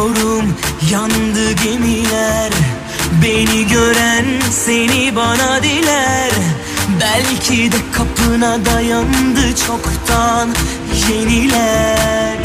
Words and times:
Biliyorum 0.00 0.56
yandı 0.90 1.52
gemiler. 1.52 2.52
Beni 3.22 3.68
gören 3.68 4.24
seni 4.50 5.16
bana 5.16 5.62
diler. 5.62 6.30
Belki 7.00 7.72
de 7.72 7.76
kapına 7.92 8.64
dayandı 8.64 9.56
çoktan 9.66 10.48
yeniler. 11.08 12.36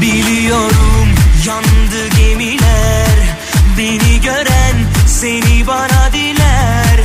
Biliyorum 0.00 1.08
yandı 1.46 2.08
gemiler. 2.18 3.36
Beni 3.78 4.20
gören 4.20 4.76
seni 5.06 5.66
bana 5.66 6.12
diler. 6.12 7.00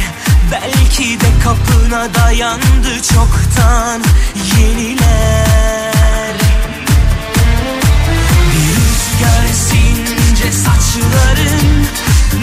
Belki 0.51 1.19
de 1.19 1.27
kapına 1.43 2.13
dayandı 2.13 3.01
çoktan 3.13 4.01
yeniler 4.59 5.96
saçların 10.97 11.87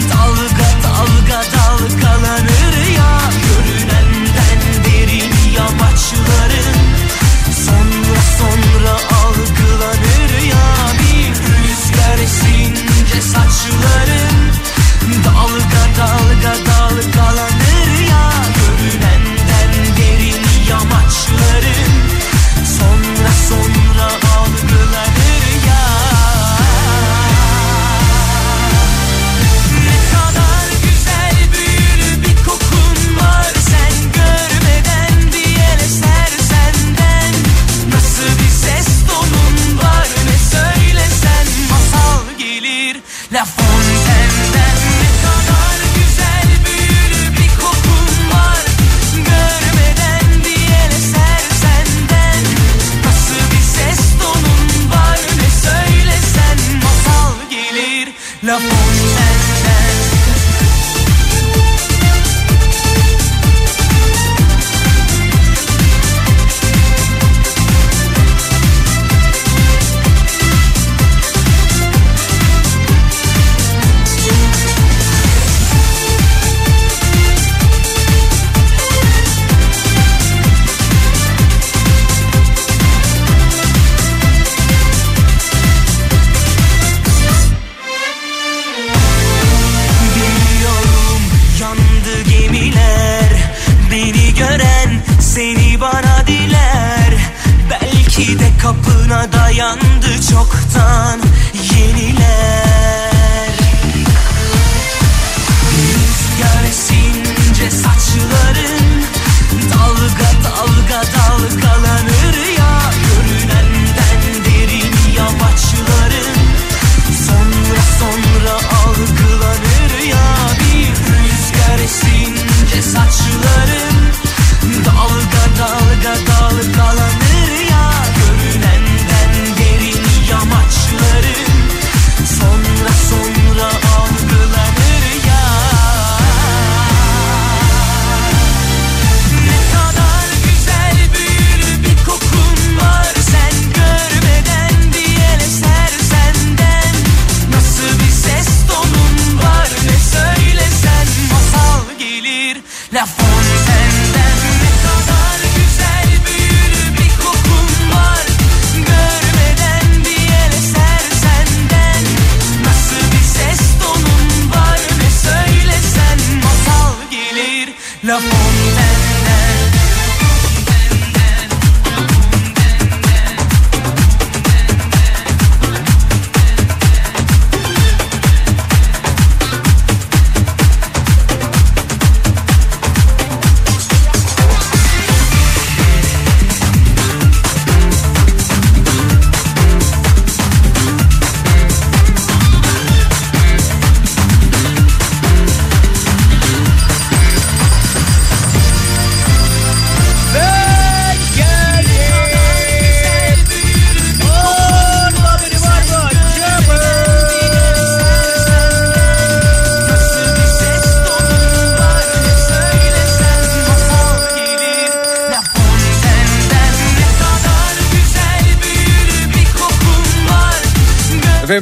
Dalga 0.09 0.69
dalga 0.83 1.41
dalgalanır 1.55 2.87
ya. 2.97 3.19
Görünenden 3.45 4.83
derin 4.85 5.33
yamaçların 5.55 6.77
Sonra 7.65 8.21
sonra 8.37 8.93
algılanır 9.23 10.41
ya. 10.49 10.65
Bir 10.99 11.29
rüzgar 11.29 12.17
esince 12.23 13.21
saçların 13.21 14.35
Dalga 15.25 15.85
dalga 15.97 16.55
dalgalanır 16.65 17.99
ya. 18.09 18.31
Görünenden 18.55 19.71
derin 19.97 20.41
yamaçların 20.69 21.74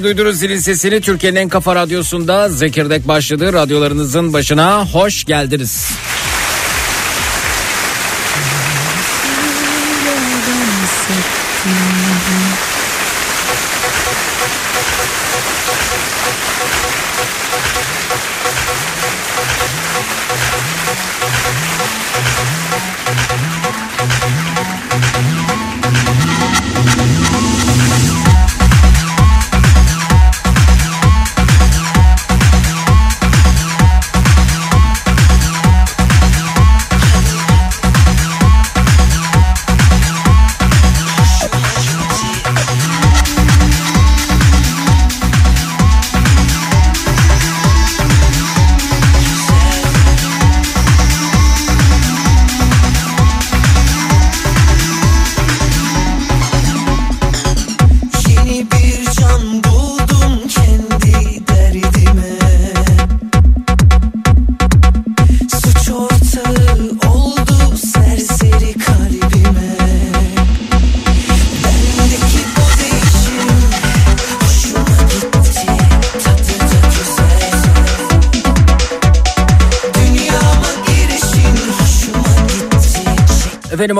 Duydunuz 0.04 0.40
zilin 0.40 0.60
sesini 0.60 1.02
Türkiye'nin 1.02 1.40
en 1.40 1.50
kafa 1.50 1.76
radyosunda 1.76 2.50
Zekirdek 2.50 3.08
başladı. 3.08 3.54
Radyolarınızın 3.54 4.34
başına 4.34 4.86
hoş 4.86 5.24
geldiniz. 5.24 5.92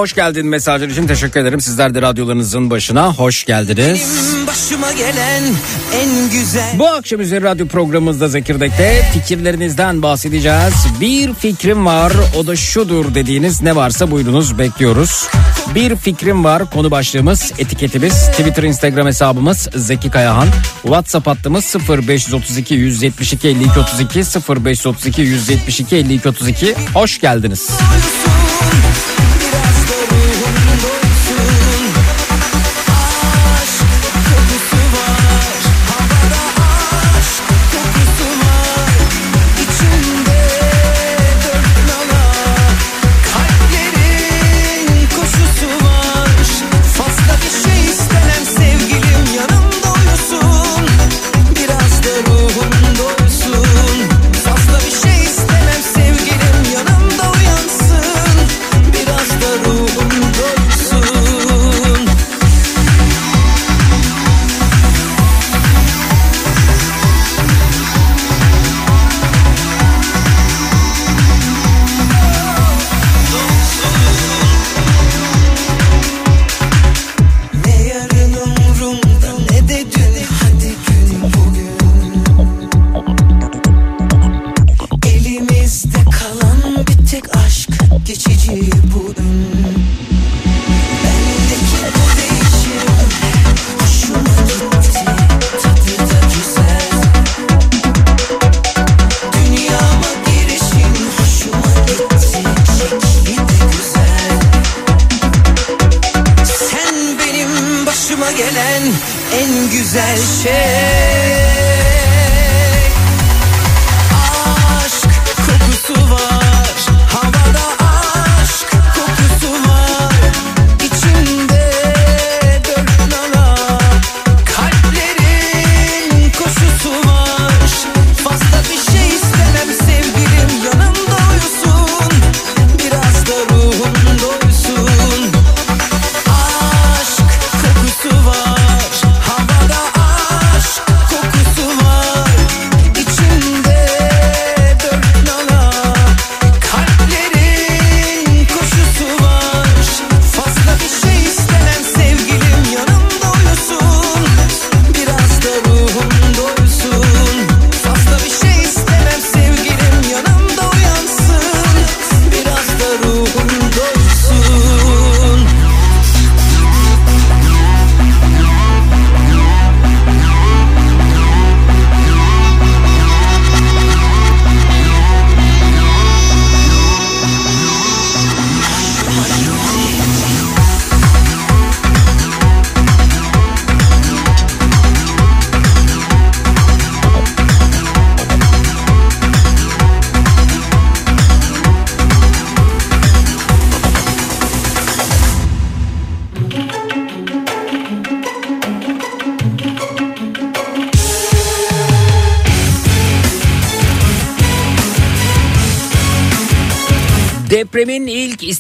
Hoş 0.04 0.14
geldin 0.14 0.48
mesajlar 0.48 0.88
için 0.88 1.08
teşekkür 1.08 1.40
ederim. 1.40 1.62
Sizler 1.62 1.96
de 1.96 2.02
radyolarınızın 2.02 2.70
başına 2.70 3.14
hoş 3.14 3.46
geldiniz. 3.46 4.02
Güzel 6.32 6.80
Bu 6.80 6.88
akşam 6.88 7.22
üzeri 7.22 7.44
radyo 7.44 7.68
programımızda 7.68 8.28
Zekirdek'te 8.28 9.02
fikirlerinizden 9.14 10.02
bahsedeceğiz. 10.02 10.74
Bir 11.02 11.34
fikrim 11.34 11.86
var 11.86 12.14
o 12.38 12.48
da 12.48 12.56
şudur 12.56 13.16
dediğiniz 13.16 13.62
ne 13.62 13.76
varsa 13.76 14.12
buyurunuz 14.12 14.60
bekliyoruz. 14.60 15.28
Bir 15.76 15.96
fikrim 15.96 16.44
var 16.44 16.70
konu 16.70 16.92
başlığımız 16.92 17.52
etiketimiz 17.58 18.14
Twitter 18.14 18.64
Instagram 18.64 19.08
hesabımız 19.08 19.70
Zeki 19.76 20.12
Kayahan. 20.12 20.48
WhatsApp 20.82 21.28
hattımız 21.28 21.76
0532 21.90 22.74
172 22.74 23.48
52 23.48 23.80
32 23.80 24.20
0532 24.50 25.22
172 25.22 25.96
52 25.96 26.30
32 26.30 26.76
hoş 26.94 27.22
geldiniz. 27.22 27.70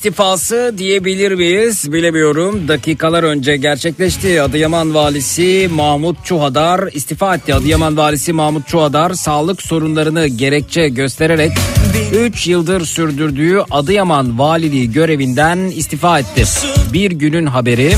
İstifası 0.03 0.73
diyebilir 0.77 1.31
miyiz 1.31 1.93
bilemiyorum. 1.93 2.67
Dakikalar 2.67 3.23
önce 3.23 3.57
gerçekleşti. 3.57 4.41
Adıyaman 4.41 4.93
valisi 4.93 5.69
Mahmut 5.71 6.25
Çuhadar 6.25 6.89
istifa 6.93 7.35
etti. 7.35 7.55
Adıyaman 7.55 7.97
valisi 7.97 8.33
Mahmut 8.33 8.67
Çuhadar 8.67 9.13
sağlık 9.13 9.61
sorunlarını 9.61 10.27
gerekçe 10.27 10.89
göstererek 10.89 11.51
3 12.13 12.47
yıldır 12.47 12.85
sürdürdüğü 12.85 13.59
Adıyaman 13.71 14.39
valiliği 14.39 14.91
görevinden 14.91 15.57
istifa 15.57 16.19
etti. 16.19 16.43
Bir 16.93 17.11
günün 17.11 17.45
haberi 17.45 17.93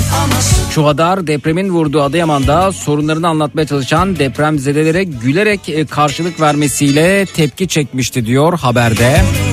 Çuhadar 0.74 1.28
depremin 1.28 1.70
vurduğu 1.70 2.02
Adıyaman'da 2.02 2.72
sorunlarını 2.72 3.28
anlatmaya 3.28 3.68
çalışan 3.68 4.20
depremzedelere 4.20 5.04
gülerek 5.04 5.70
e, 5.70 5.86
karşılık 5.86 6.42
vermesiyle 6.42 7.26
tepki 7.26 7.68
çekmişti 7.68 8.26
diyor 8.26 8.60
haberde. 8.60 9.12
Hepsini 9.16 9.45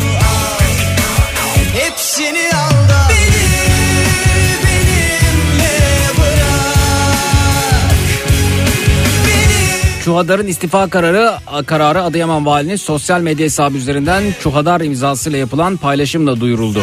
Çuhadar'ın 10.04 10.46
istifa 10.46 10.88
kararı 10.88 11.32
kararı 11.66 12.02
Adıyaman 12.02 12.46
Valinin 12.46 12.76
sosyal 12.76 13.20
medya 13.20 13.44
hesabı 13.44 13.76
üzerinden 13.76 14.22
Çuhadar 14.40 14.80
imzasıyla 14.80 15.38
yapılan 15.38 15.76
paylaşımla 15.76 16.40
duyuruldu. 16.40 16.82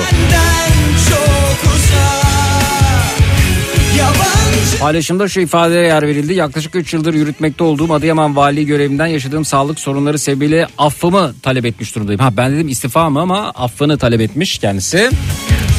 Paylaşımda 4.80 5.28
şu 5.28 5.40
ifadelere 5.40 5.88
yer 5.88 6.08
verildi. 6.08 6.34
Yaklaşık 6.34 6.76
3 6.76 6.94
yıldır 6.94 7.14
yürütmekte 7.14 7.64
olduğum 7.64 7.94
Adıyaman 7.94 8.36
Valiliği 8.36 8.66
görevinden 8.66 9.08
yaşadığım 9.08 9.46
sağlık 9.46 9.80
sorunları 9.80 10.20
sebebiyle 10.20 10.68
affımı 10.78 11.34
talep 11.42 11.66
etmiş 11.66 11.96
durumdayım. 11.96 12.22
Ha 12.22 12.38
ben 12.38 12.56
dedim 12.56 12.68
istifa 12.68 13.10
mı 13.10 13.20
ama 13.22 13.50
affını 13.50 13.98
talep 13.98 14.22
etmiş 14.22 14.58
kendisi. 14.58 15.10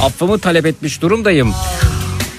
Affımı 0.02 0.38
talep 0.38 0.66
etmiş 0.66 1.02
durumdayım. 1.02 1.54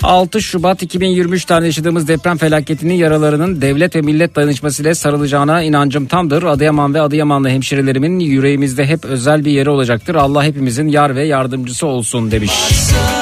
6 0.03 0.41
Şubat 0.41 0.83
2023 0.83 1.45
tarihinde 1.45 1.67
yaşadığımız 1.67 2.07
deprem 2.07 2.37
felaketinin 2.37 2.93
yaralarının 2.93 3.61
devlet 3.61 3.95
ve 3.95 4.01
millet 4.01 4.35
dayanışmasıyla 4.35 4.95
sarılacağına 4.95 5.61
inancım 5.61 6.05
tamdır. 6.05 6.43
Adıyaman 6.43 6.93
ve 6.93 7.01
Adıyamanlı 7.01 7.49
hemşerilerimin 7.49 8.19
yüreğimizde 8.19 8.85
hep 8.85 9.05
özel 9.05 9.45
bir 9.45 9.51
yeri 9.51 9.69
olacaktır. 9.69 10.15
Allah 10.15 10.43
hepimizin 10.43 10.87
yar 10.87 11.15
ve 11.15 11.25
yardımcısı 11.25 11.87
olsun 11.87 12.31
demiş. 12.31 12.51
Varsa 12.51 13.20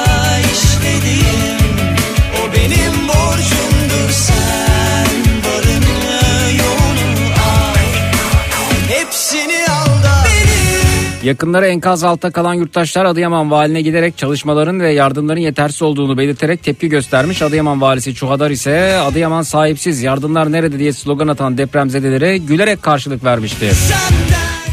Yakınları 11.24 11.68
enkaz 11.68 12.04
altta 12.04 12.32
kalan 12.32 12.54
yurttaşlar 12.54 13.06
Adıyaman 13.06 13.52
valine 13.52 13.82
giderek 13.82 14.18
çalışmaların 14.18 14.80
ve 14.80 14.92
yardımların 14.92 15.40
yetersiz 15.40 15.82
olduğunu 15.82 16.18
belirterek 16.18 16.64
tepki 16.64 16.90
göstermiş. 16.90 17.42
Adıyaman 17.42 17.82
valisi 17.82 18.16
Çuhadar 18.16 18.52
ise 18.52 18.98
Adıyaman 18.98 19.42
sahipsiz 19.42 20.02
yardımlar 20.02 20.52
nerede 20.52 20.80
diye 20.80 20.94
slogan 20.94 21.28
atan 21.28 21.58
depremzedelere 21.58 22.38
gülerek 22.38 22.82
karşılık 22.82 23.24
vermişti. 23.24 23.72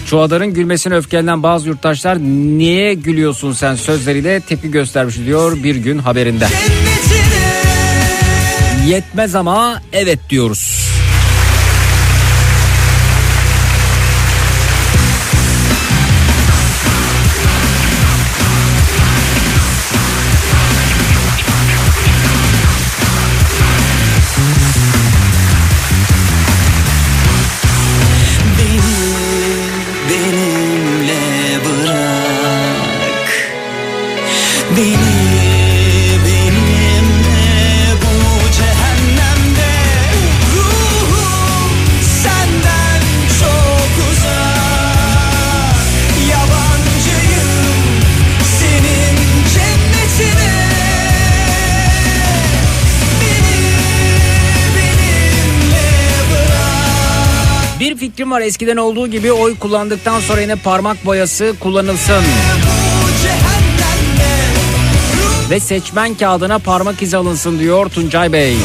Çuhadar'ın 0.07 0.55
gülmesine 0.55 0.95
öfkelenen 0.95 1.43
bazı 1.43 1.69
yurttaşlar 1.69 2.19
niye 2.19 2.95
gülüyorsun 2.95 3.53
sen 3.53 3.75
sözleriyle 3.75 4.41
tepki 4.41 4.71
göstermiş 4.71 5.17
diyor 5.17 5.63
bir 5.63 5.77
gün 5.77 5.99
haberinde. 5.99 6.47
cennetine 6.49 7.47
Yetmez 8.89 9.35
ama 9.35 9.83
evet 9.93 10.19
diyoruz. 10.31 10.86
Var 58.37 58.41
eskiden 58.41 58.77
olduğu 58.77 59.07
gibi 59.07 59.33
oy 59.33 59.59
kullandıktan 59.59 60.21
sonra 60.21 60.41
yine 60.41 60.57
parmak 60.57 61.07
boyası 61.07 61.55
kullanılsın. 61.61 62.25
Ve 65.51 65.61
seçmen 65.61 66.15
kağıdına 66.15 66.59
parmak 66.59 67.03
izi 67.03 67.17
alınsın 67.17 67.59
diyor 67.59 67.89
Tuncay 67.89 68.33
Bey. 68.33 68.57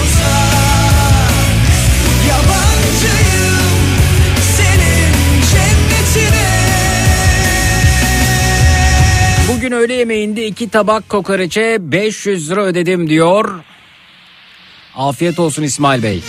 Bugün 9.55 9.71
öğle 9.71 9.93
yemeğinde 9.93 10.47
iki 10.47 10.69
tabak 10.69 11.09
kokoreçe 11.09 11.77
500 11.79 12.51
lira 12.51 12.61
ödedim 12.61 13.09
diyor. 13.09 13.63
Afiyet 14.95 15.39
olsun 15.39 15.63
İsmail 15.63 16.03
Bey. 16.03 16.21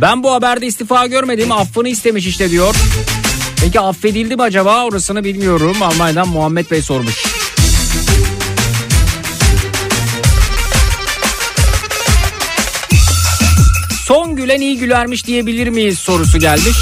Ben 0.00 0.22
bu 0.22 0.32
haberde 0.32 0.66
istifa 0.66 1.06
görmedim 1.06 1.52
affını 1.52 1.88
istemiş 1.88 2.26
işte 2.26 2.50
diyor. 2.50 2.74
Peki 3.60 3.80
affedildi 3.80 4.36
mi 4.36 4.42
acaba 4.42 4.84
orasını 4.84 5.24
bilmiyorum. 5.24 5.82
Almanya'dan 5.82 6.28
Muhammed 6.28 6.70
Bey 6.70 6.82
sormuş. 6.82 7.24
Son 14.04 14.36
gülen 14.36 14.60
iyi 14.60 14.78
gülermiş 14.78 15.26
diyebilir 15.26 15.68
miyiz 15.68 15.98
sorusu 15.98 16.38
gelmiş. 16.38 16.76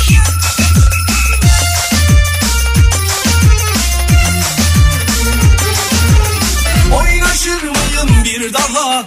Oynaşır 6.95 7.63
mıyım 7.63 8.25
bir 8.25 8.53
daha 8.55 9.05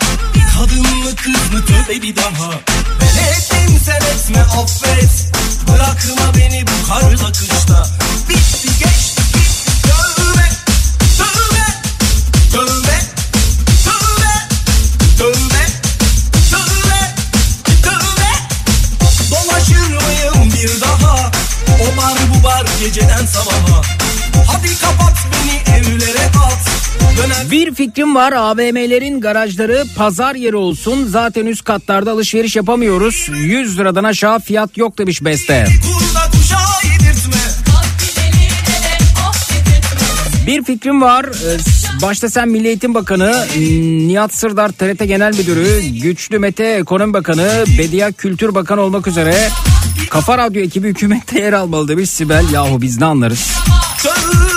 Kadın 0.60 0.82
mı 0.82 1.16
kız 1.24 1.54
mı 1.54 1.66
tövbe 1.66 2.02
bir 2.02 2.16
daha 2.16 2.69
sen 3.90 4.02
etme 4.02 4.42
affet. 4.42 5.10
Bırakma 5.68 6.36
beni 6.38 6.66
bu 6.68 6.88
karla 6.88 7.32
kışta 7.32 7.88
Bitti 8.30 8.70
geçti 8.80 9.22
gitti. 9.34 9.40
Tövbe 9.84 10.48
Tövbe 11.18 11.66
Tövbe 12.52 12.98
Tövbe 15.18 15.68
Tövbe 17.82 18.32
Dolaşır 19.32 20.06
mıyım 20.06 20.54
bir 20.54 20.82
daha? 20.82 21.32
O 21.82 21.98
bar 21.98 22.18
bu 22.34 22.44
bar 22.44 22.66
geceden 22.80 23.26
sabaha 23.26 23.82
Bir 27.52 27.74
fikrim 27.74 28.16
var 28.16 28.34
AVM'lerin 28.34 29.22
garajları 29.22 29.84
pazar 29.96 30.36
yeri 30.36 30.56
olsun. 30.56 31.06
Zaten 31.10 31.46
üst 31.46 31.64
katlarda 31.64 32.12
alışveriş 32.12 32.56
yapamıyoruz. 32.56 33.30
100 33.34 33.80
liradan 33.80 34.04
aşağı 34.04 34.40
fiyat 34.40 34.78
yok 34.78 34.98
demiş 34.98 35.24
Beste. 35.24 35.68
Bir 40.48 40.64
fikrim 40.64 41.02
var. 41.02 41.26
Ee, 41.26 41.58
Başta 42.02 42.30
sen 42.30 42.50
Milli 42.50 42.68
Eğitim 42.68 42.94
Bakanı, 42.94 43.46
Nihat 44.08 44.34
Sırdar 44.34 44.70
TRT 44.70 45.08
Genel 45.08 45.38
Müdürü, 45.38 45.82
Güçlü 45.82 46.40
Mete 46.40 46.64
Ekonomi 46.64 47.14
Bakanı, 47.14 47.64
Bediye 47.78 48.12
Kültür 48.12 48.56
Bakanı 48.56 48.82
olmak 48.82 49.08
üzere 49.08 49.50
Kafa 50.10 50.38
Radyo 50.38 50.62
ekibi 50.62 50.88
hükümette 50.88 51.40
yer 51.40 51.54
almalı 51.54 51.88
demiş 51.88 52.10
Sibel. 52.10 52.50
Yahu 52.54 52.82
biz 52.82 53.00
ne 53.00 53.06
anlarız? 53.06 53.52
Tövbe 54.04 54.49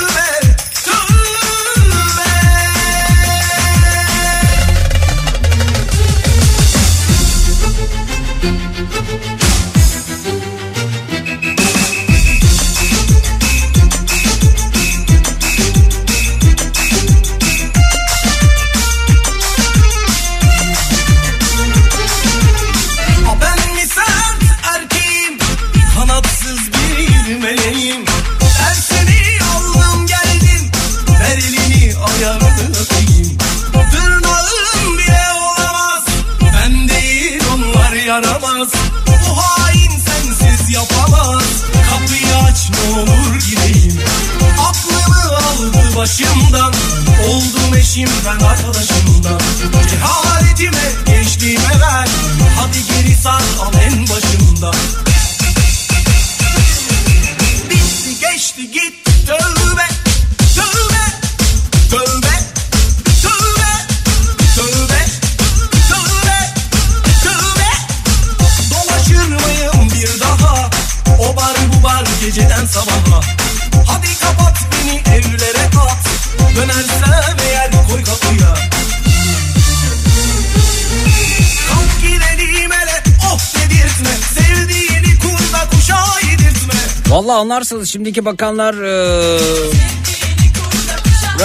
nasıl 87.73 87.85
şimdiki 87.85 88.25
bakanlar 88.25 88.75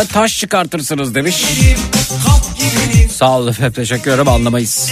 e, 0.02 0.08
taş 0.14 0.40
çıkartırsınız 0.40 1.16
demiş. 1.16 1.46
Sağ 3.12 3.38
olun 3.38 3.48
efendim 3.48 3.74
teşekkür 3.74 4.12
ederim 4.12 4.28
anlamayız. 4.28 4.92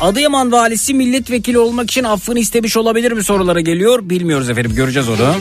Adıyaman 0.00 0.52
valisi 0.52 0.94
milletvekili 0.94 1.58
olmak 1.58 1.90
için 1.90 2.04
affını 2.04 2.38
istemiş 2.38 2.76
olabilir 2.76 3.12
mi 3.12 3.24
sorulara 3.24 3.60
geliyor. 3.60 4.00
Bilmiyoruz 4.02 4.50
efendim 4.50 4.74
göreceğiz 4.74 5.08
onu. 5.08 5.34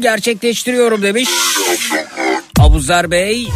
gerçekleştiriyorum 0.00 1.02
demiş. 1.02 1.28
Abuzer 2.58 3.10
Bey. 3.10 3.48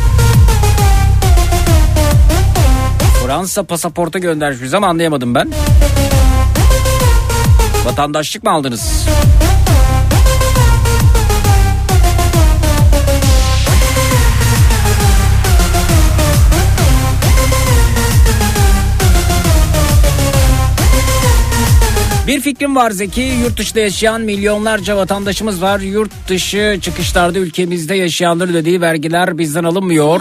Fransa 3.26 3.62
pasaporta 3.62 4.18
göndermiş 4.18 4.62
bize 4.62 4.76
ama 4.76 4.86
anlayamadım 4.86 5.34
ben. 5.34 5.50
Vatandaşlık 7.84 8.44
mı 8.44 8.50
aldınız? 8.50 9.06
Fikrim 22.52 22.76
var 22.76 22.90
Zeki. 22.90 23.20
Yurt 23.20 23.58
dışında 23.58 23.80
yaşayan 23.80 24.20
milyonlarca 24.20 24.96
vatandaşımız 24.96 25.62
var. 25.62 25.80
Yurt 25.80 26.10
dışı 26.28 26.78
çıkışlarda 26.82 27.38
ülkemizde 27.38 27.94
yaşayanların 27.94 28.52
ödediği 28.52 28.80
vergiler 28.80 29.38
bizden 29.38 29.64
alınmıyor. 29.64 30.20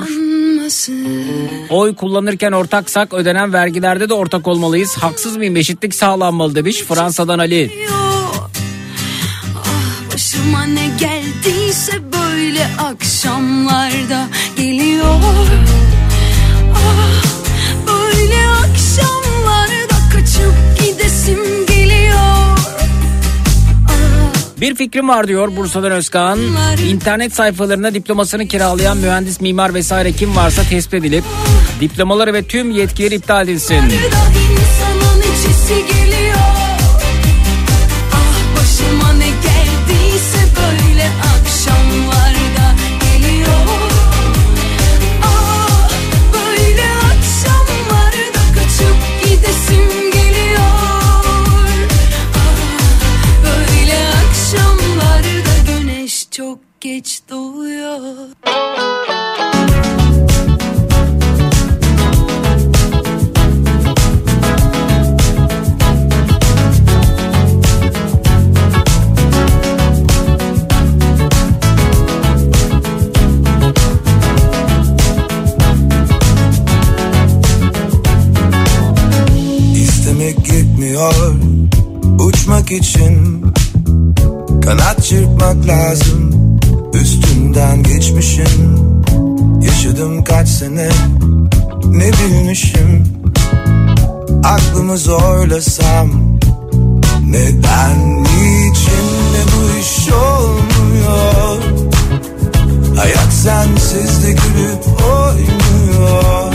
Oy 1.70 1.96
kullanırken 1.96 2.52
ortaksak 2.52 3.13
ödenen 3.13 3.54
vergilerde 3.54 4.10
de 4.10 4.13
ortak 4.13 4.48
olmalıyız. 4.48 4.98
Haksız 4.98 5.38
mıyım? 5.38 5.56
Eşitlik 5.56 5.96
sağlanmalı 5.96 6.56
demiş 6.56 6.82
Fransa'dan 6.82 7.39
Ali. 7.39 7.72
Ah 7.94 8.41
başıma 10.13 10.63
ne 10.63 10.88
geldiyse 11.00 11.94
böyle 12.13 12.67
akşamlarda 12.78 14.28
geliyor 14.58 15.15
Ah 16.76 17.20
Bir 24.62 24.76
fikrim 24.76 25.10
var 25.10 25.28
diyor 25.28 25.56
Bursa'dan 25.56 25.91
Özkan. 25.91 26.39
İnternet 26.88 27.36
sayfalarında 27.36 27.93
diplomasını 27.93 28.47
kiralayan 28.47 28.97
mühendis, 28.97 29.41
mimar 29.41 29.74
vesaire 29.74 30.12
kim 30.12 30.36
varsa 30.36 30.63
tespit 30.63 30.93
edilip 30.93 31.24
diplomaları 31.80 32.34
ve 32.34 32.43
tüm 32.43 32.71
yetkileri 32.71 33.15
iptal 33.15 33.43
edilsin. 33.43 33.84
Kanat 84.71 85.03
çırpmak 85.03 85.67
lazım. 85.67 86.31
Üstünden 86.93 87.84
geçmişin 87.84 88.77
Yaşadım 89.62 90.23
kaç 90.23 90.49
sene. 90.49 90.89
Ne 91.86 92.12
bilmişim? 92.13 93.03
Aklımı 94.43 94.97
zorlasam 94.97 96.10
Neden 97.25 98.23
niçin 98.23 99.07
de 99.34 99.43
bu 99.51 99.79
iş 99.79 100.13
olmuyor? 100.13 101.57
Hayat 102.95 103.34
sensiz 103.34 104.23
de 104.23 104.31
gülüp 104.31 104.86
oynuyor. 105.03 106.53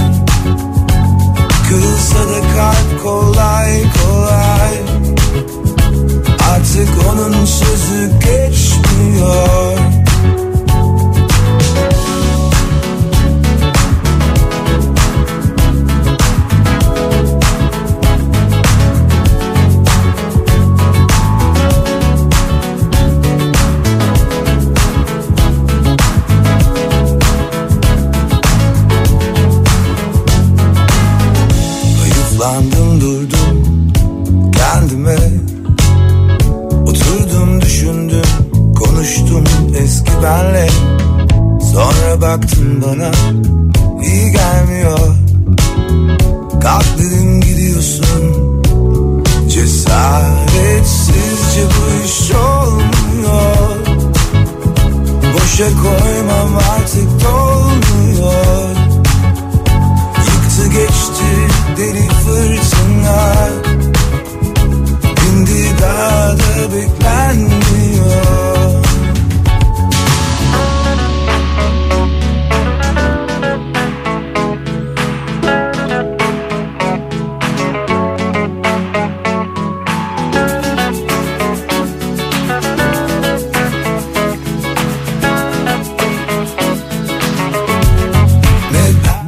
Kırılsa 1.69 2.19
da 2.19 2.41
kalp 2.57 3.03
kolay 3.03 3.83
kolay 3.83 4.16
Artık 6.77 6.95
onun 7.13 7.45
sözü 7.45 8.11
geçmiyor 8.21 9.79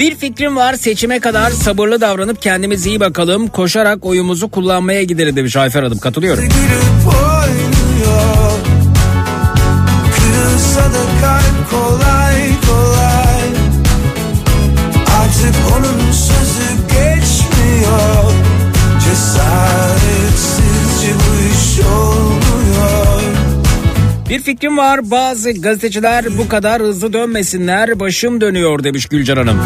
Bir 0.08 0.16
fikrim 0.16 0.56
var 0.56 0.74
seçime 0.74 1.20
kadar 1.20 1.50
sabırlı 1.50 2.00
davranıp 2.00 2.42
kendimize 2.42 2.90
iyi 2.90 3.00
bakalım. 3.00 3.48
Koşarak 3.48 4.04
oyumuzu 4.04 4.48
kullanmaya 4.48 5.02
gideriz 5.02 5.36
demiş 5.36 5.56
Ayfer 5.56 5.82
Hanım. 5.82 5.98
Katılıyorum. 5.98 6.44
Kırılsa 10.14 10.80
da 10.80 11.04
kalp 11.20 11.70
kolay 11.70 12.07
Bir 24.28 24.42
fikrim 24.42 24.76
var 24.76 25.10
bazı 25.10 25.52
gazeteciler 25.52 26.38
bu 26.38 26.48
kadar 26.48 26.82
hızlı 26.82 27.12
dönmesinler 27.12 28.00
başım 28.00 28.40
dönüyor 28.40 28.84
demiş 28.84 29.06
Gülcan 29.06 29.36
Hanım. 29.36 29.60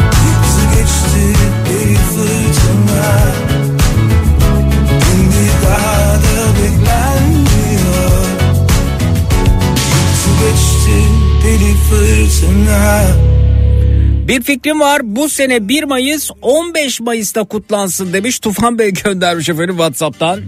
Bir 14.27 14.41
fikrim 14.41 14.79
var 14.79 15.01
bu 15.03 15.29
sene 15.29 15.67
1 15.67 15.83
Mayıs 15.83 16.31
15 16.41 16.99
Mayıs'ta 16.99 17.43
kutlansın 17.43 18.13
demiş 18.13 18.39
Tufan 18.39 18.79
Bey 18.79 18.93
göndermiş 18.93 19.49
efendim 19.49 19.75
Whatsapp'tan. 19.75 20.39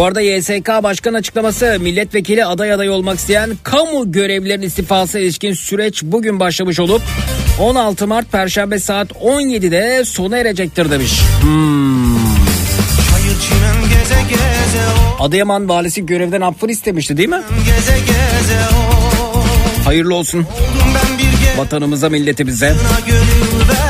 Bu 0.00 0.04
arada 0.04 0.20
YSK 0.20 0.68
Başkan 0.82 1.14
açıklaması 1.14 1.78
milletvekili 1.80 2.44
aday 2.44 2.72
aday 2.72 2.90
olmak 2.90 3.18
isteyen 3.18 3.50
kamu 3.62 4.12
görevlilerinin 4.12 4.66
istifası 4.66 5.18
ilişkin 5.18 5.54
süreç 5.54 6.02
bugün 6.02 6.40
başlamış 6.40 6.80
olup 6.80 7.02
16 7.58 8.06
Mart 8.06 8.32
Perşembe 8.32 8.78
saat 8.78 9.10
17'de 9.10 10.04
sona 10.04 10.36
erecektir 10.36 10.90
demiş. 10.90 11.12
Çimen 13.48 13.82
geze 13.82 14.22
geze 14.28 14.84
Adıyaman 15.20 15.68
valisi 15.68 16.06
görevden 16.06 16.40
affını 16.40 16.70
istemişti 16.70 17.16
değil 17.16 17.28
mi? 17.28 17.42
Geze 17.64 17.98
geze 17.98 18.60
Hayırlı 19.84 20.14
olsun 20.14 20.46
vatanımıza 21.56 22.08
milletimize. 22.08 22.76
Gönül 23.06 23.89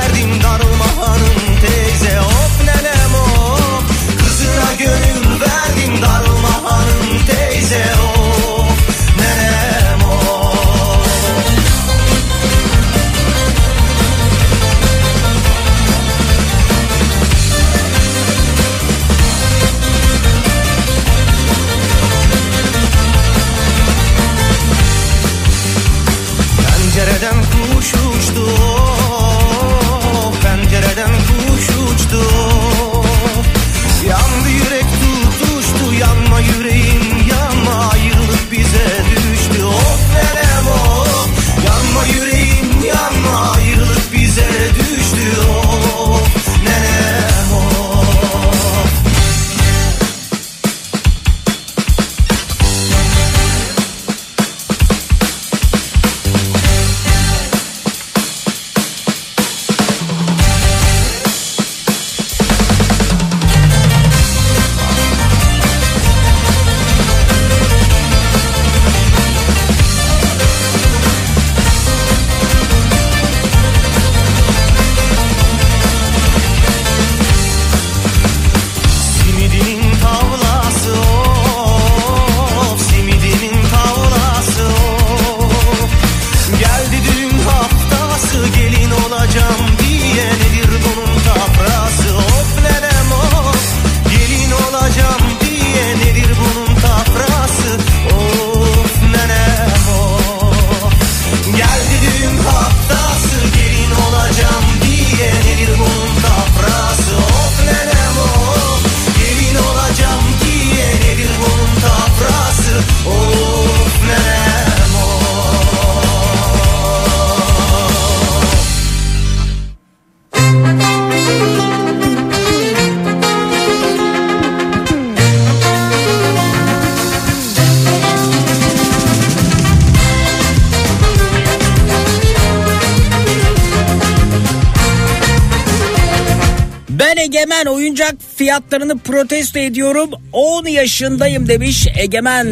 fiyatlarını 138.61 138.99
protesto 138.99 139.59
ediyorum. 139.59 140.11
10 140.33 140.66
yaşındayım 140.66 141.49
demiş 141.49 141.87
Egemen. 141.96 142.46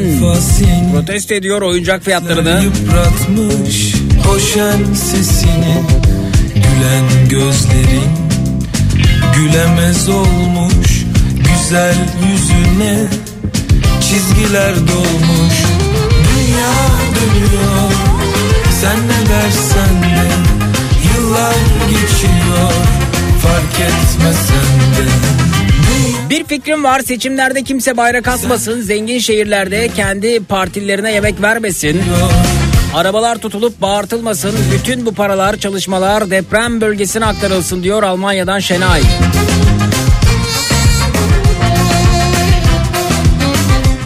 Protesto 0.92 1.35
ediyor 1.35 1.62
oyuncak 1.62 2.05
fiyatlarını. 2.05 2.62
Yıpratmış 2.64 3.94
o 4.35 4.38
şen 4.38 4.94
sesini 4.94 5.83
Gülen 6.55 7.29
gözlerin 7.29 8.11
Gülemez 9.35 10.09
olmuş 10.09 11.05
Güzel 11.35 11.94
yüzüne 12.31 12.99
Çizgiler 14.01 14.75
dolmuş 14.75 15.55
Dünya 16.29 16.75
dönüyor 17.14 17.92
Sen 18.81 18.97
ne 18.97 19.29
dersen 19.29 20.03
de 20.03 20.29
Yıllar 21.09 21.55
geçiyor 21.90 22.73
Fark 23.42 23.81
etmesen 23.81 24.79
de 24.97 25.47
Bir 26.30 26.44
fikrim 26.44 26.84
var 26.84 27.00
seçimlerde 27.00 27.62
kimse 27.62 27.96
bayrak 27.96 28.28
asmasın. 28.28 28.80
Zengin 28.80 29.18
şehirlerde 29.18 29.88
kendi 29.88 30.40
partilerine 30.40 31.12
yemek 31.12 31.42
vermesin. 31.42 32.02
Arabalar 32.94 33.38
tutulup 33.38 33.80
bağırtılmasın. 33.80 34.54
Bütün 34.72 35.06
bu 35.06 35.14
paralar 35.14 35.56
çalışmalar 35.56 36.30
deprem 36.30 36.80
bölgesine 36.80 37.24
aktarılsın 37.24 37.82
diyor 37.82 38.02
Almanya'dan 38.02 38.58
Şenay. 38.58 39.02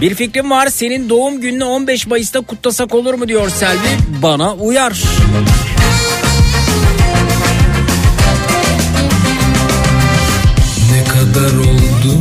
Bir 0.00 0.14
fikrim 0.14 0.50
var 0.50 0.66
senin 0.66 1.08
doğum 1.08 1.40
gününü 1.40 1.64
15 1.64 2.06
Mayıs'ta 2.06 2.40
kutlasak 2.40 2.94
olur 2.94 3.14
mu 3.14 3.28
diyor 3.28 3.50
Selvi. 3.50 3.96
Bana 4.22 4.54
uyar. 4.54 5.02
Ne 10.92 11.04
kadar 11.04 11.50
oldu. 12.02 12.18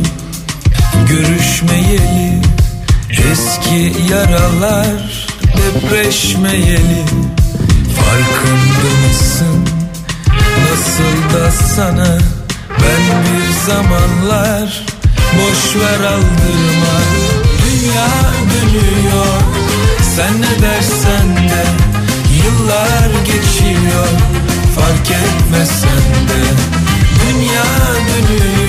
Görüşmeyeli 1.08 2.42
Eski 3.10 4.12
yaralar 4.12 5.26
depreşmeyeli. 5.56 7.04
Farkında 7.96 8.90
mısın? 9.06 9.68
Nasıl 10.70 11.38
da 11.38 11.50
sana 11.50 12.18
Ben 12.70 13.22
bir 13.24 13.72
zamanlar 13.72 14.84
boş 15.34 15.76
ver 15.82 16.06
aldırma. 16.06 16.96
Dünya 17.64 18.08
dönüyor 18.52 19.40
sen 20.16 20.42
ne 20.42 20.62
dersen 20.62 21.48
de 21.48 21.64
Yıllar 22.36 23.24
geçiyor. 23.24 24.08
Fark 24.76 25.10
etmesen 25.10 26.28
de 26.28 26.42
Dünya 27.22 27.64
dönüyor 28.08 28.61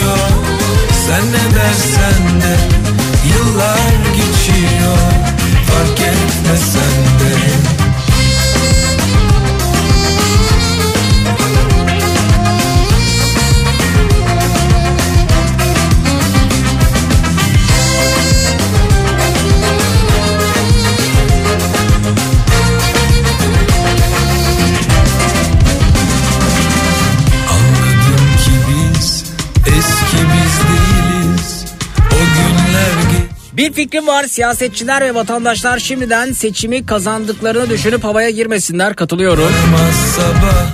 sen 1.13 1.32
ne 1.32 1.56
dersen 1.56 2.41
de 2.41 2.56
Yıllar 3.28 3.93
geçiyor 4.15 4.97
fark 5.67 5.99
etmesen 5.99 6.95
de 7.19 7.83
Bir 33.73 33.83
fikrim 33.83 34.07
var 34.07 34.23
siyasetçiler 34.23 35.01
ve 35.01 35.15
vatandaşlar 35.15 35.79
şimdiden 35.79 36.33
seçimi 36.33 36.86
kazandıklarını 36.86 37.69
düşünüp 37.69 38.03
havaya 38.03 38.29
girmesinler 38.29 38.95
katılıyorum. 38.95 39.49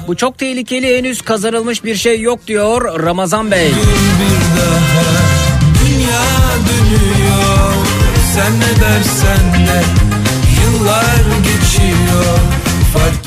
Bu 0.07 0.15
çok 0.15 0.37
tehlikeli 0.37 0.97
henüz 0.97 1.21
kazanılmış 1.21 1.83
bir 1.83 1.95
şey 1.95 2.21
yok 2.21 2.47
diyor 2.47 3.03
Ramazan 3.03 3.51
Bey. 3.51 3.71
Dünya 5.85 6.21
dönüyor 6.69 7.73
Sen 8.35 8.59
ne 8.59 8.81
dersen 8.81 9.67
de 9.67 9.83
Yıllar 10.61 11.15
geçiyor 11.43 12.58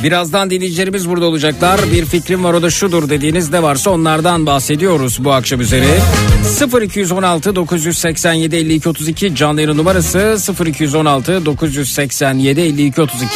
Birazdan 0.02 0.50
dinleyicilerimiz 0.50 1.08
burada 1.08 1.26
olacaklar. 1.26 1.80
Bir 1.92 2.04
fikrim 2.04 2.44
var 2.44 2.54
o 2.54 2.62
da 2.62 2.70
şudur 2.70 3.08
dediğiniz 3.08 3.50
ne 3.50 3.62
varsa 3.62 3.90
onlardan 3.90 4.46
bahsediyoruz 4.46 5.24
bu 5.24 5.32
akşam 5.32 5.60
üzeri. 5.60 5.86
0216 6.82 7.56
987 7.56 8.56
52 8.56 8.88
32 8.88 9.34
canlı 9.34 9.62
yayın 9.62 9.78
numarası 9.78 10.38
0216 10.66 11.46
987 11.46 12.60
52 12.60 13.02
32. 13.02 13.28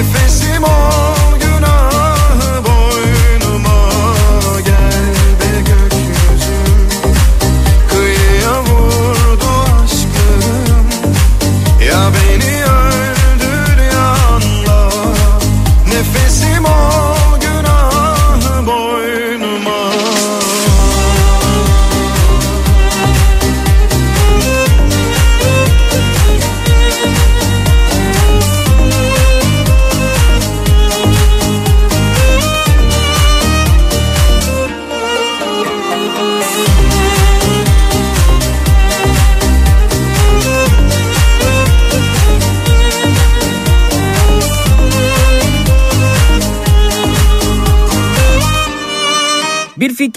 Defensimo. 0.00 1.19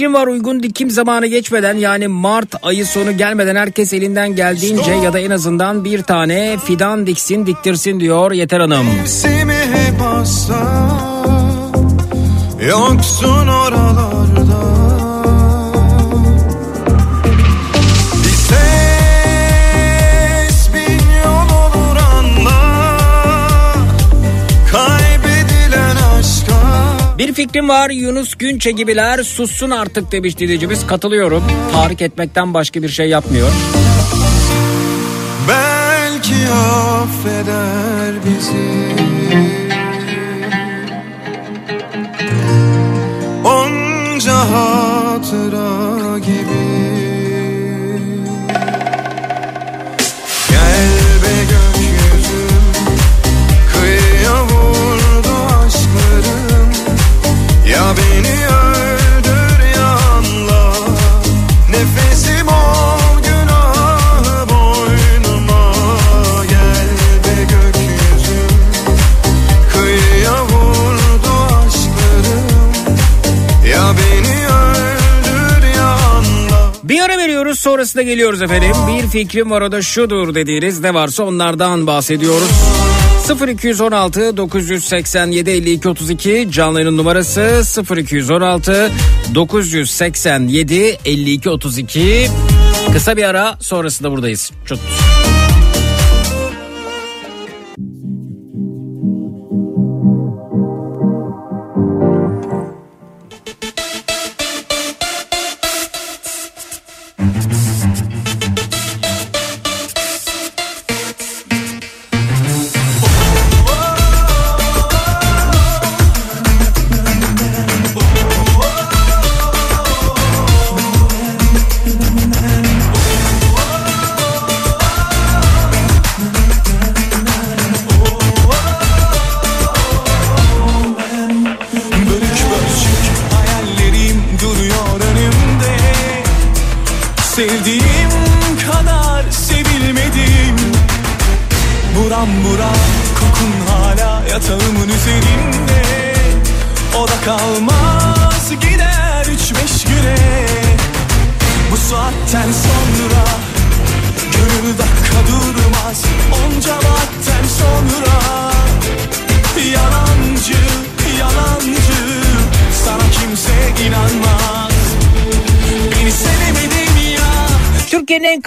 Fikrim 0.03 0.13
var 0.13 0.27
uygun 0.27 0.63
dikim 0.63 0.89
zamanı 0.89 1.27
geçmeden 1.27 1.73
yani 1.77 2.07
Mart 2.07 2.55
ayı 2.63 2.85
sonu 2.85 3.17
gelmeden 3.17 3.55
herkes 3.55 3.93
elinden 3.93 4.35
geldiğince 4.35 4.91
ya 4.91 5.13
da 5.13 5.19
en 5.19 5.31
azından 5.31 5.85
bir 5.85 6.03
tane 6.03 6.57
fidan 6.65 7.07
diksin 7.07 7.45
diktirsin 7.45 7.99
diyor 7.99 8.31
Yeter 8.31 8.59
Hanım. 8.59 8.85
Yoksun 12.69 13.47
oralarda 13.47 13.82
Bir 27.23 27.33
fikrim 27.33 27.69
var 27.69 27.89
Yunus 27.89 28.35
Günçe 28.35 28.71
gibiler 28.71 29.23
sussun 29.23 29.69
artık 29.69 30.11
demiş 30.11 30.37
dinleyicimiz 30.37 30.87
katılıyorum. 30.87 31.43
Tahrik 31.71 32.01
etmekten 32.01 32.53
başka 32.53 32.83
bir 32.83 32.89
şey 32.89 33.09
yapmıyor. 33.09 33.51
Belki 35.49 36.35
affeder 36.53 38.13
bizi 38.25 38.93
Onca 43.45 44.35
hatıra 44.35 45.72
sonrasında 77.63 78.03
geliyoruz 78.03 78.41
efendim. 78.41 78.71
Bir 78.87 79.07
fikrim 79.07 79.51
var 79.51 79.61
o 79.61 79.71
da 79.71 79.81
şudur 79.81 80.35
dediğiniz 80.35 80.79
ne 80.79 80.93
varsa 80.93 81.23
onlardan 81.23 81.87
bahsediyoruz. 81.87 82.49
0216 83.47 84.37
987 84.37 85.49
52 85.49 85.89
32 85.89 86.47
canlı 86.51 86.79
yayının 86.79 86.97
numarası 86.97 87.61
0216 87.97 88.91
987 89.35 90.97
52 91.05 91.49
32 91.49 92.29
kısa 92.93 93.17
bir 93.17 93.23
ara 93.23 93.57
sonrasında 93.59 94.11
buradayız. 94.11 94.51
Çut. 94.65 94.79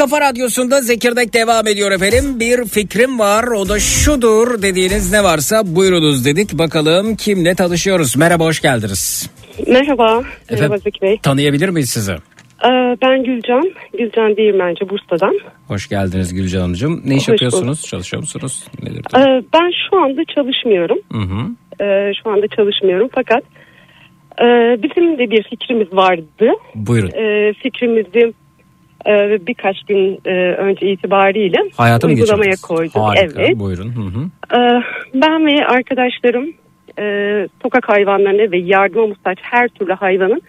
Kafa 0.07 0.21
radyosunda 0.21 0.81
Zekirdek 0.81 1.35
devam 1.35 1.67
ediyor 1.67 1.93
efendim. 1.93 2.41
Bir 2.41 2.65
fikrim 2.65 3.19
var 3.19 3.45
o 3.45 3.69
da 3.69 3.79
şudur 3.79 4.63
dediğiniz 4.63 5.13
ne 5.13 5.25
varsa 5.25 5.63
buyurunuz 5.77 6.25
dedik. 6.25 6.59
Bakalım 6.59 7.17
kimle 7.17 7.55
tanışıyoruz. 7.55 8.17
Merhaba 8.17 8.45
hoş 8.45 8.63
geldiniz. 8.63 9.31
Merhaba. 9.67 10.05
Merhaba 10.05 10.25
Efendim? 10.49 10.79
Zeki 10.85 11.03
Bey. 11.03 11.19
Tanıyabilir 11.23 11.69
miyiz 11.69 11.91
sizi? 11.91 12.13
Ee, 12.13 12.97
ben 13.03 13.25
Gülcan. 13.25 13.73
Gülcan 13.99 14.37
Değirmenci 14.37 14.89
Bursa'dan. 14.89 15.39
Hoş 15.69 15.89
geldiniz 15.89 16.35
Gülcan 16.35 16.61
Hanımcığım. 16.61 17.03
Ne 17.05 17.15
iş 17.15 17.23
Hoş 17.23 17.29
yapıyorsunuz? 17.29 17.83
Çalışıyor 17.83 18.21
musunuz? 18.21 18.65
Nedir? 18.83 19.03
Ee, 19.17 19.43
ben 19.55 19.73
şu 19.91 19.97
anda 20.01 20.25
çalışmıyorum. 20.35 20.99
Hı 21.13 21.19
hı. 21.19 21.41
Ee, 21.85 22.13
şu 22.23 22.31
anda 22.31 22.49
çalışmıyorum 22.49 23.09
fakat 23.15 23.43
e, 24.41 24.47
bizim 24.83 25.19
de 25.19 25.31
bir 25.31 25.43
fikrimiz 25.43 25.93
vardı. 25.93 26.51
Buyurun. 26.75 27.11
Ee, 27.11 27.53
fikrimizi 27.63 28.33
e, 29.09 29.47
birkaç 29.47 29.83
gün 29.83 30.21
e, 30.25 30.31
önce 30.55 30.87
itibariyle 30.93 31.59
Hayata 31.77 32.07
uygulamaya 32.07 32.55
koyduk. 32.63 32.97
Harika. 32.97 33.43
Evet. 33.43 33.59
Buyurun. 33.59 33.93
Hı 33.97 34.01
hı. 34.01 34.25
Ee, 34.61 34.83
ben 35.15 35.47
ve 35.47 35.67
arkadaşlarım 35.67 36.53
e, 36.99 37.05
sokak 37.63 37.89
hayvanlarına 37.89 38.53
ve 38.53 38.59
yardıma 38.59 39.07
muhtaç 39.07 39.39
her 39.43 39.69
türlü 39.69 39.93
hayvanın 39.93 40.43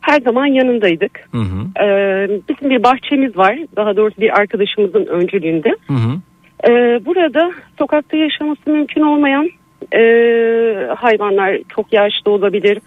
her 0.00 0.20
zaman 0.20 0.46
yanındaydık. 0.46 1.28
Hı 1.32 1.38
hı. 1.38 1.84
Ee, 1.84 2.28
bizim 2.48 2.70
bir 2.70 2.82
bahçemiz 2.82 3.36
var. 3.36 3.58
Daha 3.76 3.96
doğrusu 3.96 4.20
bir 4.20 4.38
arkadaşımızın 4.38 5.06
öncülüğünde. 5.06 5.76
Hı 5.86 5.94
hı. 5.94 6.20
Ee, 6.68 7.00
burada 7.06 7.52
sokakta 7.78 8.16
yaşaması 8.16 8.70
mümkün 8.70 9.00
olmayan 9.00 9.50
e, 9.94 10.00
hayvanlar 10.96 11.58
çok 11.68 11.92
yaşlı 11.92 12.30
olabilir. 12.30 12.78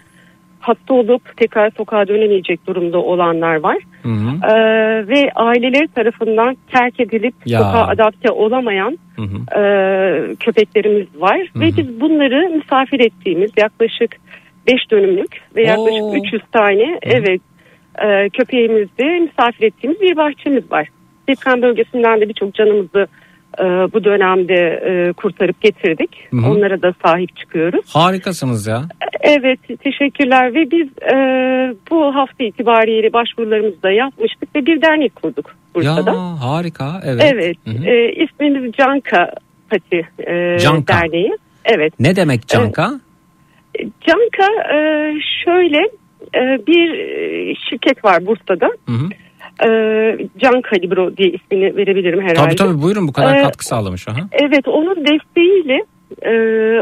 Hasta 0.64 0.94
olup 0.94 1.36
tekrar 1.36 1.70
sokağa 1.70 2.08
dönemeyecek 2.08 2.66
durumda 2.66 2.98
olanlar 2.98 3.56
var. 3.56 3.76
Hı 4.02 4.08
hı. 4.08 4.52
Ee, 4.52 5.08
ve 5.08 5.30
aileleri 5.34 5.88
tarafından 5.88 6.56
terk 6.72 7.00
edilip 7.00 7.34
Ya. 7.46 7.58
sokağa 7.58 7.86
adapte 7.86 8.30
olamayan 8.32 8.98
Hı 9.16 9.22
hı. 9.22 9.60
e, 9.60 10.34
köpeklerimiz 10.40 11.06
var. 11.20 11.40
Ve 11.56 11.66
biz 11.76 12.00
bunları 12.00 12.50
misafir 12.50 13.00
ettiğimiz 13.00 13.50
yaklaşık 13.56 14.16
5 14.66 14.90
dönümlük 14.90 15.40
ve 15.56 15.62
yaklaşık 15.62 16.02
Oo. 16.02 16.16
300 16.16 16.42
tane 16.52 16.98
evet 17.02 17.40
e, 17.98 18.28
köpeğimizi 18.28 19.20
misafir 19.20 19.66
ettiğimiz 19.66 20.00
bir 20.00 20.16
bahçemiz 20.16 20.72
var. 20.72 20.88
Deprem 21.28 21.62
bölgesinden 21.62 22.20
de 22.20 22.28
birçok 22.28 22.54
canımızı 22.54 23.06
e, 23.60 23.64
bu 23.64 24.04
dönemde 24.04 24.54
e, 24.54 25.12
kurtarıp 25.12 25.60
getirdik. 25.60 26.10
Hı 26.30 26.36
hı. 26.36 26.50
Onlara 26.50 26.82
da 26.82 26.94
sahip 27.04 27.36
çıkıyoruz. 27.36 27.94
Harikasınız 27.94 28.66
ya. 28.66 28.82
Evet 29.20 29.60
teşekkürler 29.82 30.54
ve 30.54 30.70
biz 30.70 30.88
e, 31.12 31.16
bu 31.90 32.14
hafta 32.14 32.44
itibariyle 32.44 33.12
başvurularımızı 33.12 33.82
da 33.82 33.90
yapmıştık 33.90 34.56
ve 34.56 34.66
bir 34.66 34.82
dernek 34.82 35.16
kurduk 35.16 35.50
Bursa'da. 35.74 36.10
Ya 36.10 36.40
harika. 36.40 37.00
Evet. 37.04 37.32
Evet 37.34 37.56
Hı 37.64 37.70
hı. 37.70 37.84
e, 37.90 38.12
ismimiz 38.12 38.72
Canka 38.72 39.30
Pati 39.70 40.08
e, 40.26 40.58
Canka. 40.58 40.94
Derneği. 40.94 41.36
Evet 41.64 41.92
Ne 42.00 42.16
demek 42.16 42.48
Canka? 42.48 43.00
Canka 43.80 44.74
e, 44.74 44.78
şöyle 45.44 45.78
e, 46.34 46.66
bir 46.66 46.98
e, 46.98 47.54
şirket 47.54 48.04
var 48.04 48.26
Bursa'da. 48.26 48.66
Hı 48.66 48.92
hı. 48.92 49.08
E, 49.62 49.68
Can 50.38 50.60
Kalibro 50.62 51.16
diye 51.16 51.28
ismini 51.28 51.76
verebilirim 51.76 52.20
herhalde. 52.20 52.34
Tabii 52.48 52.56
tabii 52.56 52.82
buyurun 52.82 53.08
bu 53.08 53.12
kadar 53.12 53.38
Ee, 53.38 53.42
katkı 53.42 53.64
sağlamış. 53.66 54.08
Aha. 54.08 54.28
Evet 54.32 54.68
onun 54.68 54.96
desteğiyle 54.96 55.84
e, 56.22 56.32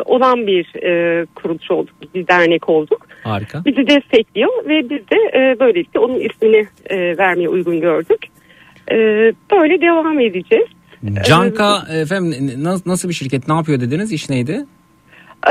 olan 0.04 0.46
bir 0.46 0.84
e, 0.84 1.26
kuruluş 1.34 1.70
olduk. 1.70 1.94
Bir 2.14 2.26
dernek 2.26 2.68
olduk. 2.68 3.06
Harika. 3.24 3.64
Bizi 3.64 3.86
destekliyor 3.86 4.64
ve 4.68 4.82
biz 4.90 5.10
de 5.10 5.38
e, 5.38 5.60
böylelikle 5.60 6.00
onun 6.00 6.20
ismini 6.20 6.66
e, 6.90 7.18
vermeye 7.18 7.48
uygun 7.48 7.80
gördük. 7.80 8.26
E, 8.90 8.96
böyle 9.52 9.80
devam 9.80 10.20
edeceğiz. 10.20 10.66
Canka 11.26 11.78
efendim 12.02 12.34
na- 12.64 12.76
nasıl 12.86 13.08
bir 13.08 13.14
şirket 13.14 13.48
ne 13.48 13.54
yapıyor 13.54 13.80
dediniz 13.80 14.12
iş 14.12 14.30
neydi? 14.30 14.64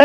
E, 0.00 0.04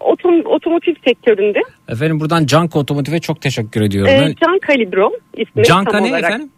otom, 0.00 0.46
otomotiv 0.46 0.94
sektöründe 1.06 1.58
Efendim 1.88 2.20
buradan 2.20 2.46
Canka 2.46 2.78
Otomotiv'e 2.78 3.18
çok 3.20 3.40
teşekkür 3.40 3.80
ediyorum. 3.80 4.12
e, 4.12 4.34
Can 4.34 4.58
Kalibro 4.58 5.12
ismi 5.36 5.64
Canka 5.64 5.90
tam 5.90 6.04
ne 6.04 6.08
olarak. 6.08 6.24
efendim? 6.30 6.50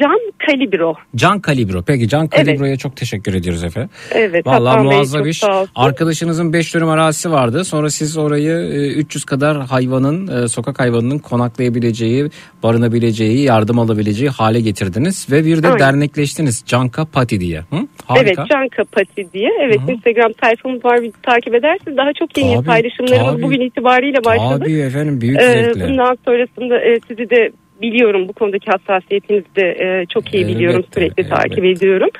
Can 0.00 0.18
Kalibro. 0.46 0.94
Can 1.16 1.40
Kalibro. 1.40 1.82
Peki 1.82 2.08
Can 2.08 2.28
Kalibro'ya 2.28 2.76
çok 2.76 2.96
teşekkür 2.96 3.34
ediyoruz 3.34 3.64
efendim. 3.64 3.90
Evet, 4.12 4.46
Vallahi 4.46 4.82
muazzam 4.82 5.26
iş. 5.26 5.42
Arkadaşınızın 5.74 6.52
5 6.52 6.74
dönüm 6.74 6.88
arazisi 6.88 7.30
vardı. 7.30 7.64
Sonra 7.64 7.90
siz 7.90 8.16
orayı 8.18 8.52
e, 8.52 8.92
300 8.92 9.24
kadar 9.24 9.56
hayvanın, 9.66 10.44
e, 10.44 10.48
sokak 10.48 10.80
hayvanının 10.80 11.18
konaklayabileceği, 11.18 12.30
barınabileceği, 12.62 13.42
yardım 13.44 13.78
alabileceği 13.78 14.30
hale 14.30 14.60
getirdiniz. 14.60 15.26
Ve 15.30 15.44
bir 15.44 15.62
de 15.62 15.66
Aynen. 15.66 15.78
dernekleştiniz. 15.78 16.62
Canka 16.66 17.04
Pati 17.04 17.40
diye. 17.40 17.58
Hı? 17.58 17.76
Harika. 18.06 18.42
Evet 18.42 18.50
Can 18.52 18.68
Kapati 18.68 19.32
diye. 19.32 19.50
Evet 19.62 19.80
Instagram 19.88 20.32
sayfamız 20.42 20.84
var. 20.84 21.02
Bizi 21.02 21.12
takip 21.22 21.54
edersiniz. 21.54 21.96
Daha 21.96 22.12
çok 22.18 22.38
yeni 22.38 22.54
Tabii, 22.54 22.66
paylaşımlarımız 22.66 23.32
tabii. 23.32 23.42
bugün 23.42 23.60
itibariyle 23.60 24.24
başladı. 24.24 24.58
Tabii 24.64 24.78
efendim 24.80 25.20
büyük 25.20 25.40
Ee, 25.40 25.52
zevkle. 25.52 25.88
bundan 25.88 26.18
sonrasında 26.24 26.78
e, 26.80 27.00
sizi 27.08 27.30
de 27.30 27.50
biliyorum 27.82 28.28
bu 28.28 28.32
konudaki 28.32 28.70
hassasiyetinizi 28.70 29.56
de 29.56 29.76
e, 29.80 30.06
çok 30.06 30.34
iyi 30.34 30.48
biliyorum. 30.48 30.80
Elbette, 30.80 31.00
Sürekli 31.00 31.22
elbette. 31.22 31.36
takip 31.36 31.64
ediyorum. 31.64 32.10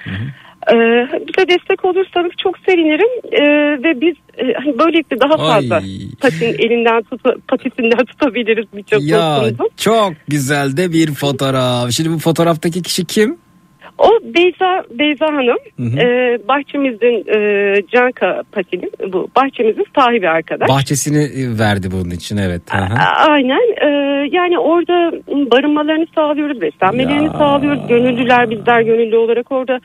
Ee, 0.73 0.75
bize 1.29 1.49
destek 1.49 1.85
olursanız 1.85 2.33
çok 2.43 2.59
sevinirim 2.59 3.09
Ee, 3.33 3.43
ve 3.83 4.01
biz 4.01 4.15
e, 4.39 4.53
hani 4.53 4.79
böylelikle 4.79 5.21
daha 5.21 5.37
fazla 5.37 5.77
Ay. 5.77 5.83
patin 6.21 6.47
elinden 6.59 7.03
tuta, 7.03 7.35
patisinden 7.49 8.05
tutabiliriz 8.05 8.67
birçok 8.75 9.03
Ya 9.03 9.43
çok 9.77 10.13
güzel 10.29 10.77
de 10.77 10.93
bir 10.93 11.15
fotoğraf. 11.15 11.91
Şimdi 11.91 12.11
bu 12.11 12.19
fotoğraftaki 12.19 12.83
kişi 12.83 13.05
kim? 13.05 13.39
O 13.99 14.11
Beyza 14.23 14.85
Beyza 14.91 15.27
Hanım 15.27 15.59
hı. 15.79 16.01
e, 16.01 16.39
bahçemizin 16.49 17.25
e, 17.37 17.39
Canka 17.93 18.43
Patili 18.53 18.91
bu 19.13 19.29
bahçemizin 19.37 19.85
sahibi 19.99 20.29
arkadaş. 20.29 20.69
Bahçesini 20.69 21.19
e, 21.25 21.59
verdi 21.59 21.89
bunun 21.93 22.11
için 22.11 22.37
evet. 22.37 22.63
Hı 22.71 22.79
hı. 22.79 22.95
A- 22.95 23.31
Aynen 23.31 23.73
e, 23.87 23.89
yani 24.33 24.59
orada 24.59 25.13
barınmalarını 25.53 26.07
sağlıyoruz, 26.15 26.61
beslenmelerini 26.61 27.25
Ya. 27.25 27.31
sağlıyoruz. 27.33 27.89
Gönüllüler 27.89 28.51
bizler 28.51 28.81
gönüllü 28.81 29.17
olarak 29.17 29.53
orada 29.53 29.81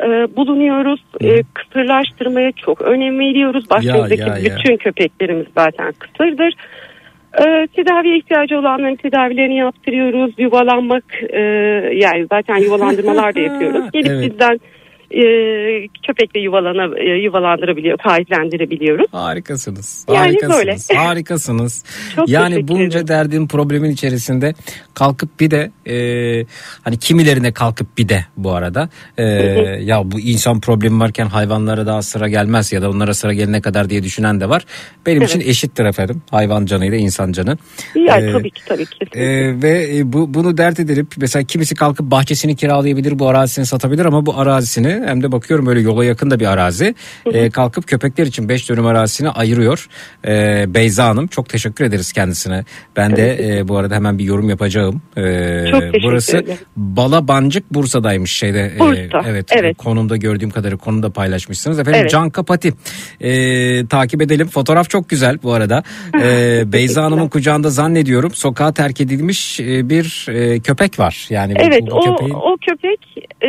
e, 0.00 0.06
bulunuyoruz. 0.36 1.00
E, 1.20 1.42
kısırlaştırmaya 1.54 2.52
çok 2.52 2.82
önem 2.82 3.18
veriyoruz. 3.18 3.70
Bahçemizdeki 3.70 4.20
ya, 4.20 4.26
ya. 4.38 4.56
bütün 4.56 4.76
köpeklerimiz 4.76 5.46
zaten 5.58 5.92
kısırdır. 5.98 6.54
E, 7.38 7.66
tedaviye 7.66 8.18
ihtiyacı 8.18 8.58
olanların 8.58 8.96
tedavilerini 8.96 9.56
yaptırıyoruz. 9.56 10.34
Yuvalanmak 10.38 11.04
e, 11.30 11.40
yani 11.94 12.26
zaten 12.32 12.56
yuvalandırmalar 12.56 13.34
da 13.34 13.40
yapıyoruz. 13.40 13.90
Gelip 13.92 14.10
Evet. 14.10 14.30
bizden 14.30 14.60
e, 15.10 15.22
köpekle 16.06 16.40
yuvalana, 16.40 16.98
e, 16.98 17.04
yuvalandırabiliyor, 17.04 17.98
sahiplendirebiliyoruz. 18.04 19.06
Harikasınız. 19.12 20.06
Yani 20.08 20.18
harikasınız. 20.18 20.88
böyle. 20.90 21.00
Harikasınız. 21.00 21.84
Çok 22.16 22.28
yani 22.28 22.68
bunca 22.68 23.08
derdin 23.08 23.46
problemin 23.48 23.90
içerisinde 23.90 24.54
kalkıp 24.94 25.40
bir 25.40 25.50
de 25.50 25.70
e, 25.86 25.96
hani 26.82 26.98
kimilerine 26.98 27.52
kalkıp 27.52 27.98
bir 27.98 28.08
de 28.08 28.24
bu 28.36 28.52
arada 28.52 28.88
e, 29.18 29.24
ya 29.82 30.10
bu 30.10 30.20
insan 30.20 30.60
problemi 30.60 31.00
varken 31.00 31.26
hayvanlara 31.26 31.86
daha 31.86 32.02
sıra 32.02 32.28
gelmez 32.28 32.72
ya 32.72 32.82
da 32.82 32.90
onlara 32.90 33.14
sıra 33.14 33.32
gelene 33.32 33.60
kadar 33.60 33.90
diye 33.90 34.02
düşünen 34.02 34.40
de 34.40 34.48
var. 34.48 34.64
Benim 35.06 35.22
için 35.22 35.40
eşittir 35.40 35.84
efendim 35.84 36.22
hayvan 36.30 36.66
canıyla 36.66 36.98
insan 36.98 37.32
canı. 37.32 37.58
Ya 37.94 38.18
Ee, 38.18 38.32
tabii 38.32 38.50
ki 38.50 38.62
tabii 38.66 38.86
ki. 38.86 38.98
Ee, 39.14 39.62
ve 39.62 39.96
e, 39.96 40.12
bu 40.12 40.34
bunu 40.34 40.56
dert 40.56 40.80
edilip 40.80 41.14
mesela 41.16 41.42
kimisi 41.42 41.74
kalkıp 41.74 42.10
bahçesini 42.10 42.56
kiralayabilir 42.56 43.18
bu 43.18 43.28
arazisini 43.28 43.66
satabilir 43.66 44.04
ama 44.04 44.26
bu 44.26 44.38
arazisini 44.38 45.02
hem 45.06 45.22
de 45.22 45.32
bakıyorum 45.32 45.66
böyle 45.66 45.80
yola 45.80 46.04
yakın 46.04 46.30
da 46.30 46.40
bir 46.40 46.46
arazi. 46.46 46.94
E, 47.26 47.50
kalkıp 47.50 47.86
köpekler 47.86 48.26
için 48.26 48.48
5 48.48 48.68
dönüm 48.68 48.86
arazisini 48.86 49.30
ayırıyor. 49.30 49.88
E, 50.26 50.64
Beyza 50.74 51.04
Hanım 51.04 51.26
çok 51.26 51.48
teşekkür 51.48 51.84
ederiz 51.84 52.12
kendisine. 52.12 52.64
Ben 52.96 53.16
de 53.16 53.58
e, 53.58 53.68
bu 53.68 53.76
arada 53.76 53.94
hemen 53.94 54.18
bir 54.18 54.24
yorum 54.24 54.48
yapacağım. 54.48 54.81
E, 55.16 55.70
Çok 55.70 55.80
teşekkür 55.80 56.02
burası 56.02 56.36
ederim. 56.36 56.58
Balabancık 56.76 57.74
Bursa'daymış 57.74 58.32
şeyde. 58.32 58.72
E, 58.76 58.78
Bursa, 58.80 59.22
evet, 59.30 59.46
evet. 59.56 59.76
konumda 59.76 60.16
gördüğüm 60.16 60.50
kadarıyla 60.50 60.78
konuda 60.78 61.10
paylaşmışsınız. 61.10 61.78
Efendim 61.78 62.00
Evet. 62.00 62.10
Can 62.10 62.30
Kapati 62.30 62.72
e, 63.20 63.86
takip 63.86 64.22
edelim. 64.22 64.48
Fotoğraf 64.48 64.90
çok 64.90 65.08
güzel 65.08 65.38
bu 65.42 65.52
arada. 65.52 65.82
E, 66.22 66.62
Beyza 66.72 67.02
Hanım'ın 67.04 67.28
kucağında 67.28 67.70
zannediyorum 67.70 68.30
sokağa 68.34 68.72
terk 68.72 69.00
edilmiş 69.00 69.60
e, 69.60 69.88
bir 69.88 70.26
e, 70.30 70.60
köpek 70.60 70.98
var. 70.98 71.26
Yani 71.30 71.54
bu- 71.56 71.62
Evet 71.62 71.82
bu, 71.90 71.94
o, 71.94 72.00
köpeğin 72.00 72.34
o 72.34 72.56
köpek 72.68 73.28
e, 73.44 73.48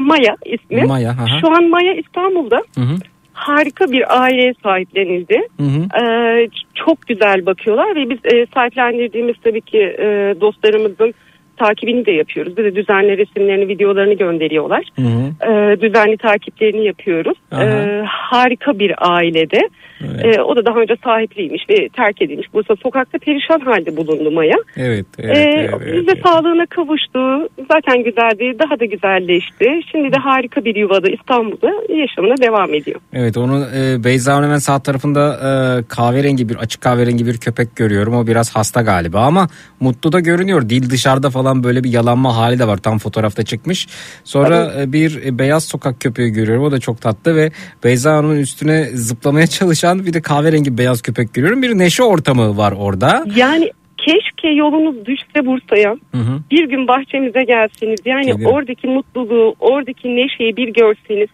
Maya 0.00 0.36
ismi. 0.46 0.82
Maya. 0.84 1.10
aha. 1.10 1.26
Şu 1.40 1.50
an 1.56 1.68
Maya 1.70 1.94
İstanbul'da. 1.94 2.56
Hı 2.74 2.80
hı. 2.80 2.96
Harika 3.38 3.92
bir 3.92 4.22
aileye 4.22 4.54
sahiplenildi. 4.62 5.48
Hı 5.56 5.62
hı. 5.62 6.02
Ee, 6.02 6.48
çok 6.74 7.06
güzel 7.06 7.46
bakıyorlar 7.46 7.96
ve 7.96 8.10
biz 8.10 8.18
e, 8.24 8.46
sahiplendirdiğimiz 8.54 9.36
tabii 9.44 9.60
ki 9.60 9.78
e, 9.78 10.34
dostlarımızın 10.40 11.14
takibini 11.58 12.06
de 12.06 12.12
yapıyoruz. 12.12 12.56
Bize 12.56 12.74
düzenli 12.74 13.18
resimlerini, 13.18 13.68
videolarını 13.68 14.14
gönderiyorlar. 14.14 14.84
Hı 14.96 15.02
hı. 15.02 15.52
Ee, 15.52 15.80
düzenli 15.80 16.16
takiplerini 16.16 16.86
yapıyoruz. 16.86 17.38
Aha. 17.52 17.64
Ee, 17.64 18.02
harika 18.06 18.78
bir 18.78 18.94
ailede. 18.98 19.60
Evet. 20.04 20.38
Ee, 20.38 20.42
o 20.42 20.56
da 20.56 20.66
daha 20.66 20.78
önce 20.78 20.96
sahipliymiş 21.04 21.62
ve 21.70 21.88
terk 21.88 22.22
edilmiş. 22.22 22.54
Bursa 22.54 22.76
sokakta 22.76 23.18
perişan 23.18 23.60
halde 23.60 23.96
bulundu 23.96 24.30
Maya. 24.30 24.56
Evet, 24.76 25.06
evet, 25.18 25.36
Ee, 25.36 25.40
evet, 25.40 25.70
evet, 25.82 25.94
biz 25.96 26.06
de 26.06 26.12
evet. 26.12 26.22
sağlığına 26.26 26.66
kavuştu. 26.66 27.48
Zaten 27.72 28.04
güzeldi. 28.04 28.58
Daha 28.58 28.80
da 28.80 28.84
güzelleşti. 28.84 29.80
Şimdi 29.92 30.12
de 30.12 30.16
harika 30.16 30.64
bir 30.64 30.76
yuvada 30.76 31.08
İstanbul'da 31.08 31.72
yaşamına 31.94 32.36
devam 32.36 32.74
ediyor. 32.74 33.00
Evet 33.12 33.36
onu 33.36 33.66
e, 33.76 34.04
Beyza 34.04 34.42
hemen 34.42 34.58
sağ 34.58 34.78
tarafında 34.82 35.34
e, 35.34 35.48
kahverengi 35.88 36.48
bir 36.48 36.56
açık 36.56 36.80
kahverengi 36.82 37.26
bir 37.26 37.38
köpek 37.38 37.76
görüyorum. 37.76 38.14
O 38.14 38.26
biraz 38.26 38.56
hasta 38.56 38.82
galiba 38.82 39.20
ama 39.20 39.48
mutlu 39.80 40.12
da 40.12 40.20
görünüyor. 40.20 40.68
Dil 40.68 40.90
dışarıda 40.90 41.30
falan 41.30 41.47
böyle 41.54 41.84
bir 41.84 41.90
yalanma 41.90 42.36
hali 42.36 42.58
de 42.58 42.66
var. 42.66 42.76
Tam 42.76 42.98
fotoğrafta 42.98 43.42
çıkmış. 43.42 43.86
Sonra 44.24 44.72
e, 44.80 44.92
bir 44.92 45.26
e, 45.26 45.38
beyaz 45.38 45.64
sokak 45.64 46.00
köpeği 46.00 46.30
görüyorum. 46.30 46.64
O 46.64 46.72
da 46.72 46.80
çok 46.80 47.00
tatlı 47.00 47.36
ve 47.36 47.50
Beyza 47.84 48.12
Hanım'ın 48.12 48.38
üstüne 48.38 48.84
zıplamaya 48.84 49.46
çalışan 49.58 50.06
bir 50.06 50.12
de 50.12 50.22
kahverengi 50.22 50.78
beyaz 50.78 51.02
köpek 51.02 51.34
görüyorum. 51.34 51.62
Bir 51.62 51.78
neşe 51.78 52.02
ortamı 52.02 52.56
var 52.56 52.72
orada. 52.72 53.24
Yani 53.36 53.70
keşke 53.98 54.48
yolunuz 54.48 55.06
düşse 55.06 55.46
Bursa'ya. 55.46 55.90
Hı 56.14 56.18
hı. 56.18 56.40
Bir 56.50 56.68
gün 56.68 56.88
bahçemize 56.88 57.42
gelseniz. 57.44 58.00
Yani 58.04 58.26
Gelirim. 58.26 58.46
oradaki 58.46 58.86
mutluluğu, 58.86 59.54
oradaki 59.60 60.16
neşeyi 60.16 60.56
bir 60.56 60.68
görseniz. 60.68 61.28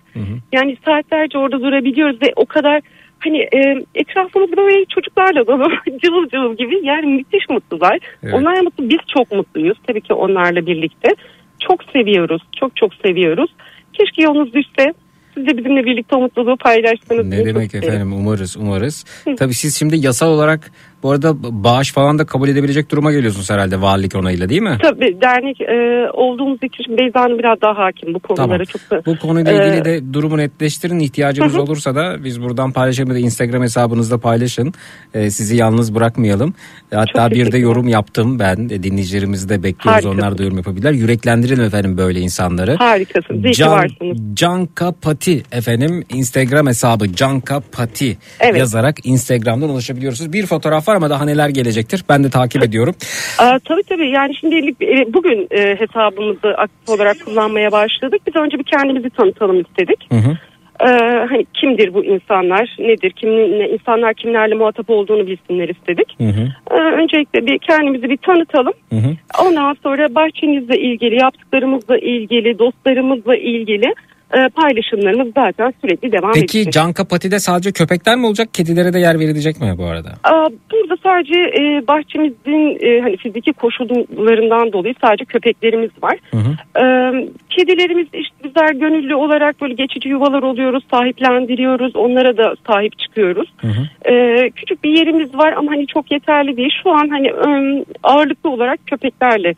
Yani 0.52 0.76
saatlerce 0.84 1.38
orada 1.38 1.60
durabiliyoruz 1.60 2.22
ve 2.22 2.32
o 2.36 2.46
kadar 2.46 2.80
hani 3.24 3.38
e, 3.38 3.84
etrafımız 3.94 4.56
böyle 4.56 4.84
çocuklarla 4.84 5.46
dolu 5.46 5.68
cıvıl 6.04 6.28
cıvıl 6.28 6.56
gibi 6.56 6.86
yani 6.86 7.06
müthiş 7.06 7.48
mutlular. 7.48 7.98
Evet. 8.22 8.34
Onlar 8.34 8.60
mutlu 8.60 8.88
biz 8.88 8.98
çok 9.14 9.32
mutluyuz 9.32 9.78
tabii 9.86 10.00
ki 10.00 10.14
onlarla 10.14 10.66
birlikte. 10.66 11.08
Çok 11.68 11.84
seviyoruz 11.84 12.42
çok 12.60 12.76
çok 12.76 12.94
seviyoruz. 12.94 13.50
Keşke 13.92 14.22
yolunuz 14.22 14.54
düşse 14.54 14.94
siz 15.34 15.46
de 15.46 15.58
bizimle 15.58 15.84
birlikte 15.84 16.16
o 16.16 16.20
mutluluğu 16.20 16.56
paylaşsanız. 16.56 17.26
Ne 17.26 17.44
demek 17.44 17.64
isterim. 17.64 17.88
efendim 17.88 18.12
umarız 18.12 18.56
umarız. 18.56 19.04
Tabii 19.38 19.54
siz 19.54 19.78
şimdi 19.78 20.06
yasal 20.06 20.30
olarak 20.30 20.70
bu 21.04 21.10
arada 21.10 21.34
bağış 21.64 21.92
falan 21.92 22.18
da 22.18 22.26
kabul 22.26 22.48
edebilecek 22.48 22.90
duruma 22.90 23.12
geliyorsunuz 23.12 23.50
herhalde 23.50 23.80
valilik 23.80 24.14
onayıyla 24.16 24.48
değil 24.48 24.62
mi? 24.62 24.78
Tabii 24.82 25.16
dernek 25.20 25.60
e, 25.60 26.10
olduğumuz 26.12 26.58
için 26.62 26.98
Beyza 26.98 27.20
Hanım 27.20 27.38
biraz 27.38 27.60
daha 27.60 27.78
hakim 27.84 28.14
bu 28.14 28.18
konulara 28.18 28.46
Tamam. 28.48 28.64
çok 28.64 28.90
da. 28.90 29.02
Bu 29.06 29.18
konuyla 29.18 29.52
ilgili 29.52 29.80
Ee, 29.80 29.84
de 29.84 30.12
durumu 30.14 30.36
netleştirin. 30.38 30.98
İhtiyacınız 30.98 31.56
olursa 31.56 31.94
da 31.94 32.24
biz 32.24 32.42
buradan 32.42 32.72
paylaşalım 32.72 33.14
da 33.14 33.18
Instagram 33.18 33.62
hesabınızda 33.62 34.18
paylaşın. 34.18 34.72
Ee, 35.14 35.30
sizi 35.30 35.56
yalnız 35.56 35.94
bırakmayalım. 35.94 36.54
Ee, 36.92 36.96
Hatta 36.96 37.30
bir 37.30 37.52
de 37.52 37.58
yorum 37.58 37.88
yaptım 37.88 38.38
ben. 38.38 38.68
E, 38.70 38.82
Dinleyicilerimizi 38.82 39.48
de 39.48 39.62
bekliyoruz. 39.62 40.04
Harikasın. 40.04 40.18
Onlar 40.18 40.38
da 40.38 40.42
yorum 40.42 40.56
yapabilirler. 40.56 40.92
Yüreklendirelim 40.92 41.64
efendim 41.64 41.96
böyle 41.98 42.20
insanları. 42.20 42.76
Ki 43.44 43.52
Can, 43.52 43.70
varsınız. 43.72 44.18
Canka 44.34 44.92
Pati 45.02 45.42
efendim 45.52 46.04
Instagram 46.14 46.66
hesabı 46.66 47.12
Canka 47.12 47.60
Pati 47.72 48.16
Evet. 48.40 48.56
yazarak 48.58 49.06
Instagram'dan 49.06 49.68
ulaşabiliyorsunuz. 49.70 50.32
Bir 50.32 50.46
fotoğraf 50.46 50.88
var 50.88 50.93
ama 50.94 51.10
daha 51.10 51.24
neler 51.24 51.48
gelecektir 51.48 52.04
ben 52.08 52.24
de 52.24 52.30
takip 52.30 52.62
ediyorum. 52.62 52.94
Aa, 53.38 53.58
tabii 53.64 53.82
tabii 53.82 54.10
yani 54.10 54.36
şimdilik 54.36 54.82
e, 54.82 55.12
bugün 55.12 55.48
e, 55.50 55.76
hesabımızı 55.80 56.48
aktif 56.56 56.88
olarak 56.88 57.16
kullanmaya 57.24 57.72
başladık. 57.72 58.20
Biz 58.26 58.36
önce 58.36 58.58
bir 58.58 58.64
kendimizi 58.64 59.10
tanıtalım 59.10 59.60
istedik. 59.60 60.12
Hı 60.12 60.18
hı. 60.18 60.36
Ee, 60.80 60.86
hani 61.30 61.46
kimdir 61.54 61.94
bu 61.94 62.04
insanlar, 62.04 62.76
nedir, 62.78 63.10
kim, 63.10 63.30
insanlar 63.74 64.14
kimlerle 64.14 64.54
muhatap 64.54 64.90
olduğunu 64.90 65.26
bilsinler 65.26 65.68
istedik. 65.68 66.16
Hı 66.18 66.24
hı. 66.24 66.48
Ee, 66.70 67.02
öncelikle 67.02 67.46
bir 67.46 67.58
kendimizi 67.58 68.10
bir 68.10 68.16
tanıtalım. 68.16 68.72
Hı 68.90 68.96
hı. 68.96 69.16
Ondan 69.46 69.76
sonra 69.82 70.14
bahçemizle 70.14 70.78
ilgili, 70.78 71.22
yaptıklarımızla 71.22 71.98
ilgili, 71.98 72.58
dostlarımızla 72.58 73.36
ilgili 73.36 73.94
e, 74.36 74.48
paylaşımlarımız 74.48 75.28
zaten 75.34 75.74
sürekli 75.80 76.12
devam 76.12 76.32
Peki 76.32 76.58
edecek. 76.58 76.72
Canka 76.72 77.04
Pati'de 77.04 77.38
sadece 77.38 77.72
köpekler 77.72 78.16
mi 78.16 78.26
olacak? 78.26 78.48
Kedilere 78.52 78.92
de 78.92 78.98
yer 78.98 79.18
verilecek 79.20 79.60
mi 79.60 79.74
bu 79.78 79.84
arada? 79.84 80.12
Burada 80.72 80.96
sadece 81.02 81.34
e, 81.34 81.86
bahçemizin 81.88 82.78
e, 82.80 83.00
hani 83.00 83.16
fiziki 83.16 83.52
koşullarından 83.52 84.72
dolayı 84.72 84.94
sadece 85.00 85.24
köpeklerimiz 85.24 85.90
var. 86.02 86.18
Hı 86.30 86.36
hı. 86.36 86.80
Ee, 86.84 87.28
kedilerimiz 87.50 88.06
işte 88.12 88.34
bizler 88.44 88.70
gönüllü 88.74 89.14
olarak 89.14 89.60
böyle 89.60 89.74
geçici 89.74 90.08
yuvalar 90.08 90.42
oluyoruz, 90.42 90.84
sahiplendiriyoruz, 90.90 91.96
onlara 91.96 92.36
da 92.36 92.54
sahip 92.66 92.98
çıkıyoruz. 92.98 93.52
Hı 93.56 93.66
hı. 93.66 94.12
Ee, 94.12 94.50
küçük 94.50 94.84
bir 94.84 94.90
yerimiz 94.90 95.34
var 95.34 95.52
ama 95.52 95.70
hani 95.70 95.86
çok 95.86 96.12
yeterli 96.12 96.56
değil. 96.56 96.72
Şu 96.82 96.90
an 96.90 97.08
hani 97.08 97.32
ağırlıklı 98.02 98.50
olarak 98.50 98.80
köpeklerle 98.86 99.54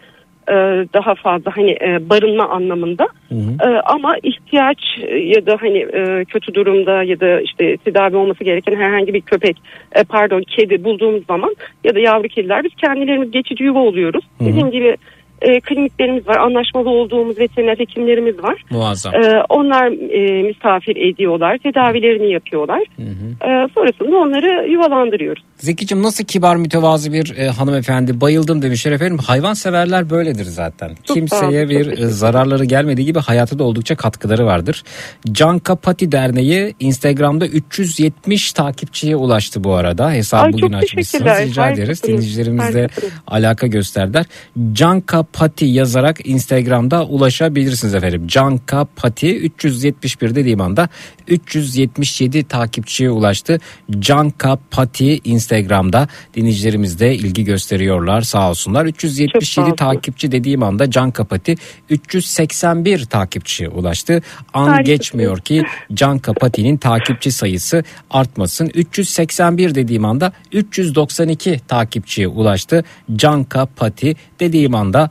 e, 0.48 0.54
daha 0.94 1.14
fazla 1.14 1.56
hani 1.56 1.70
e, 1.70 2.10
barınma 2.10 2.48
anlamında. 2.48 3.06
Hı 3.28 3.34
hı. 3.34 3.70
Ee, 3.70 3.80
ama 3.84 4.16
ihtiyaç 4.22 4.78
e, 5.02 5.18
ya 5.18 5.46
da 5.46 5.56
hani 5.60 5.78
e, 5.78 6.24
kötü 6.24 6.54
durumda 6.54 7.02
ya 7.02 7.20
da 7.20 7.40
işte 7.40 7.76
tedavi 7.76 8.16
olması 8.16 8.44
gereken 8.44 8.76
herhangi 8.76 9.14
bir 9.14 9.20
köpek 9.20 9.56
e, 9.94 10.04
pardon 10.04 10.42
kedi 10.42 10.84
bulduğumuz 10.84 11.26
zaman 11.26 11.56
ya 11.84 11.94
da 11.94 12.00
yavru 12.00 12.28
kediler 12.28 12.64
biz 12.64 12.74
kendilerimiz 12.74 13.30
geçici 13.30 13.64
yuva 13.64 13.78
oluyoruz. 13.78 14.24
Hı 14.38 14.44
hı. 14.44 14.48
Dediğim 14.48 14.70
gibi 14.70 14.96
e, 15.42 15.60
kliniklerimiz 15.60 16.28
var, 16.28 16.36
anlaşmalı 16.36 16.90
olduğumuz 16.90 17.38
veteriner 17.38 17.78
hekimlerimiz 17.78 18.42
var. 18.42 18.64
Muazzam. 18.70 19.14
Ee, 19.14 19.42
onlar 19.48 19.86
e, 19.86 20.42
misafir 20.42 20.96
ediyorlar, 20.96 21.58
tedavilerini 21.58 22.32
yapıyorlar. 22.32 22.82
Hı 22.96 23.02
hı. 23.02 23.50
Ee, 23.50 23.68
sonrasında 23.74 24.16
onları 24.16 24.70
yuvalandırıyoruz. 24.70 25.42
Zekicim 25.56 26.02
nasıl 26.02 26.24
kibar 26.24 26.56
mütevazı 26.56 27.12
bir 27.12 27.36
e, 27.36 27.48
hanımefendi 27.48 28.20
bayıldım 28.20 28.62
demişler 28.62 28.92
efendim. 28.92 29.18
Hayvanseverler 29.18 30.10
böyledir 30.10 30.44
zaten. 30.44 30.90
Çok 31.04 31.16
Kimseye 31.16 31.68
bir 31.68 31.98
e, 31.98 32.06
zararları 32.06 32.64
gelmediği 32.64 33.06
gibi 33.06 33.18
hayata 33.18 33.58
da 33.58 33.64
oldukça 33.64 33.96
katkıları 33.96 34.46
vardır. 34.46 34.82
Canka 35.32 35.76
Pati 35.76 36.12
Derneği 36.12 36.74
Instagram'da 36.80 37.46
370 37.46 38.52
takipçiye 38.52 39.16
ulaştı 39.16 39.64
bu 39.64 39.74
arada. 39.74 40.12
Hesabı 40.12 40.42
Ay, 40.42 40.52
bugün 40.52 40.72
açmışsınız. 40.72 41.40
Rica 41.40 41.70
ederiz. 41.70 42.02
Dinleyicilerimiz 42.02 42.74
de 42.74 42.88
alaka 43.26 43.66
gösterdiler. 43.66 44.26
Canka 44.72 45.25
Pati 45.32 45.64
yazarak 45.64 46.26
Instagram'da 46.26 47.04
ulaşabilirsiniz 47.06 47.94
efendim. 47.94 48.26
Canka 48.26 48.86
Pati 48.96 49.36
371 49.36 50.34
dediğim 50.34 50.60
anda 50.60 50.88
377 51.28 52.44
takipçiye 52.44 53.10
ulaştı. 53.10 53.58
Canka 53.98 54.58
Pati 54.70 55.20
Instagram'da 55.24 56.08
dinleyicilerimiz 56.34 57.00
de 57.00 57.14
ilgi 57.14 57.44
gösteriyorlar 57.44 58.20
sağ 58.20 58.50
olsunlar. 58.50 58.84
Çok 58.84 58.94
377 58.94 59.46
sağ 59.46 59.62
olsun. 59.62 59.76
takipçi 59.76 60.32
dediğim 60.32 60.62
anda 60.62 60.90
Canka 60.90 61.24
Pati 61.24 61.56
381 61.90 63.04
takipçiye 63.04 63.68
ulaştı. 63.68 64.22
An 64.54 64.64
Harikasınız. 64.64 64.86
geçmiyor 64.86 65.38
ki 65.38 65.64
Canka 65.94 66.32
Pati'nin 66.32 66.76
takipçi 66.76 67.32
sayısı 67.32 67.84
artmasın. 68.10 68.70
381 68.74 69.74
dediğim 69.74 70.04
anda 70.04 70.32
392 70.52 71.60
takipçiye 71.68 72.28
ulaştı. 72.28 72.84
Canka 73.16 73.66
Pati 73.66 74.16
dediğim 74.40 74.74
anda 74.74 75.10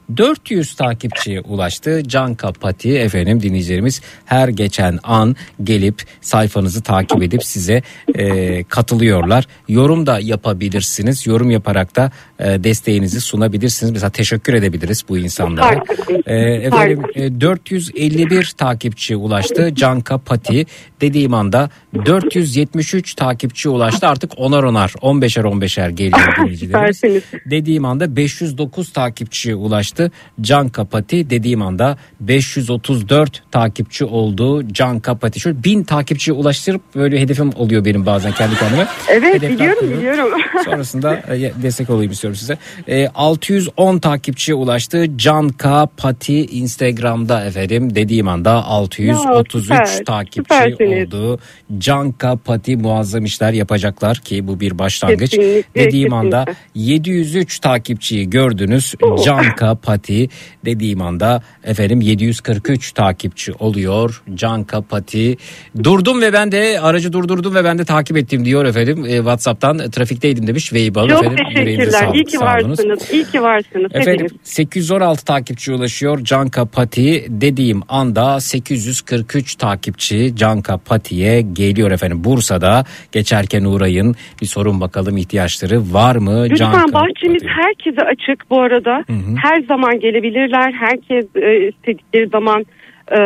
400 0.17 0.75
takipçiye 0.75 1.41
ulaştı. 1.41 2.03
Canka 2.07 2.51
Pati 2.51 2.97
efendim 2.97 3.41
dinleyicilerimiz 3.41 4.01
her 4.25 4.47
geçen 4.47 4.99
an 5.03 5.35
gelip 5.63 6.01
sayfanızı 6.21 6.81
takip 6.81 7.23
edip 7.23 7.43
size 7.43 7.81
e, 8.15 8.63
katılıyorlar. 8.63 9.47
Yorum 9.67 10.05
da 10.05 10.19
yapabilirsiniz. 10.19 11.27
Yorum 11.27 11.51
yaparak 11.51 11.95
da 11.95 12.11
e, 12.39 12.63
desteğinizi 12.63 13.21
sunabilirsiniz. 13.21 13.91
Mesela 13.91 14.09
teşekkür 14.09 14.53
edebiliriz 14.53 15.03
bu 15.09 15.17
insanlara. 15.17 15.83
E, 16.25 16.35
efendim 16.37 17.01
e, 17.15 17.41
451 17.41 18.53
takipçi 18.57 19.15
ulaştı. 19.15 19.75
Canka 19.75 20.17
Pati 20.17 20.65
dediğim 21.01 21.33
anda 21.33 21.69
473 22.05 23.13
takipçi 23.13 23.69
ulaştı. 23.69 24.07
Artık 24.07 24.31
onar 24.37 24.63
onar 24.63 24.89
15'er 24.89 25.41
15'er 25.41 25.91
geliyor 25.91 26.35
dinleyicilerimiz. 26.37 27.01
Dediğim 27.45 27.85
anda 27.85 28.15
509 28.15 28.93
takipçiye 28.93 29.55
ulaştı. 29.55 30.00
Ulaştı. 30.01 30.11
Can 30.41 30.69
Kapati 30.69 31.29
dediğim 31.29 31.61
anda 31.61 31.97
534 32.19 33.43
takipçi 33.51 34.05
oldu. 34.05 34.67
Can 34.73 34.99
Kapati. 34.99 35.39
Şöyle 35.39 35.63
1000 35.63 35.83
takipçiye 35.83 36.37
ulaştırıp 36.37 36.81
böyle 36.95 37.19
hedefim 37.21 37.51
oluyor 37.55 37.85
benim 37.85 38.05
bazen 38.05 38.31
kendi 38.31 38.55
kendime. 38.55 38.87
Evet 39.09 39.35
Hedefler 39.35 39.51
biliyorum 39.51 39.91
biliyorum. 39.97 40.41
Sonrasında 40.65 41.15
e, 41.15 41.51
destek 41.63 41.89
olayım 41.89 42.11
istiyorum 42.11 42.35
size. 42.39 42.57
E, 42.87 43.07
610 43.15 43.99
takipçiye 43.99 44.55
ulaştı. 44.55 45.05
Can 45.17 45.49
K 45.49 45.87
Pati 45.97 46.45
Instagram'da 46.45 47.45
efendim 47.45 47.95
dediğim 47.95 48.27
anda 48.27 48.51
633 48.65 49.69
Ya, 49.69 49.85
süper, 49.85 50.05
takipçi 50.05 50.55
süpersiniz. 50.55 51.13
oldu. 51.13 51.39
Can 51.77 52.11
K 52.11 52.35
Pati 52.35 52.77
muazzam 52.77 53.25
işler 53.25 53.53
yapacaklar 53.53 54.17
ki 54.17 54.47
bu 54.47 54.59
bir 54.59 54.79
başlangıç. 54.79 55.31
Kesinlikle, 55.31 55.85
dediğim 55.85 56.13
anda 56.13 56.45
kesinlikle. 56.45 56.93
703 56.93 57.59
takipçiyi 57.59 58.29
gördünüz. 58.29 58.95
Oh. 59.01 59.25
Can 59.25 59.55
K 59.55 59.75
Pati 59.91 60.29
dediğim 60.65 61.01
anda 61.01 61.41
efendim 61.63 62.01
743 62.01 62.91
takipçi 62.91 63.53
oluyor. 63.53 64.23
Can 64.33 64.63
K 64.63 64.81
Pati 64.81 65.37
durdum 65.83 66.21
ve 66.21 66.33
ben 66.33 66.51
de 66.51 66.79
aracı 66.81 67.13
durdurdum 67.13 67.55
ve 67.55 67.63
ben 67.63 67.77
de 67.77 67.85
takip 67.85 68.17
ettim 68.17 68.45
diyor 68.45 68.65
efendim. 68.65 69.05
E, 69.05 69.15
WhatsApp'tan 69.17 69.77
trafikteydim 69.91 70.47
demiş 70.47 70.73
Veybal 70.73 71.07
Çok 71.09 71.23
efendim. 71.23 71.45
Teşekkürler. 71.55 71.91
sağlık, 71.91 72.15
İyi 72.15 72.23
ki 72.25 72.39
varsınız. 72.39 73.11
İyi 73.11 73.23
ki 73.23 73.41
varsınız. 73.41 73.91
Efendim 73.93 74.25
Hepiniz. 74.25 74.31
816 74.43 75.25
takipçi 75.25 75.73
ulaşıyor 75.73 76.19
Canka 76.23 76.65
Pati 76.65 77.25
dediğim 77.29 77.81
anda 77.89 78.39
843 78.39 79.55
takipçi 79.55 80.35
Canka 80.35 80.77
Pati'ye 80.77 81.41
geliyor 81.41 81.91
efendim. 81.91 82.23
Bursa'da 82.23 82.85
geçerken 83.11 83.63
uğrayın 83.63 84.15
bir 84.41 84.45
sorun 84.47 84.81
bakalım 84.81 85.17
ihtiyaçları 85.17 85.93
var 85.93 86.15
mı? 86.15 86.43
Lütfen 86.43 86.55
Canka 86.55 86.93
bahçemiz 86.93 87.43
Pati? 87.43 87.53
herkese 87.61 88.01
açık 88.01 88.49
bu 88.49 88.61
arada. 88.61 89.03
Her 89.43 89.67
zaman 89.73 89.99
gelebilirler. 89.99 90.71
Herkes 90.71 91.25
e, 91.35 91.67
istedikleri 91.67 92.27
zaman 92.27 92.65
e, 93.11 93.19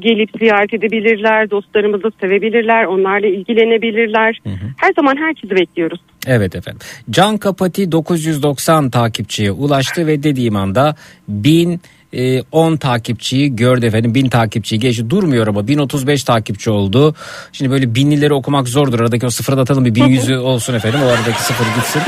gelip 0.00 0.30
ziyaret 0.38 0.74
edebilirler. 0.74 1.50
Dostlarımızı 1.50 2.10
sevebilirler. 2.20 2.84
Onlarla 2.84 3.26
ilgilenebilirler. 3.26 4.40
Her 4.76 4.92
zaman 4.96 5.16
herkesi 5.16 5.56
bekliyoruz. 5.56 6.00
Evet 6.26 6.56
efendim. 6.56 6.80
Can 7.10 7.38
Kapati 7.38 7.92
990 7.92 8.90
takipçiye 8.90 9.50
ulaştı 9.50 10.06
ve 10.06 10.22
dediğim 10.22 10.56
anda 10.56 10.94
1000 11.28 11.80
e, 12.12 12.42
10 12.52 12.76
takipçiyi 12.76 13.56
gördü 13.56 13.86
efendim. 13.86 14.14
1000 14.14 14.28
takipçiyi 14.28 14.78
geçti. 14.78 15.10
Durmuyor 15.10 15.46
ama 15.46 15.68
1035 15.68 16.24
takipçi 16.24 16.70
oldu. 16.70 17.14
Şimdi 17.52 17.70
böyle 17.70 17.94
binlileri 17.94 18.32
okumak 18.34 18.68
zordur. 18.68 19.00
Aradaki 19.00 19.26
o 19.26 19.30
sıfırı 19.30 19.56
da 19.56 19.60
atalım 19.60 19.84
bir 19.84 19.94
1100'ü 19.94 20.36
olsun 20.38 20.74
efendim. 20.74 21.00
O 21.04 21.06
aradaki 21.06 21.42
sıfır 21.42 21.64
gitsin. 21.74 22.02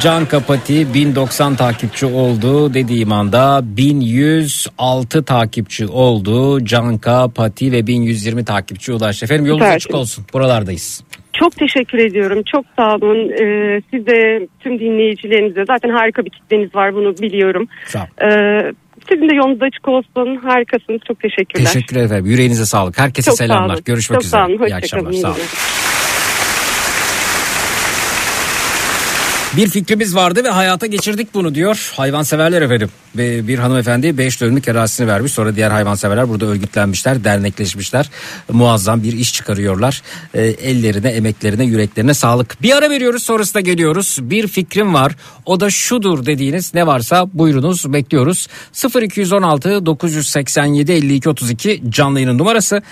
Can 0.00 0.26
Kapati 0.26 0.94
1090 0.94 1.56
takipçi 1.56 2.06
oldu 2.06 2.74
dediğim 2.74 3.12
anda 3.12 3.60
1106 3.64 5.24
takipçi 5.24 5.86
oldu. 5.86 6.64
Can 6.64 6.98
Kapati 6.98 7.72
ve 7.72 7.86
1120 7.86 8.44
takipçi 8.44 8.92
ulaştı. 8.92 9.24
Efendim 9.24 9.46
yolunuz 9.46 9.64
Süper. 9.64 9.76
açık 9.76 9.94
olsun. 9.94 10.24
Buralardayız. 10.32 11.04
Çok 11.32 11.56
teşekkür 11.56 11.98
ediyorum. 11.98 12.42
Çok 12.52 12.64
sağ 12.78 12.94
olun. 12.94 13.30
Ee, 13.30 13.82
size, 13.90 14.48
tüm 14.60 14.78
dinleyicilerinize 14.78 15.64
zaten 15.66 15.88
harika 15.90 16.24
bir 16.24 16.30
kitleniz 16.30 16.74
var 16.74 16.94
bunu 16.94 17.18
biliyorum. 17.18 17.68
Sağ 17.86 17.98
ol. 17.98 18.26
Ee, 18.26 18.72
sizin 19.08 19.28
de 19.28 19.34
yolunuz 19.34 19.62
açık 19.62 19.88
olsun. 19.88 20.36
Harikasınız. 20.42 21.00
Çok 21.08 21.20
teşekkürler. 21.20 21.66
Teşekkür 21.72 21.96
ederim. 21.96 22.26
Yüreğinize 22.26 22.66
sağlık. 22.66 22.98
Herkese 22.98 23.30
Çok 23.30 23.38
selamlar. 23.38 23.78
Görüşmek 23.84 24.20
Çok 24.20 24.24
üzere. 24.24 24.40
sağ 24.40 24.46
olun. 24.46 24.66
İyi 24.66 24.74
akşamlar. 24.74 25.12
Sağ 25.12 25.28
olun. 25.28 25.36
İyi 25.36 25.40
günler. 25.40 25.50
Bir 29.56 29.68
fikrimiz 29.68 30.14
vardı 30.14 30.44
ve 30.44 30.48
hayata 30.48 30.86
geçirdik 30.86 31.34
bunu 31.34 31.54
diyor 31.54 31.92
hayvanseverler 31.96 32.62
efendim. 32.62 32.90
Bir 33.16 33.58
hanımefendi 33.58 34.18
5 34.18 34.40
dönümlük 34.40 34.68
arazisini 34.68 35.06
vermiş. 35.06 35.32
Sonra 35.32 35.56
diğer 35.56 35.70
hayvanseverler 35.70 36.28
burada 36.28 36.46
örgütlenmişler, 36.46 37.24
dernekleşmişler. 37.24 38.10
Muazzam 38.52 39.02
bir 39.02 39.12
iş 39.12 39.34
çıkarıyorlar. 39.34 40.02
E, 40.34 40.42
ellerine, 40.42 41.08
emeklerine, 41.08 41.64
yüreklerine 41.64 42.14
sağlık. 42.14 42.62
Bir 42.62 42.76
ara 42.76 42.90
veriyoruz 42.90 43.22
sonrasında 43.22 43.60
geliyoruz. 43.60 44.18
Bir 44.20 44.48
fikrim 44.48 44.94
var. 44.94 45.16
O 45.46 45.60
da 45.60 45.70
şudur 45.70 46.26
dediğiniz 46.26 46.74
ne 46.74 46.86
varsa 46.86 47.26
buyurunuz 47.34 47.92
bekliyoruz. 47.92 48.46
0216 49.02 49.86
987 49.86 50.92
52 50.92 51.28
32 51.28 51.82
canlı 51.88 52.20
yayının 52.20 52.38
numarası 52.38 52.82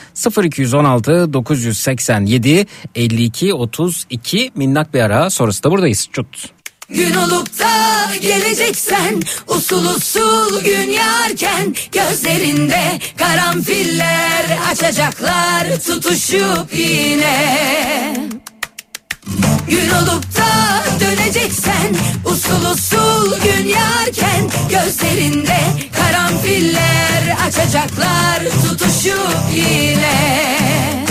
0216 0.44 1.32
987 1.32 2.66
52 2.94 3.54
32 3.54 4.50
minnak 4.54 4.94
bir 4.94 5.00
ara 5.00 5.30
sonrası 5.30 5.62
da 5.62 5.70
buradayız. 5.70 6.09
Çut. 6.12 6.57
Gün 6.91 7.14
olup 7.14 7.59
da 7.59 8.16
geleceksen 8.20 9.22
usul 9.47 9.86
usul 9.86 10.62
gün 10.64 10.91
yarken 10.91 11.74
gözlerinde 11.93 12.99
karanfiller 13.16 14.59
açacaklar 14.70 15.66
tutuşup 15.86 16.74
yine. 16.74 18.16
Gün 19.68 19.91
olup 19.91 20.24
da 20.36 20.84
döneceksen 21.01 21.97
usul 22.24 22.64
usul 22.72 23.41
gün 23.43 23.68
yarken 23.68 24.51
gözlerinde 24.70 25.61
karanfiller 25.97 27.36
açacaklar 27.47 28.43
tutuşup 28.62 29.36
yine. 29.55 31.07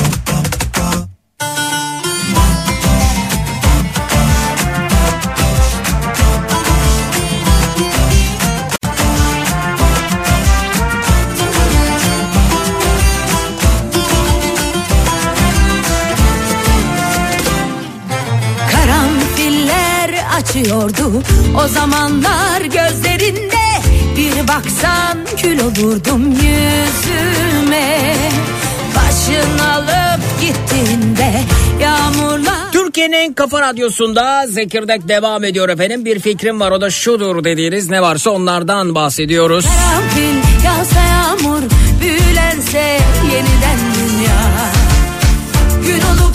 Açıyordu 20.57 21.23
o 21.63 21.67
zamanlar 21.67 22.61
gözlerinde 22.61 23.65
Bir 24.17 24.47
baksan 24.47 25.17
kül 25.41 25.59
olurdum 25.59 26.31
yüzüme 26.31 28.15
Başın 28.95 29.59
alıp 29.59 30.41
gittiğinde 30.41 31.41
yağmurlar 31.81 32.71
Türkiye'nin 32.71 33.13
en 33.13 33.33
kafa 33.33 33.61
radyosunda 33.61 34.47
Zekirdek 34.47 35.07
devam 35.07 35.43
ediyor 35.43 35.69
efendim. 35.69 36.05
Bir 36.05 36.19
fikrim 36.19 36.59
var 36.59 36.71
o 36.71 36.81
da 36.81 36.89
şudur 36.89 37.43
dediğiniz 37.43 37.89
ne 37.89 38.01
varsa 38.01 38.29
onlardan 38.29 38.95
bahsediyoruz. 38.95 39.65
Karanfil 39.65 40.65
yağsa 40.65 41.01
yağmur 41.01 41.61
büyülense 42.01 42.99
yeniden 43.23 43.79
dünya 43.95 44.71
Gün 45.85 46.01
olup 46.01 46.26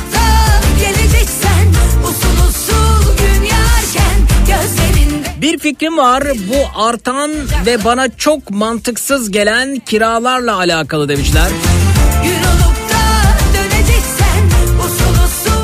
Bir 5.43 5.59
fikrim 5.59 5.97
var 5.97 6.25
bu 6.25 6.83
artan 6.83 7.31
ve 7.67 7.85
bana 7.85 8.09
çok 8.17 8.51
mantıksız 8.51 9.31
gelen 9.31 9.79
kiralarla 9.79 10.57
alakalı 10.57 11.09
demişler. 11.09 11.49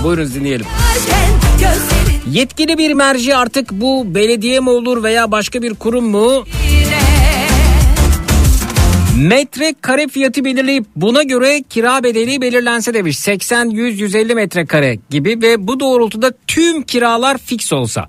Buyurun 0.04 0.34
dinleyelim. 0.34 0.66
Yetkili 2.32 2.78
bir 2.78 2.94
merci 2.94 3.36
artık 3.36 3.72
bu 3.72 4.14
belediye 4.14 4.60
mi 4.60 4.70
olur 4.70 5.02
veya 5.02 5.30
başka 5.30 5.62
bir 5.62 5.74
kurum 5.74 6.04
mu? 6.04 6.44
Yine 9.18 9.28
Metre 9.28 9.74
kare 9.80 10.08
fiyatı 10.08 10.44
belirleyip 10.44 10.84
buna 10.96 11.22
göre 11.22 11.62
kira 11.70 12.02
bedeli 12.02 12.40
belirlense 12.40 12.94
demiş. 12.94 13.18
80, 13.18 13.70
100, 13.70 14.00
150 14.00 14.34
metrekare 14.34 14.98
gibi 15.10 15.42
ve 15.42 15.66
bu 15.66 15.80
doğrultuda 15.80 16.32
tüm 16.46 16.82
kiralar 16.82 17.38
fix 17.38 17.72
olsa. 17.72 18.08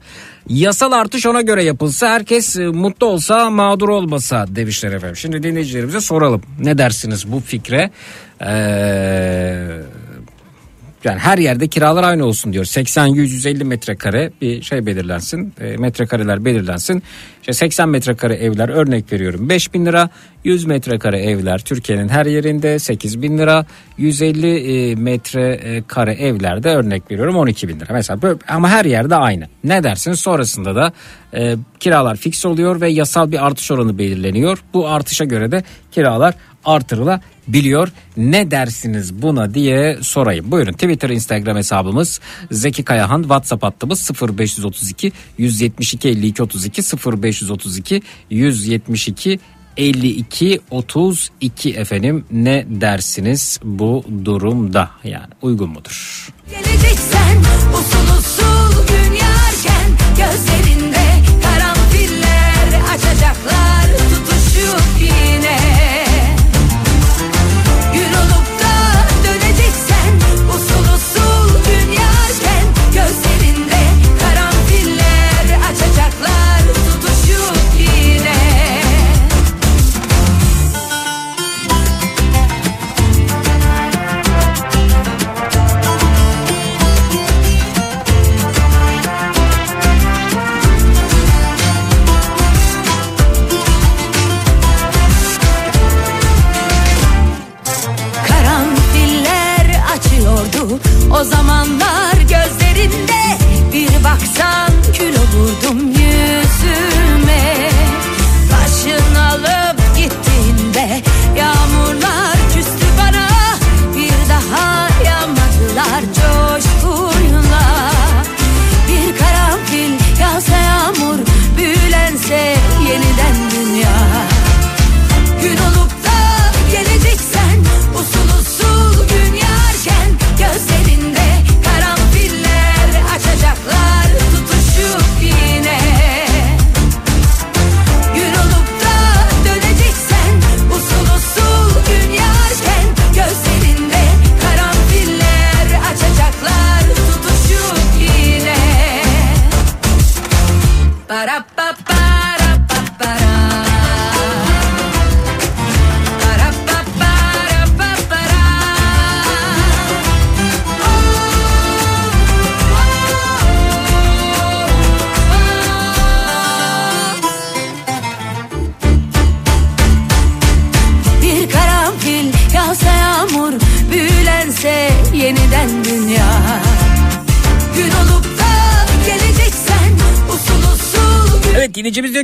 Yasal 0.49 0.91
artış 0.91 1.25
ona 1.25 1.41
göre 1.41 1.63
yapılsa 1.63 2.09
herkes 2.09 2.55
e, 2.55 2.67
mutlu 2.67 3.07
olsa 3.07 3.49
mağdur 3.49 3.89
olmasa 3.89 4.45
demişler 4.49 4.91
efendim. 4.91 5.15
Şimdi 5.15 5.43
dinleyicilerimize 5.43 6.01
soralım. 6.01 6.41
Ne 6.59 6.77
dersiniz 6.77 7.31
bu 7.31 7.39
fikre? 7.39 7.91
Ee, 8.41 9.67
yani 11.03 11.19
her 11.19 11.37
yerde 11.37 11.67
kiralar 11.67 12.03
aynı 12.03 12.25
olsun 12.25 12.53
diyor. 12.53 12.65
80 12.65 13.07
100 13.07 13.33
150 13.33 13.63
metrekare 13.63 14.31
bir 14.41 14.61
şey 14.61 14.85
belirlensin. 14.85 15.53
E, 15.61 15.77
metrekareler 15.77 16.45
belirlensin. 16.45 17.03
İşte 17.41 17.53
80 17.53 17.89
metrekare 17.89 18.35
evler 18.35 18.69
örnek 18.69 19.13
veriyorum 19.13 19.49
5000 19.49 19.85
lira. 19.85 20.09
100 20.43 20.65
metrekare 20.65 21.19
evler 21.19 21.59
Türkiye'nin 21.59 22.09
her 22.09 22.25
yerinde 22.25 22.79
8 22.79 23.21
bin 23.21 23.37
lira. 23.37 23.65
150 23.97 24.47
e, 24.47 24.95
metrekare 24.95 26.13
evlerde 26.13 26.69
örnek 26.69 27.11
veriyorum 27.11 27.35
12 27.35 27.67
bin 27.67 27.79
lira. 27.79 27.93
Mesela 27.93 28.21
böyle, 28.21 28.39
ama 28.47 28.69
her 28.69 28.85
yerde 28.85 29.15
aynı. 29.15 29.47
Ne 29.63 29.83
dersiniz? 29.83 30.19
Sonrasında 30.19 30.75
da 30.75 30.93
e, 31.33 31.55
kiralar 31.79 32.15
fix 32.15 32.45
oluyor 32.45 32.81
ve 32.81 32.89
yasal 32.89 33.31
bir 33.31 33.45
artış 33.45 33.71
oranı 33.71 33.97
belirleniyor. 33.97 34.63
Bu 34.73 34.87
artışa 34.87 35.25
göre 35.25 35.51
de 35.51 35.63
kiralar 35.91 36.35
artırılabiliyor. 36.65 37.89
Ne 38.17 38.51
dersiniz 38.51 39.21
buna 39.21 39.53
diye 39.53 39.97
sorayım. 40.01 40.51
Buyurun 40.51 40.73
Twitter, 40.73 41.09
Instagram 41.09 41.57
hesabımız 41.57 42.19
Zeki 42.51 42.83
Kayahan, 42.83 43.21
WhatsApp 43.21 43.63
hattımız 43.63 44.11
0532 44.21 45.11
172 45.37 46.09
52 46.09 46.43
32 46.43 46.81
0532 46.81 48.01
172 48.29 49.39
52 49.77 50.59
32 50.71 51.69
efendim 51.73 52.25
ne 52.31 52.65
dersiniz 52.69 53.59
bu 53.63 54.05
durumda 54.25 54.91
yani 55.03 55.33
uygun 55.41 55.69
mudur? 55.69 56.27
Geleceksen 56.49 57.37
usul 57.73 58.17
usul 58.19 58.87
gün 58.87 59.13
yarken 59.13 59.91
gözlerinde 60.09 61.08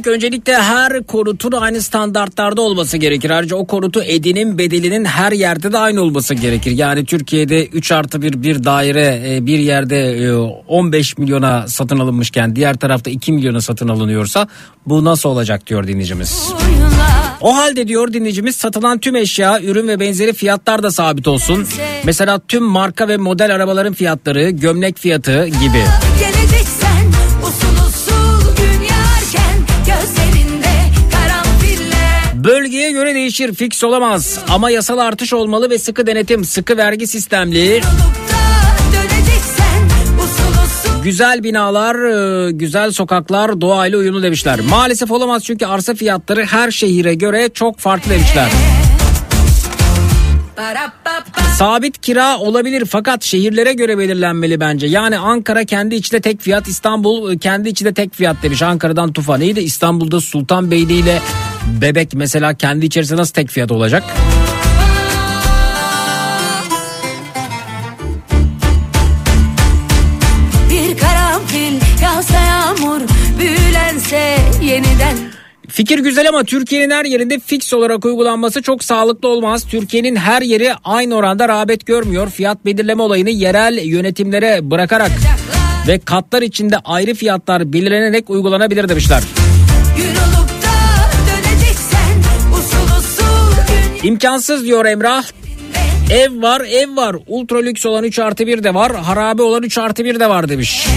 Ki 0.06 0.12
öncelikle 0.12 0.53
her 0.56 1.03
konutun 1.03 1.51
aynı 1.51 1.82
standartlarda 1.82 2.62
olması 2.62 2.97
gerekir. 2.97 3.30
Ayrıca 3.30 3.56
o 3.56 3.68
konutu 3.68 4.03
edinin 4.03 4.58
bedelinin 4.58 5.06
her 5.06 5.32
yerde 5.32 5.72
de 5.72 5.78
aynı 5.78 6.01
olması 6.01 6.34
gerekir. 6.34 6.72
Yani 6.72 7.06
Türkiye'de 7.06 7.66
3 7.66 7.91
artı 7.91 8.22
1 8.22 8.43
bir 8.43 8.64
daire 8.64 9.22
e, 9.26 9.45
bir 9.45 9.60
yerde 9.60 10.26
e, 10.26 10.34
15 10.68 11.18
milyona 11.18 11.68
satın 11.68 11.99
alınmışken 11.99 12.56
diğer 12.56 12.76
tarafta 12.76 13.10
2 13.10 13.32
milyona 13.32 13.62
satın 13.62 13.88
alınıyorsa 13.88 14.47
bu 14.86 15.06
nasıl 15.06 15.30
olacak 15.30 15.68
diyor 15.68 15.88
dinleyicimiz. 15.88 16.53
O 17.41 17.56
halde 17.56 17.88
diyor 17.88 18.14
dinleyicimiz 18.14 18.56
satılan 18.56 18.99
tüm 18.99 19.16
eşya, 19.16 19.62
ürün 19.62 19.88
ve 19.88 19.99
benzeri 19.99 20.34
fiyatlar 20.34 20.84
da 20.84 20.91
sabit 20.91 21.28
olsun. 21.28 21.68
Mesela 22.03 22.39
tüm 22.47 22.64
marka 22.64 23.08
ve 23.08 23.18
model 23.18 23.56
arabaların 23.56 23.93
fiyatları, 23.93 24.49
gömlek 24.49 24.97
fiyatı 24.97 25.45
gibi. 25.45 25.84
Bölgeye 32.86 33.04
göre 33.04 33.16
değişir, 33.16 33.54
fix 33.54 33.84
olamaz. 33.84 34.40
Ama 34.50 34.70
yasal 34.70 34.98
artış 34.98 35.34
olmalı 35.34 35.70
ve 35.70 35.80
sıkı 35.80 36.08
denetim, 36.08 36.44
sıkı 36.44 36.78
vergi 36.78 37.08
sistemli. 37.08 37.82
Güzel 41.04 41.44
binalar, 41.44 41.96
e, 41.96 42.52
güzel 42.52 42.92
sokaklar 42.92 43.62
doğayla 43.62 43.98
uyumlu 43.98 44.24
demişler. 44.24 44.60
Maalesef 44.70 45.12
olamaz 45.12 45.44
çünkü 45.44 45.66
arsa 45.66 45.94
fiyatları 45.94 46.46
her 46.46 46.72
şehire 46.72 47.14
göre 47.14 47.50
çok 47.54 47.80
farklı 47.80 48.12
demişler. 48.12 48.50
Sabit 51.58 52.02
kira 52.02 52.38
olabilir 52.38 52.86
fakat 52.86 53.24
şehirlere 53.24 53.74
göre 53.74 53.98
belirlenmeli 53.98 54.60
bence. 54.60 54.88
Yani 54.88 55.18
Ankara 55.18 55.66
kendi 55.66 55.96
içinde 55.96 56.22
tek 56.22 56.42
fiyat, 56.42 56.68
İstanbul 56.68 57.34
e, 57.34 57.38
kendi 57.38 57.70
içinde 57.70 57.94
tek 57.94 58.14
fiyat 58.14 58.44
demiş. 58.44 58.62
Ankara'dan 58.62 59.14
Tufa 59.14 59.38
neydi? 59.38 59.60
İstanbul'da 59.60 60.22
Sultanbeyli 60.22 60.94
ile 60.94 61.22
Bebek 61.68 62.13
mesela 62.13 62.53
kendi 62.53 62.86
içerisinde 62.86 63.22
nasıl 63.22 63.34
tek 63.34 63.49
fiyat 63.49 63.72
olacak? 63.72 64.03
Bir 70.70 70.97
karanfil 70.97 71.74
yağsa 72.03 72.39
yağmur 72.39 73.01
büyülense 73.39 74.38
yeniden. 74.63 75.18
Fikir 75.68 75.99
güzel 75.99 76.30
ama 76.30 76.43
Türkiye'nin 76.43 76.91
her 76.91 77.05
yerinde 77.05 77.39
fix 77.39 77.74
olarak 77.74 78.05
uygulanması 78.05 78.61
çok 78.61 78.84
sağlıklı 78.84 79.28
olmaz. 79.28 79.66
Türkiye'nin 79.68 80.16
her 80.16 80.41
yeri 80.41 80.74
aynı 80.84 81.16
oranda 81.16 81.49
rağbet 81.49 81.86
görmüyor. 81.86 82.30
Fiyat 82.30 82.66
belirleme 82.66 83.03
olayını 83.03 83.30
yerel 83.30 83.86
yönetimlere 83.86 84.72
bırakarak 84.72 85.11
ve 85.88 85.99
katlar 85.99 86.41
içinde 86.41 86.78
ayrı 86.78 87.13
fiyatlar 87.13 87.74
belirlenerek 87.74 88.30
uygulanabilir 88.30 88.89
demişler. 88.89 89.24
İmkansız 94.06 94.66
diyor 94.66 94.86
Emrah. 94.86 95.24
Ev 96.12 96.41
var 96.41 96.62
ev 96.62 96.95
var. 96.95 97.16
Ultra 97.28 97.58
lüks 97.58 97.86
olan 97.86 98.03
3 98.03 98.20
artı 98.20 98.47
1 98.47 98.64
de 98.64 98.74
var. 98.74 98.95
Harabe 98.95 99.41
olan 99.41 99.64
3 99.64 99.78
artı 99.78 100.06
1 100.06 100.20
de 100.20 100.30
var 100.30 100.49
demiş. 100.49 100.88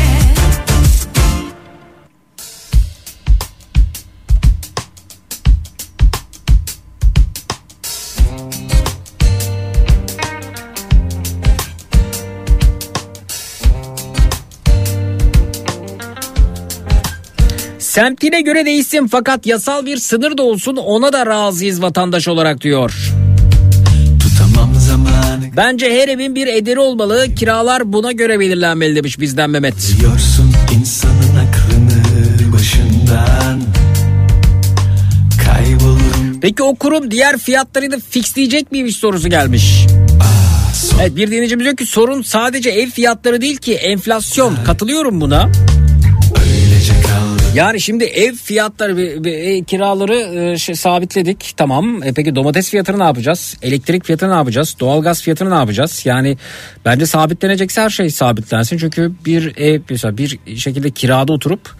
Semtine 17.98 18.40
göre 18.40 18.66
değişsin 18.66 19.06
fakat 19.06 19.46
yasal 19.46 19.86
bir 19.86 19.96
sınır 19.96 20.38
da 20.38 20.42
olsun 20.42 20.76
ona 20.76 21.12
da 21.12 21.26
razıyız 21.26 21.82
vatandaş 21.82 22.28
olarak 22.28 22.60
diyor. 22.60 23.12
Bence 25.56 26.00
her 26.00 26.08
evin 26.08 26.34
bir 26.34 26.46
ederi 26.46 26.78
olmalı. 26.78 27.26
Kiralar 27.34 27.92
buna 27.92 28.12
göre 28.12 28.40
belirlenmeli 28.40 28.96
demiş 28.96 29.20
bizden 29.20 29.50
Mehmet. 29.50 29.74
Diyorsun 30.00 30.52
insanın 30.78 31.36
aklını 31.36 32.52
başından 32.52 33.62
Kaybolurum 35.44 36.40
Peki 36.40 36.62
o 36.62 36.74
kurum 36.74 37.10
diğer 37.10 37.38
fiyatları 37.38 37.90
da 37.90 37.96
fixleyecek 38.10 38.72
miymiş 38.72 38.96
sorusu 38.96 39.28
gelmiş. 39.28 39.86
son 40.74 40.98
Evet 40.98 41.16
bir 41.16 41.30
dinleyicimiz 41.30 41.64
diyor 41.64 41.76
ki 41.76 41.86
sorun 41.86 42.22
sadece 42.22 42.70
ev 42.70 42.90
fiyatları 42.90 43.40
değil 43.40 43.56
ki 43.56 43.74
enflasyon. 43.74 44.56
Katılıyorum 44.66 45.20
buna. 45.20 45.50
Yani 47.54 47.80
şimdi 47.80 48.04
ev 48.04 48.32
fiyatları 48.32 48.96
ve, 48.96 49.62
kiraları 49.62 50.14
e, 50.14 50.58
şey, 50.58 50.74
sabitledik 50.74 51.54
tamam. 51.56 52.02
E, 52.02 52.12
peki 52.12 52.36
domates 52.36 52.70
fiyatını 52.70 52.98
ne 52.98 53.04
yapacağız? 53.04 53.56
Elektrik 53.62 54.04
fiyatını 54.04 54.30
ne 54.30 54.34
yapacağız? 54.34 54.76
Doğalgaz 54.80 55.22
fiyatını 55.22 55.50
ne 55.50 55.54
yapacağız? 55.54 56.02
Yani 56.04 56.36
bence 56.84 57.06
sabitlenecekse 57.06 57.80
her 57.80 57.90
şey 57.90 58.10
sabitlensin. 58.10 58.78
Çünkü 58.78 59.12
bir 59.24 59.56
ev 59.56 59.80
mesela 59.90 60.18
bir 60.18 60.38
şekilde 60.56 60.90
kirada 60.90 61.32
oturup 61.32 61.70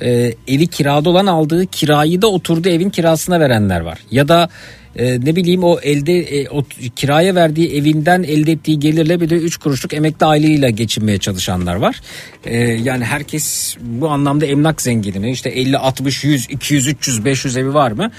e, 0.00 0.32
evi 0.48 0.66
kirada 0.66 1.10
olan 1.10 1.26
aldığı 1.26 1.66
kirayı 1.66 2.22
da 2.22 2.26
oturduğu 2.26 2.68
evin 2.68 2.90
kirasına 2.90 3.40
verenler 3.40 3.80
var. 3.80 3.98
Ya 4.10 4.28
da 4.28 4.48
e, 4.96 5.20
ne 5.20 5.36
bileyim 5.36 5.64
o 5.64 5.78
elde 5.80 6.18
e, 6.18 6.48
o 6.48 6.64
kiraya 6.96 7.34
verdiği 7.34 7.76
evinden 7.76 8.22
elde 8.22 8.52
ettiği 8.52 8.80
gelirle 8.80 9.20
bir 9.20 9.30
de 9.30 9.34
3 9.34 9.56
kuruşluk 9.56 9.94
emekli 9.94 10.26
aylığıyla 10.26 10.70
geçinmeye 10.70 11.18
çalışanlar 11.18 11.74
var. 11.74 12.00
E, 12.44 12.56
yani 12.58 13.04
herkes 13.04 13.76
bu 13.80 14.08
anlamda 14.08 14.46
emlak 14.46 14.82
zengini 14.82 15.18
mi? 15.18 15.30
İşte 15.30 15.50
50 15.50 15.78
60 15.78 16.24
100 16.24 16.50
200 16.50 16.86
300 16.86 17.24
500 17.24 17.56
evi 17.56 17.74
var 17.74 17.92
mı? 17.92 18.10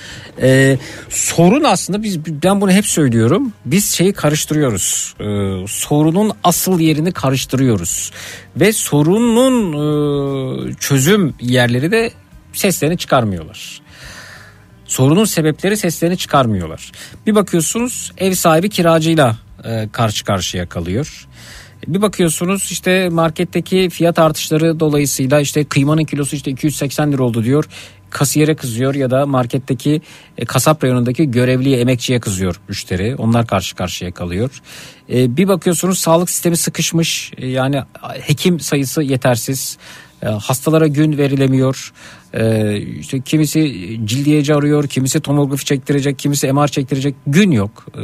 E, 0.42 0.78
sorun 1.10 1.64
aslında 1.64 2.04
biz 2.04 2.20
ben 2.44 2.62
bunu 2.62 2.72
hep 2.72 2.86
söylüyorum. 2.86 3.54
Biz 3.66 3.86
şeyi 3.86 4.14
karıştırıyoruz. 4.14 5.14
E, 5.20 5.26
sorunun 5.68 6.32
asıl 6.44 6.80
yerini 6.80 7.12
karıştırıyoruz. 7.12 8.12
Ve 8.56 8.74
sorunun 8.74 9.74
e, 9.74 10.74
çözüm 10.74 11.34
yerleri 11.42 11.92
de 11.92 12.12
seslerini 12.54 12.98
çıkarmıyorlar. 12.98 13.87
Sorunun 14.88 15.26
sebepleri 15.26 15.78
seslerini 15.78 16.18
çıkarmıyorlar. 16.18 16.92
Bir 17.28 17.36
bakıyorsunuz 17.36 18.12
ev 18.18 18.34
sahibi 18.34 18.70
kiracıyla 18.70 19.38
e, 19.64 19.90
karşı 19.92 20.26
karşıya 20.26 20.70
kalıyor. 20.70 21.28
Bir 21.88 22.02
bakıyorsunuz 22.02 22.68
işte 22.72 23.10
marketteki 23.10 23.90
fiyat 23.90 24.20
artışları 24.20 24.80
dolayısıyla 24.80 25.40
işte 25.40 25.64
kıymanın 25.64 26.04
kilosu 26.04 26.36
işte 26.36 26.52
280 26.52 27.12
lira 27.12 27.24
oldu 27.24 27.44
diyor. 27.44 27.66
Kasiyere 28.10 28.56
kızıyor 28.56 28.96
ya 28.96 29.12
da 29.12 29.26
marketteki 29.26 30.02
e, 30.38 30.46
kasap 30.46 30.84
reyonundaki 30.84 31.32
görevliye 31.32 31.80
emekçiye 31.80 32.20
kızıyor 32.20 32.60
müşteri. 32.68 33.16
Onlar 33.16 33.48
karşı 33.48 33.76
karşıya 33.76 34.12
kalıyor. 34.12 34.62
E, 35.10 35.38
bir 35.38 35.48
bakıyorsunuz 35.48 36.00
sağlık 36.00 36.30
sistemi 36.30 36.58
sıkışmış 36.58 37.32
E, 37.38 37.48
yani 37.48 37.84
hekim 38.22 38.60
sayısı 38.60 39.02
yetersiz. 39.04 39.78
E, 40.24 40.26
hastalara 40.26 40.88
gün 40.88 41.18
verilemiyor. 41.18 41.94
E, 42.34 42.78
işte 42.78 43.22
kimisi 43.22 43.62
cildiyeci 44.06 44.56
arıyor, 44.56 44.88
kimisi 44.88 45.20
tomografi 45.20 45.66
çektirecek, 45.66 46.20
kimisi 46.20 46.54
MR 46.54 46.68
çektirecek. 46.68 47.16
Gün 47.28 47.52
yok. 47.52 47.86
E, 47.98 48.04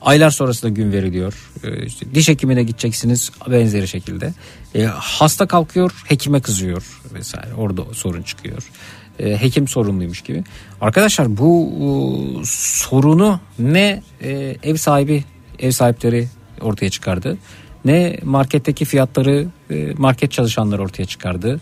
aylar 0.00 0.30
sonrasında 0.30 0.72
gün 0.72 0.92
veriliyor. 0.92 1.50
E, 1.64 1.86
işte 1.86 2.06
diş 2.14 2.28
hekimine 2.28 2.62
gideceksiniz 2.62 3.30
benzeri 3.50 3.88
şekilde. 3.88 4.32
E, 4.74 4.84
hasta 4.84 5.46
kalkıyor, 5.46 6.02
hekime 6.04 6.40
kızıyor 6.40 7.00
vesaire. 7.14 7.54
Orada 7.54 7.82
sorun 7.92 8.22
çıkıyor. 8.22 8.70
E, 9.18 9.42
hekim 9.42 9.68
sorumluymuş 9.68 10.20
gibi. 10.20 10.44
Arkadaşlar 10.80 11.36
bu 11.36 11.72
e, 11.80 12.44
sorunu 12.46 13.40
ne 13.58 14.02
e, 14.22 14.56
ev 14.62 14.76
sahibi, 14.76 15.24
ev 15.58 15.70
sahipleri 15.70 16.28
ortaya 16.60 16.90
çıkardı 16.90 17.38
ne 17.84 18.16
marketteki 18.22 18.84
fiyatları 18.84 19.46
e, 19.70 19.92
market 19.98 20.32
çalışanları 20.32 20.82
ortaya 20.82 21.04
çıkardı. 21.04 21.60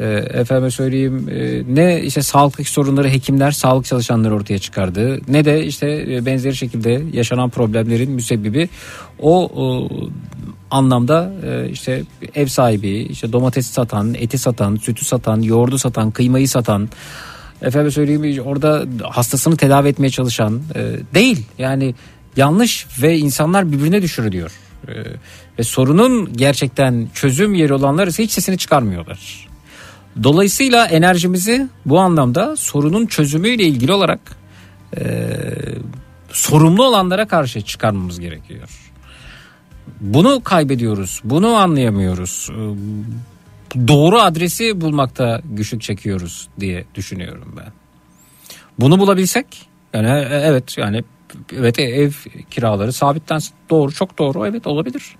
E, 0.00 0.04
efendime 0.40 0.70
söyleyeyim 0.70 1.28
e, 1.30 1.62
ne 1.74 2.02
işte 2.02 2.22
sağlıktaki 2.22 2.70
sorunları 2.70 3.08
hekimler 3.08 3.50
sağlık 3.50 3.84
çalışanları 3.84 4.34
ortaya 4.34 4.58
çıkardı 4.58 5.20
ne 5.28 5.44
de 5.44 5.66
işte 5.66 6.06
e, 6.10 6.26
benzeri 6.26 6.56
şekilde 6.56 7.02
yaşanan 7.12 7.50
problemlerin 7.50 8.10
müsebbibi. 8.10 8.68
O, 9.18 9.44
o 9.44 9.88
anlamda 10.70 11.32
e, 11.46 11.70
işte 11.70 12.02
ev 12.34 12.46
sahibi 12.46 12.88
işte 12.88 13.32
domatesi 13.32 13.72
satan 13.72 14.14
eti 14.14 14.38
satan 14.38 14.76
sütü 14.76 15.04
satan 15.04 15.42
yoğurdu 15.42 15.78
satan 15.78 16.10
kıymayı 16.10 16.48
satan 16.48 16.88
efendim 17.62 17.92
söyleyeyim 17.92 18.42
orada 18.44 18.86
hastasını 19.02 19.56
tedavi 19.56 19.88
etmeye 19.88 20.10
çalışan 20.10 20.62
e, 20.74 20.96
değil. 21.14 21.46
Yani 21.58 21.94
yanlış 22.36 22.86
ve 23.02 23.18
insanlar 23.18 23.72
birbirine 23.72 24.02
düşürülüyor. 24.02 24.52
E, 24.88 24.92
ve 25.58 25.62
sorunun 25.62 26.32
gerçekten 26.32 27.08
çözüm 27.14 27.54
yeri 27.54 27.74
olanlar 27.74 28.06
ise 28.06 28.22
hiç 28.22 28.30
sesini 28.30 28.58
çıkarmıyorlar. 28.58 29.48
Dolayısıyla 30.22 30.86
enerjimizi 30.86 31.68
bu 31.86 31.98
anlamda 31.98 32.56
sorunun 32.56 33.06
çözümüyle 33.06 33.64
ilgili 33.64 33.92
olarak 33.92 34.20
e, 34.98 35.04
sorumlu 36.32 36.84
olanlara 36.84 37.28
karşı 37.28 37.60
çıkarmamız 37.62 38.20
gerekiyor. 38.20 38.68
Bunu 40.00 40.40
kaybediyoruz, 40.44 41.20
bunu 41.24 41.54
anlayamıyoruz. 41.54 42.48
E, 42.50 42.60
Doğru 43.88 44.18
adresi 44.18 44.80
bulmakta 44.80 45.40
güçlük 45.44 45.82
çekiyoruz 45.82 46.48
diye 46.60 46.84
düşünüyorum 46.94 47.54
ben. 47.56 47.72
Bunu 48.80 48.98
bulabilsek 48.98 49.46
yani 49.92 50.08
e, 50.08 50.40
evet 50.44 50.78
yani 50.78 51.04
evet 51.52 51.78
ev 51.78 52.10
kiraları 52.50 52.92
sabitlensin. 52.92 53.54
Doğru 53.70 53.92
çok 53.92 54.18
doğru 54.18 54.46
evet 54.46 54.66
olabilir. 54.66 55.16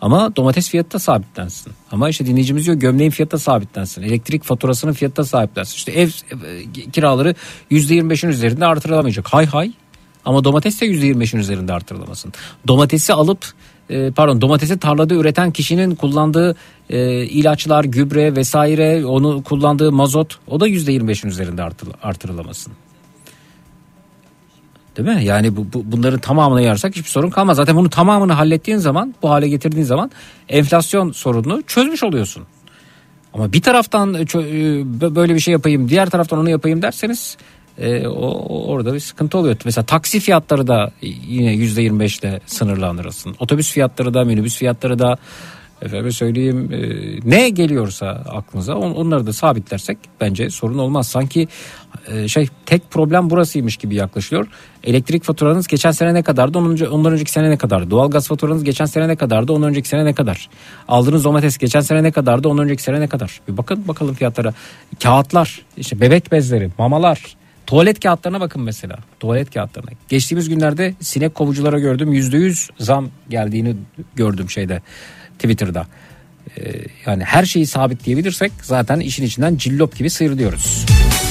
Ama 0.00 0.36
domates 0.36 0.70
fiyatı 0.70 0.92
da 0.92 0.98
sabitlensin. 0.98 1.72
Ama 1.92 2.08
işte 2.08 2.26
dinleyicimiz 2.26 2.66
diyor 2.66 2.76
gömleğin 2.76 3.10
fiyatı 3.10 3.32
da 3.32 3.38
sabitlensin. 3.38 4.02
Elektrik 4.02 4.44
faturasının 4.44 4.92
fiyatı 4.92 5.16
da 5.16 5.24
sabitlensin. 5.24 5.76
İşte 5.76 5.92
ev, 5.92 6.08
ev 6.30 6.90
kiraları 6.92 7.34
%25'in 7.70 8.30
üzerinde 8.30 8.66
artırılamayacak. 8.66 9.28
Hay 9.28 9.46
hay. 9.46 9.72
Ama 10.24 10.44
domates 10.44 10.80
de 10.80 10.86
%25'in 10.86 11.40
üzerinde 11.40 11.72
artırılamasın. 11.72 12.32
Domatesi 12.68 13.12
alıp 13.12 13.46
e, 13.90 14.10
pardon 14.10 14.40
domatesi 14.40 14.78
tarlada 14.78 15.14
üreten 15.14 15.50
kişinin 15.50 15.94
kullandığı 15.94 16.56
e, 16.90 17.24
ilaçlar, 17.24 17.84
gübre 17.84 18.36
vesaire 18.36 19.06
onu 19.06 19.42
kullandığı 19.42 19.92
mazot 19.92 20.38
o 20.46 20.60
da 20.60 20.68
%25'in 20.68 21.30
üzerinde 21.30 21.62
artır, 21.62 21.88
artırılamasın. 22.02 22.72
Değil 25.06 25.16
mi? 25.16 25.24
Yani 25.24 25.56
bu, 25.56 25.66
bu, 25.72 25.82
bunların 25.84 26.20
tamamını 26.20 26.62
yarsak 26.62 26.96
hiçbir 26.96 27.10
sorun 27.10 27.30
kalmaz. 27.30 27.56
Zaten 27.56 27.76
bunu 27.76 27.90
tamamını 27.90 28.32
hallettiğin 28.32 28.78
zaman 28.78 29.14
bu 29.22 29.30
hale 29.30 29.48
getirdiğin 29.48 29.84
zaman 29.84 30.10
enflasyon 30.48 31.12
sorununu 31.12 31.62
çözmüş 31.62 32.02
oluyorsun. 32.02 32.42
Ama 33.34 33.52
bir 33.52 33.62
taraftan 33.62 34.14
e, 34.14 34.18
e, 34.18 35.14
böyle 35.14 35.34
bir 35.34 35.40
şey 35.40 35.52
yapayım 35.52 35.88
diğer 35.88 36.10
taraftan 36.10 36.38
onu 36.38 36.50
yapayım 36.50 36.82
derseniz 36.82 37.36
e, 37.78 38.06
o, 38.06 38.66
orada 38.66 38.94
bir 38.94 39.00
sıkıntı 39.00 39.38
oluyor. 39.38 39.56
Mesela 39.64 39.84
taksi 39.84 40.20
fiyatları 40.20 40.66
da 40.66 40.92
yine 41.02 41.52
yüzde 41.52 41.82
25 41.82 42.18
ile 42.18 42.40
sınırlandırılsın. 42.46 43.36
Otobüs 43.38 43.72
fiyatları 43.72 44.14
da 44.14 44.24
minibüs 44.24 44.56
fiyatları 44.56 44.98
da 44.98 45.18
efendim 45.82 46.12
söyleyeyim 46.12 46.72
e, 46.72 47.30
ne 47.30 47.48
geliyorsa 47.48 48.06
aklınıza 48.28 48.74
on- 48.74 48.94
onları 48.94 49.26
da 49.26 49.32
sabitlersek 49.32 49.98
bence 50.20 50.50
sorun 50.50 50.78
olmaz. 50.78 51.08
Sanki 51.08 51.48
e, 52.08 52.28
şey 52.28 52.48
tek 52.66 52.90
problem 52.90 53.30
burasıymış 53.30 53.76
gibi 53.76 53.94
yaklaşılıyor. 53.94 54.46
Elektrik 54.84 55.24
faturanız 55.24 55.66
geçen 55.66 55.90
sene 55.90 56.14
ne 56.14 56.22
kadardı? 56.22 56.58
Ondan, 56.58 56.72
önce, 56.72 56.88
ondan 56.88 57.12
önceki 57.12 57.30
sene 57.30 57.50
ne 57.50 57.56
kadardı? 57.56 57.90
Doğalgaz 57.90 58.28
faturanız 58.28 58.64
geçen 58.64 58.84
sene 58.84 59.08
ne 59.08 59.16
kadardı? 59.16 59.52
Ondan 59.52 59.68
önceki 59.68 59.88
sene 59.88 60.04
ne 60.04 60.12
kadar? 60.12 60.48
Aldığınız 60.88 61.24
domates 61.24 61.58
geçen 61.58 61.80
sene 61.80 62.02
ne 62.02 62.10
kadardı? 62.10 62.48
Ondan 62.48 62.64
önceki 62.64 62.82
sene 62.82 63.00
ne 63.00 63.08
kadar? 63.08 63.40
Bir 63.48 63.56
bakın 63.56 63.88
bakalım 63.88 64.14
fiyatlara. 64.14 64.54
Kağıtlar, 65.02 65.62
işte 65.76 66.00
bebek 66.00 66.32
bezleri, 66.32 66.70
mamalar, 66.78 67.36
Tuvalet 67.70 68.00
kağıtlarına 68.00 68.40
bakın 68.40 68.62
mesela. 68.62 68.98
Tuvalet 69.20 69.54
kağıtlarına. 69.54 69.90
Geçtiğimiz 70.08 70.48
günlerde 70.48 70.94
sinek 71.00 71.34
kovuculara 71.34 71.78
gördüm. 71.78 72.12
%100 72.12 72.70
zam 72.78 73.08
geldiğini 73.28 73.76
gördüm 74.16 74.50
şeyde 74.50 74.82
Twitter'da. 75.42 75.86
Ee, 76.58 76.72
yani 77.06 77.24
her 77.24 77.44
şeyi 77.44 77.66
sabitleyebilirsek 77.66 78.52
zaten 78.62 79.00
işin 79.00 79.24
içinden 79.24 79.56
cillop 79.56 79.96
gibi 79.96 80.10
sıyrılıyoruz. 80.10 80.86
Gönül 80.88 81.29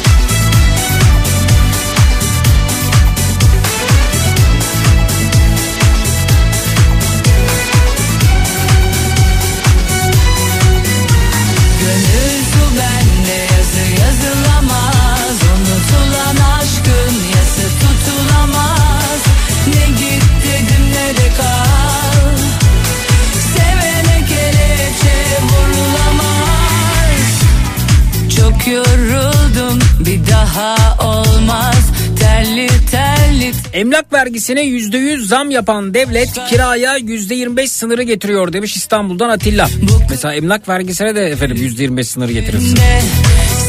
daha 30.60 31.10
olmaz 31.10 31.76
Terli 32.20 32.68
terli 32.92 33.52
Emlak 33.74 34.14
vergisine 34.14 34.62
%100 34.62 35.26
zam 35.26 35.52
yapan 35.52 35.94
devlet 35.94 36.34
kiraya 36.50 36.98
%25 36.98 37.68
sınırı 37.68 38.04
getiriyor 38.04 38.54
demiş 38.54 38.76
İstanbul'dan 38.76 39.30
Atilla. 39.30 39.70
Mesela 40.10 40.34
emlak 40.34 40.70
vergisine 40.70 41.16
de 41.16 41.26
efendim 41.26 41.58
%25 41.58 42.04
sınırı 42.04 42.32
getirilsin. 42.32 42.80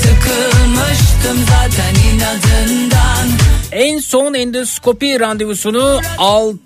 Sıkılmıştım 0.03 1.39
zaten 1.49 1.95
inadından 2.15 3.29
En 3.73 3.99
son 3.99 4.35
endoskopi 4.35 5.21
randevusunu 5.21 6.01
6. 6.19 6.59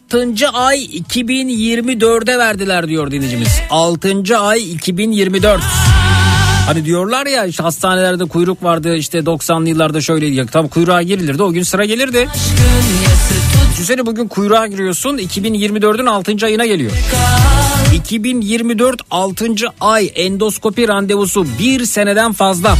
ay 0.52 0.84
2024'e 0.84 2.38
verdiler 2.38 2.88
diyor 2.88 3.10
dinleyicimiz. 3.10 3.60
6. 3.70 4.38
ay 4.38 4.72
2024. 4.72 5.62
Hani 6.66 6.84
diyorlar 6.84 7.26
ya 7.26 7.44
işte 7.46 7.62
hastanelerde 7.62 8.24
kuyruk 8.24 8.62
vardı 8.62 8.96
işte 8.96 9.18
90'lı 9.18 9.68
yıllarda 9.68 10.00
şöyleydi. 10.00 10.34
Ya, 10.34 10.46
Tam 10.46 10.68
kuyruğa 10.68 11.02
girilirdi 11.02 11.42
o 11.42 11.52
gün 11.52 11.62
sıra 11.62 11.84
gelirdi. 11.84 12.28
Düşünsene 13.72 14.06
bugün 14.06 14.28
kuyruğa 14.28 14.66
giriyorsun 14.66 15.18
2024'ün 15.18 16.06
6. 16.06 16.46
ayına 16.46 16.66
geliyor. 16.66 16.92
2024 17.94 19.00
6. 19.10 19.46
ay 19.80 20.12
endoskopi 20.14 20.88
randevusu 20.88 21.46
bir 21.58 21.86
seneden 21.86 22.32
fazla. 22.32 22.76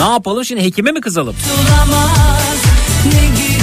Ne 0.00 0.04
yapalım 0.04 0.44
şimdi 0.44 0.62
hekime 0.62 0.92
mi 0.92 1.00
kızalım? 1.00 1.34
unutulamaz 1.58 2.58
Ne 3.14 3.53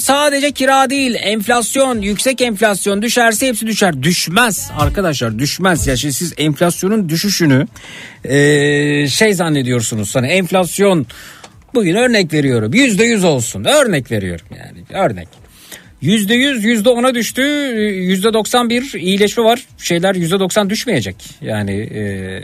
Sadece 0.00 0.52
kira 0.52 0.90
değil 0.90 1.14
enflasyon 1.20 2.00
yüksek 2.00 2.40
enflasyon 2.40 3.02
düşerse 3.02 3.48
hepsi 3.48 3.66
düşer 3.66 4.02
düşmez 4.02 4.70
arkadaşlar 4.78 5.38
düşmez 5.38 5.86
ya 5.86 5.96
şimdi 5.96 6.14
siz 6.14 6.34
enflasyonun 6.36 7.08
düşüşünü 7.08 7.66
eee, 8.24 9.06
şey 9.10 9.34
zannediyorsunuz 9.34 10.16
hani 10.16 10.26
enflasyon 10.26 11.06
bugün 11.74 11.94
örnek 11.94 12.32
veriyorum 12.32 12.74
yüzde 12.74 13.04
yüz 13.04 13.24
olsun 13.24 13.64
örnek 13.64 14.10
veriyorum 14.10 14.46
yani 14.58 15.04
örnek 15.04 15.28
Yüzde 16.00 16.34
yüz, 16.34 16.64
yüzde 16.64 16.88
ona 16.88 17.14
düştü. 17.14 17.42
Yüzde 17.82 18.32
doksan 18.32 18.70
bir 18.70 18.94
iyileşme 18.94 19.44
var. 19.44 19.66
Şeyler 19.78 20.14
yüzde 20.14 20.40
doksan 20.40 20.70
düşmeyecek. 20.70 21.16
Yani 21.40 21.72
e, 21.72 22.42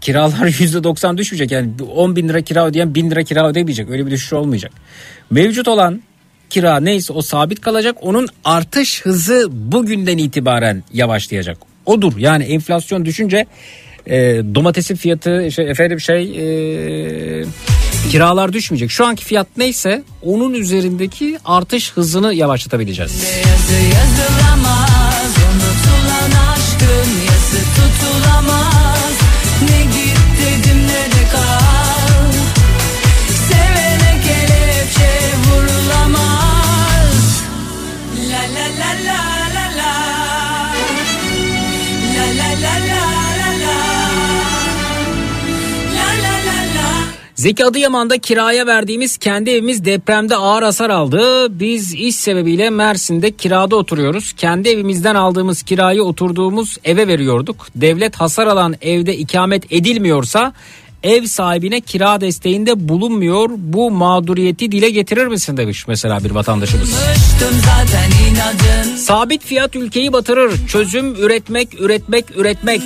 kiralar 0.00 0.46
yüzde 0.60 0.84
doksan 0.84 1.18
düşmeyecek. 1.18 1.50
Yani 1.50 1.70
10 1.94 2.16
bin 2.16 2.28
lira 2.28 2.40
kira 2.40 2.66
ödeyen 2.66 2.94
bin 2.94 3.10
lira 3.10 3.22
kira 3.22 3.48
ödemeyecek. 3.48 3.90
Öyle 3.90 4.06
bir 4.06 4.10
düşüş 4.10 4.32
olmayacak. 4.32 4.72
Mevcut 5.30 5.68
olan 5.68 6.02
kira 6.50 6.80
neyse 6.80 7.12
o 7.12 7.22
sabit 7.22 7.60
kalacak. 7.60 7.96
Onun 8.00 8.28
artış 8.44 9.02
hızı 9.02 9.48
bugünden 9.50 10.18
itibaren 10.18 10.84
yavaşlayacak. 10.92 11.58
Odur 11.86 12.12
yani 12.18 12.44
enflasyon 12.44 13.04
düşünce 13.04 13.46
e, 14.06 14.16
domatesin 14.54 14.96
fiyatı 14.96 15.52
şey, 15.52 15.70
efendim 15.70 16.00
şey 16.00 16.22
e, 16.22 17.44
kiralar 18.10 18.52
düşmeyecek. 18.52 18.90
Şu 18.90 19.06
anki 19.06 19.24
fiyat 19.24 19.46
neyse 19.56 20.02
onun 20.22 20.54
üzerindeki 20.54 21.38
artış 21.44 21.92
hızını 21.92 22.34
yavaşlatabileceğiz. 22.34 23.12
Yazı 23.12 23.72
yazılamaz 23.72 24.55
Zeki 47.46 47.64
Adıyaman'da 47.64 48.18
kiraya 48.18 48.66
verdiğimiz 48.66 49.16
kendi 49.16 49.50
evimiz 49.50 49.84
depremde 49.84 50.36
ağır 50.36 50.62
hasar 50.62 50.90
aldı. 50.90 51.46
Biz 51.60 51.94
iş 51.94 52.16
sebebiyle 52.16 52.70
Mersin'de 52.70 53.30
kirada 53.30 53.76
oturuyoruz. 53.76 54.32
Kendi 54.32 54.68
evimizden 54.68 55.14
aldığımız 55.14 55.62
kirayı 55.62 56.02
oturduğumuz 56.02 56.76
eve 56.84 57.08
veriyorduk. 57.08 57.66
Devlet 57.74 58.16
hasar 58.16 58.46
alan 58.46 58.74
evde 58.82 59.16
ikamet 59.16 59.72
edilmiyorsa 59.72 60.52
ev 61.02 61.24
sahibine 61.24 61.80
kira 61.80 62.20
desteğinde 62.20 62.88
bulunmuyor. 62.88 63.50
Bu 63.56 63.90
mağduriyeti 63.90 64.72
dile 64.72 64.90
getirir 64.90 65.26
misin 65.26 65.56
demiş 65.56 65.88
mesela 65.88 66.24
bir 66.24 66.30
vatandaşımız. 66.30 66.90
Sabit 68.96 69.44
fiyat 69.44 69.76
ülkeyi 69.76 70.12
batırır. 70.12 70.66
Çözüm 70.66 71.14
üretmek, 71.14 71.80
üretmek, 71.80 72.24
üretmek. 72.36 72.82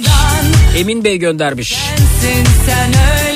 Emin 0.79 1.05
Bey 1.05 1.17
göndermiş. 1.17 1.79
Sensin 2.21 2.45
sen 2.67 2.89
öyle 2.89 3.30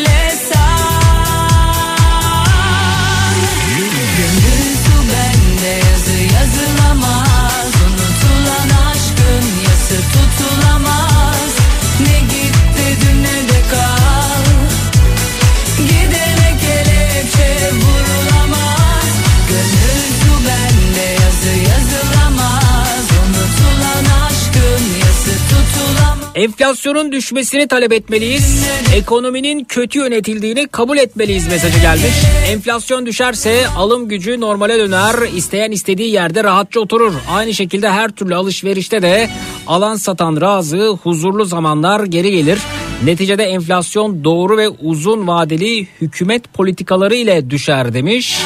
Enflasyonun 26.34 27.12
düşmesini 27.12 27.68
talep 27.68 27.92
etmeliyiz. 27.92 28.66
Ekonominin 28.94 29.64
kötü 29.64 29.98
yönetildiğini 29.98 30.68
kabul 30.68 30.98
etmeliyiz 30.98 31.48
mesajı 31.48 31.80
gelmiş. 31.80 32.14
Enflasyon 32.48 33.06
düşerse 33.06 33.68
alım 33.76 34.08
gücü 34.08 34.40
normale 34.40 34.78
döner. 34.78 35.14
İsteyen 35.36 35.70
istediği 35.70 36.12
yerde 36.12 36.44
rahatça 36.44 36.80
oturur. 36.80 37.12
Aynı 37.30 37.54
şekilde 37.54 37.90
her 37.90 38.10
türlü 38.10 38.34
alışverişte 38.34 39.02
de 39.02 39.30
alan 39.66 39.96
satan 39.96 40.40
razı 40.40 40.88
huzurlu 40.88 41.44
zamanlar 41.44 42.04
geri 42.04 42.30
gelir. 42.30 42.58
Neticede 43.04 43.42
enflasyon 43.42 44.24
doğru 44.24 44.56
ve 44.56 44.68
uzun 44.68 45.26
vadeli 45.26 45.86
hükümet 46.00 46.52
politikaları 46.52 47.14
ile 47.14 47.50
düşer 47.50 47.94
demiş. 47.94 48.38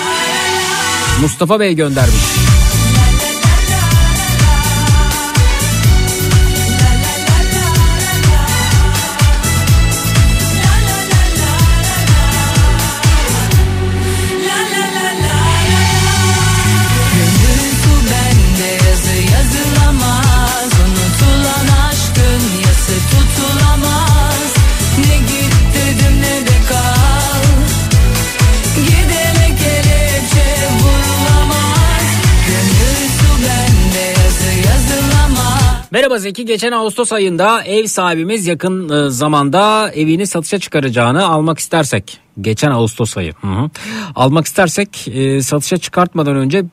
Mustafa 1.22 1.60
Bey 1.60 1.74
göndermiş. 1.74 2.47
Merhaba 35.90 36.18
Zeki. 36.18 36.44
Geçen 36.44 36.72
Ağustos 36.72 37.12
ayında 37.12 37.62
ev 37.62 37.86
sahibimiz 37.86 38.46
yakın 38.46 38.88
e, 38.88 39.10
zamanda 39.10 39.90
evini 39.92 40.26
satışa 40.26 40.58
çıkaracağını 40.58 41.28
almak 41.28 41.58
istersek. 41.58 42.18
Geçen 42.40 42.70
Ağustos 42.70 43.16
ayı. 43.16 43.32
Hı 43.40 43.46
hı. 43.46 43.70
Almak 44.14 44.46
istersek 44.46 45.08
e, 45.08 45.42
satışa 45.42 45.76
çıkartmadan 45.76 46.36
önce 46.36 46.64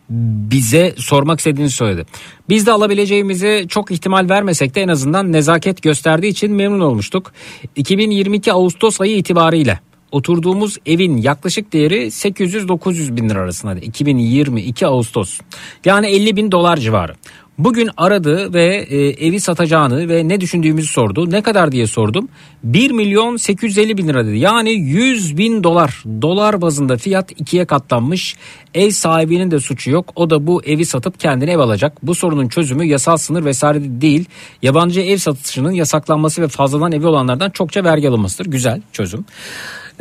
bize 0.51 0.93
sormak 0.97 1.39
istediğini 1.39 1.69
söyledi. 1.69 2.05
Biz 2.49 2.65
de 2.65 2.71
alabileceğimizi 2.71 3.65
çok 3.69 3.91
ihtimal 3.91 4.29
vermesek 4.29 4.75
de 4.75 4.81
en 4.81 4.87
azından 4.87 5.31
nezaket 5.31 5.81
gösterdiği 5.81 6.27
için 6.27 6.51
memnun 6.51 6.79
olmuştuk. 6.79 7.31
2022 7.75 8.53
Ağustos 8.53 9.01
ayı 9.01 9.17
itibariyle 9.17 9.79
oturduğumuz 10.11 10.77
evin 10.85 11.17
yaklaşık 11.17 11.73
değeri 11.73 12.05
800-900 12.05 13.17
bin 13.17 13.29
lira 13.29 13.39
arasında. 13.39 13.75
2022 13.75 14.87
Ağustos. 14.87 15.39
Yani 15.85 16.07
50 16.07 16.35
bin 16.35 16.51
dolar 16.51 16.77
civarı. 16.77 17.15
Bugün 17.57 17.89
aradı 17.97 18.53
ve 18.53 18.65
e, 18.65 18.97
evi 19.27 19.39
satacağını 19.39 20.09
ve 20.09 20.27
ne 20.27 20.41
düşündüğümüzü 20.41 20.87
sordu. 20.87 21.31
Ne 21.31 21.41
kadar 21.41 21.71
diye 21.71 21.87
sordum. 21.87 22.27
1 22.63 22.91
milyon 22.91 23.37
850 23.37 23.97
bin 23.97 24.07
lira 24.07 24.25
dedi. 24.25 24.37
Yani 24.37 24.71
100 24.71 25.37
bin 25.37 25.63
dolar. 25.63 26.03
Dolar 26.21 26.61
bazında 26.61 26.97
fiyat 26.97 27.31
ikiye 27.31 27.65
katlanmış. 27.65 28.35
Ev 28.73 28.89
sahibinin 28.89 29.51
de 29.51 29.59
suçu 29.59 29.91
yok. 29.91 30.11
O 30.15 30.29
da 30.29 30.47
bu 30.47 30.63
evi 30.63 30.85
satıp 30.85 31.19
kendine 31.19 31.51
ev 31.51 31.59
alacak. 31.59 32.07
Bu 32.07 32.15
sorunun 32.15 32.47
çözümü 32.47 32.85
yasal 32.85 33.17
sınır 33.17 33.45
vesaire 33.45 34.01
değil. 34.01 34.25
Yabancı 34.61 35.01
ev 35.01 35.17
satışının 35.17 35.71
yasaklanması 35.71 36.41
ve 36.41 36.47
fazladan 36.47 36.91
evi 36.91 37.07
olanlardan 37.07 37.49
çokça 37.49 37.83
vergi 37.83 38.09
alınmasıdır. 38.09 38.45
Güzel 38.45 38.81
çözüm. 38.91 39.25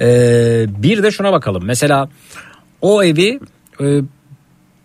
Ee, 0.01 0.67
bir 0.69 1.03
de 1.03 1.11
şuna 1.11 1.33
bakalım. 1.33 1.65
Mesela 1.65 2.09
o 2.81 3.03
evi 3.03 3.41
e, 3.81 4.01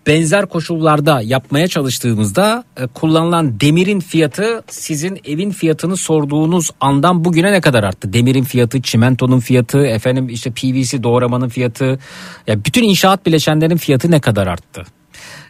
benzer 0.09 0.45
koşullarda 0.45 1.21
yapmaya 1.21 1.67
çalıştığımızda 1.67 2.63
e, 2.77 2.87
kullanılan 2.87 3.59
demirin 3.59 3.99
fiyatı 3.99 4.63
sizin 4.67 5.19
evin 5.25 5.51
fiyatını 5.51 5.97
sorduğunuz 5.97 6.71
andan 6.79 7.25
bugüne 7.25 7.51
ne 7.51 7.61
kadar 7.61 7.83
arttı? 7.83 8.13
Demirin 8.13 8.43
fiyatı, 8.43 8.81
çimentonun 8.81 9.39
fiyatı, 9.39 9.85
efendim 9.85 10.29
işte 10.29 10.51
PVC 10.51 11.03
doğramanın 11.03 11.49
fiyatı, 11.49 11.99
ya 12.47 12.65
bütün 12.65 12.83
inşaat 12.83 13.25
bileşenlerin 13.25 13.77
fiyatı 13.77 14.11
ne 14.11 14.19
kadar 14.19 14.47
arttı? 14.47 14.83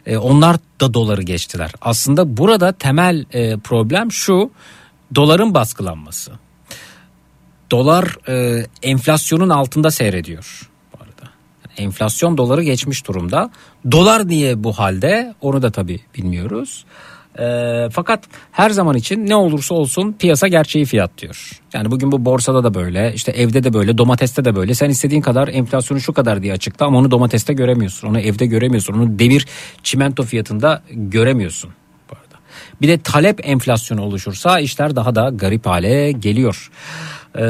E, 0.06 0.16
onlar 0.16 0.56
da 0.80 0.94
doları 0.94 1.22
geçtiler. 1.22 1.72
Aslında 1.80 2.36
burada 2.36 2.72
temel 2.72 3.24
e, 3.32 3.56
problem 3.56 4.12
şu 4.12 4.50
doların 5.14 5.54
baskılanması. 5.54 6.32
Dolar 7.70 8.16
e, 8.28 8.66
enflasyonun 8.82 9.48
altında 9.48 9.90
seyrediyor. 9.90 10.69
Enflasyon 11.80 12.38
doları 12.38 12.62
geçmiş 12.62 13.06
durumda. 13.06 13.50
Dolar 13.92 14.28
niye 14.28 14.64
bu 14.64 14.72
halde 14.72 15.34
onu 15.40 15.62
da 15.62 15.70
tabii 15.70 16.00
bilmiyoruz. 16.16 16.84
Ee, 17.38 17.88
fakat 17.92 18.24
her 18.52 18.70
zaman 18.70 18.96
için 18.96 19.26
ne 19.26 19.36
olursa 19.36 19.74
olsun 19.74 20.12
piyasa 20.18 20.48
gerçeği 20.48 20.84
fiyat 20.84 21.18
diyor. 21.18 21.60
Yani 21.72 21.90
bugün 21.90 22.12
bu 22.12 22.24
borsada 22.24 22.64
da 22.64 22.74
böyle 22.74 23.12
işte 23.14 23.32
evde 23.32 23.64
de 23.64 23.74
böyle 23.74 23.98
domateste 23.98 24.44
de 24.44 24.56
böyle 24.56 24.74
sen 24.74 24.90
istediğin 24.90 25.20
kadar 25.22 25.48
enflasyonu 25.48 26.00
şu 26.00 26.12
kadar 26.12 26.42
diye 26.42 26.52
açıkla 26.52 26.86
ama 26.86 26.98
onu 26.98 27.10
domateste 27.10 27.52
göremiyorsun 27.52 28.08
onu 28.08 28.20
evde 28.20 28.46
göremiyorsun 28.46 28.94
onu 28.94 29.18
demir 29.18 29.46
çimento 29.82 30.22
fiyatında 30.22 30.82
göremiyorsun. 30.90 31.70
Bir 32.80 32.88
de 32.88 32.98
talep 32.98 33.48
enflasyonu 33.48 34.02
oluşursa 34.02 34.60
işler 34.60 34.96
daha 34.96 35.14
da 35.14 35.30
garip 35.34 35.66
hale 35.66 36.12
geliyor. 36.12 36.70
Ee, 37.34 37.44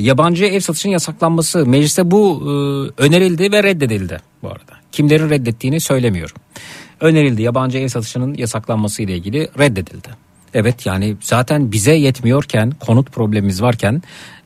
yabancı 0.00 0.44
ev 0.44 0.60
satışının 0.60 0.92
yasaklanması 0.92 1.66
mecliste 1.66 2.10
bu 2.10 2.42
e, 2.42 3.02
önerildi 3.02 3.52
ve 3.52 3.62
reddedildi 3.62 4.20
bu 4.42 4.48
arada. 4.48 4.72
Kimlerin 4.92 5.30
reddettiğini 5.30 5.80
söylemiyorum. 5.80 6.36
Önerildi 7.00 7.42
yabancı 7.42 7.78
ev 7.78 7.88
satışının 7.88 8.34
yasaklanması 8.34 9.02
ile 9.02 9.16
ilgili 9.16 9.48
reddedildi. 9.58 10.08
Evet 10.54 10.86
yani 10.86 11.16
zaten 11.20 11.72
bize 11.72 11.94
yetmiyorken 11.94 12.70
konut 12.70 13.12
problemimiz 13.12 13.62
varken 13.62 14.02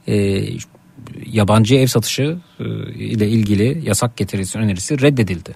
e, 0.08 0.44
yabancı 1.26 1.74
ev 1.74 1.86
satışı 1.86 2.36
e, 2.60 2.64
ile 2.94 3.28
ilgili 3.28 3.82
yasak 3.84 4.16
getirilsin 4.16 4.60
önerisi 4.60 5.00
reddedildi. 5.02 5.54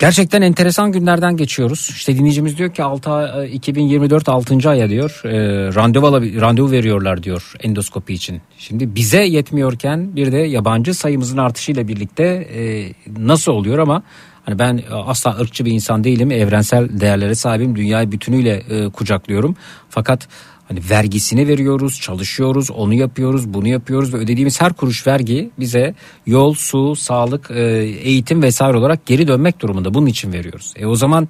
Gerçekten 0.00 0.42
enteresan 0.42 0.92
günlerden 0.92 1.36
geçiyoruz. 1.36 1.90
İşte 1.90 2.16
dinleyicimiz 2.16 2.58
diyor 2.58 2.74
ki 2.74 2.82
6 2.82 3.10
ay- 3.10 3.54
2024 3.54 4.28
6. 4.28 4.70
aya 4.70 4.88
diyor 4.88 5.20
e, 5.24 5.30
randevu 5.74 6.40
randevu 6.40 6.70
veriyorlar 6.70 7.22
diyor 7.22 7.52
endoskopi 7.62 8.14
için. 8.14 8.40
Şimdi 8.58 8.94
bize 8.94 9.24
yetmiyorken 9.24 10.16
bir 10.16 10.32
de 10.32 10.36
yabancı 10.36 10.94
sayımızın 10.94 11.36
artışıyla 11.36 11.88
birlikte 11.88 12.24
e, 12.24 12.92
nasıl 13.18 13.52
oluyor 13.52 13.78
ama 13.78 14.02
hani 14.44 14.58
ben 14.58 14.80
asla 14.92 15.38
ırkçı 15.40 15.64
bir 15.64 15.72
insan 15.72 16.04
değilim. 16.04 16.30
Evrensel 16.30 17.00
değerlere 17.00 17.34
sahibim. 17.34 17.76
Dünyayı 17.76 18.12
bütünüyle 18.12 18.62
e, 18.70 18.88
kucaklıyorum. 18.88 19.56
Fakat 19.88 20.28
Hani 20.70 20.80
vergisini 20.90 21.48
veriyoruz, 21.48 22.00
çalışıyoruz, 22.00 22.70
onu 22.70 22.94
yapıyoruz, 22.94 23.54
bunu 23.54 23.68
yapıyoruz 23.68 24.14
ve 24.14 24.16
ödediğimiz 24.16 24.60
her 24.60 24.72
kuruş 24.72 25.06
vergi 25.06 25.50
bize 25.58 25.94
yol, 26.26 26.54
su, 26.54 26.96
sağlık, 26.96 27.50
e, 27.50 27.62
eğitim 27.82 28.42
vesaire 28.42 28.76
olarak 28.76 29.06
geri 29.06 29.28
dönmek 29.28 29.60
durumunda. 29.60 29.94
Bunun 29.94 30.06
için 30.06 30.32
veriyoruz. 30.32 30.74
E 30.76 30.86
o 30.86 30.96
zaman 30.96 31.28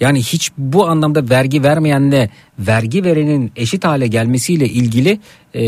yani 0.00 0.22
hiç 0.22 0.50
bu 0.58 0.88
anlamda 0.88 1.30
vergi 1.30 1.62
vermeyenle 1.62 2.30
vergi 2.58 3.04
verenin 3.04 3.52
eşit 3.56 3.84
hale 3.84 4.06
gelmesiyle 4.06 4.68
ilgili 4.68 5.20
e, 5.54 5.62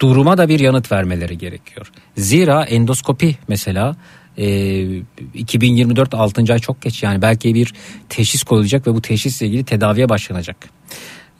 duruma 0.00 0.38
da 0.38 0.48
bir 0.48 0.60
yanıt 0.60 0.92
vermeleri 0.92 1.38
gerekiyor. 1.38 1.92
Zira 2.16 2.64
endoskopi 2.64 3.36
mesela 3.48 3.96
e, 4.38 4.86
2024 5.34 6.14
6. 6.14 6.52
ay 6.52 6.58
çok 6.58 6.82
geç 6.82 7.02
yani 7.02 7.22
belki 7.22 7.54
bir 7.54 7.74
teşhis 8.08 8.42
koyulacak 8.42 8.86
ve 8.86 8.94
bu 8.94 9.02
teşhisle 9.02 9.46
ilgili 9.46 9.64
tedaviye 9.64 10.08
başlanacak. 10.08 10.56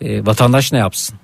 E, 0.01 0.27
vatandaş 0.27 0.73
ne 0.73 0.79
yapsın? 0.79 1.19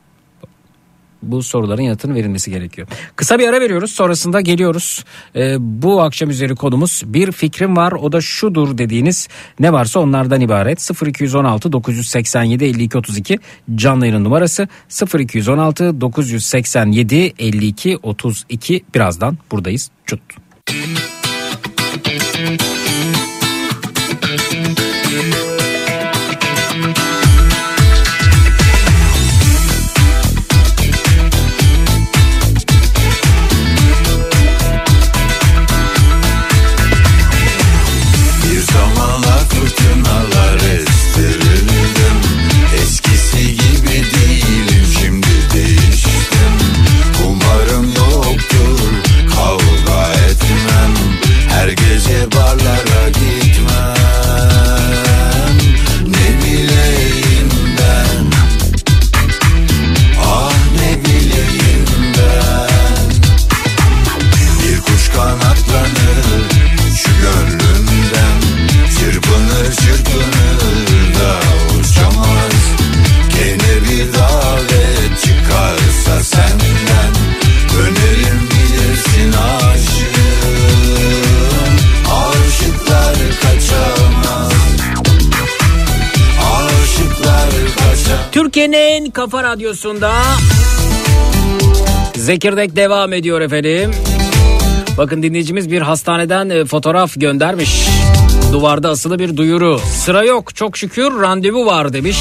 Bu 1.23 1.43
soruların 1.43 1.83
yanıtının 1.83 2.15
verilmesi 2.15 2.51
gerekiyor. 2.51 2.89
Kısa 3.17 3.39
bir 3.39 3.49
ara 3.49 3.61
veriyoruz 3.61 3.93
sonrasında 3.93 4.41
geliyoruz. 4.41 5.05
E, 5.37 5.57
bu 5.59 6.03
akşam 6.03 6.31
üzeri 6.31 6.55
konumuz 6.55 7.03
bir 7.07 7.33
fikrim 7.33 7.77
var 7.77 7.93
o 7.93 8.13
da 8.13 8.21
şudur 8.21 8.79
dediğiniz 8.79 9.29
ne 9.61 9.73
varsa 9.73 10.01
onlardan 10.01 10.41
ibaret. 10.41 10.91
0216 11.07 11.73
987 11.73 12.65
52 12.65 12.99
32 12.99 13.39
canlı 13.75 14.07
yayın 14.07 14.25
numarası 14.25 14.69
0216 15.19 16.01
987 16.01 17.35
52 17.39 17.99
32 18.03 18.85
birazdan 18.95 19.39
buradayız. 19.51 19.91
Çut. 20.07 20.21
Bir 20.69 21.13
Türkiye'nin 88.53 89.05
en 89.07 89.11
kafa 89.11 89.43
radyosunda 89.43 90.13
Zekirdek 92.17 92.77
devam 92.77 93.13
ediyor 93.13 93.41
efendim. 93.41 93.91
Bakın 94.99 95.23
dinleyicimiz 95.23 95.71
bir 95.71 95.83
hastaneden 95.83 96.51
e, 96.51 96.65
fotoğraf 96.65 97.13
göndermiş. 97.17 97.87
Duvarda 98.53 98.89
asılı 98.91 99.19
bir 99.19 99.37
duyuru. 99.37 99.81
Sıra 99.95 100.25
yok 100.25 100.55
çok 100.55 100.77
şükür 100.77 101.21
randevu 101.21 101.67
var 101.67 101.93
demiş. 101.93 102.17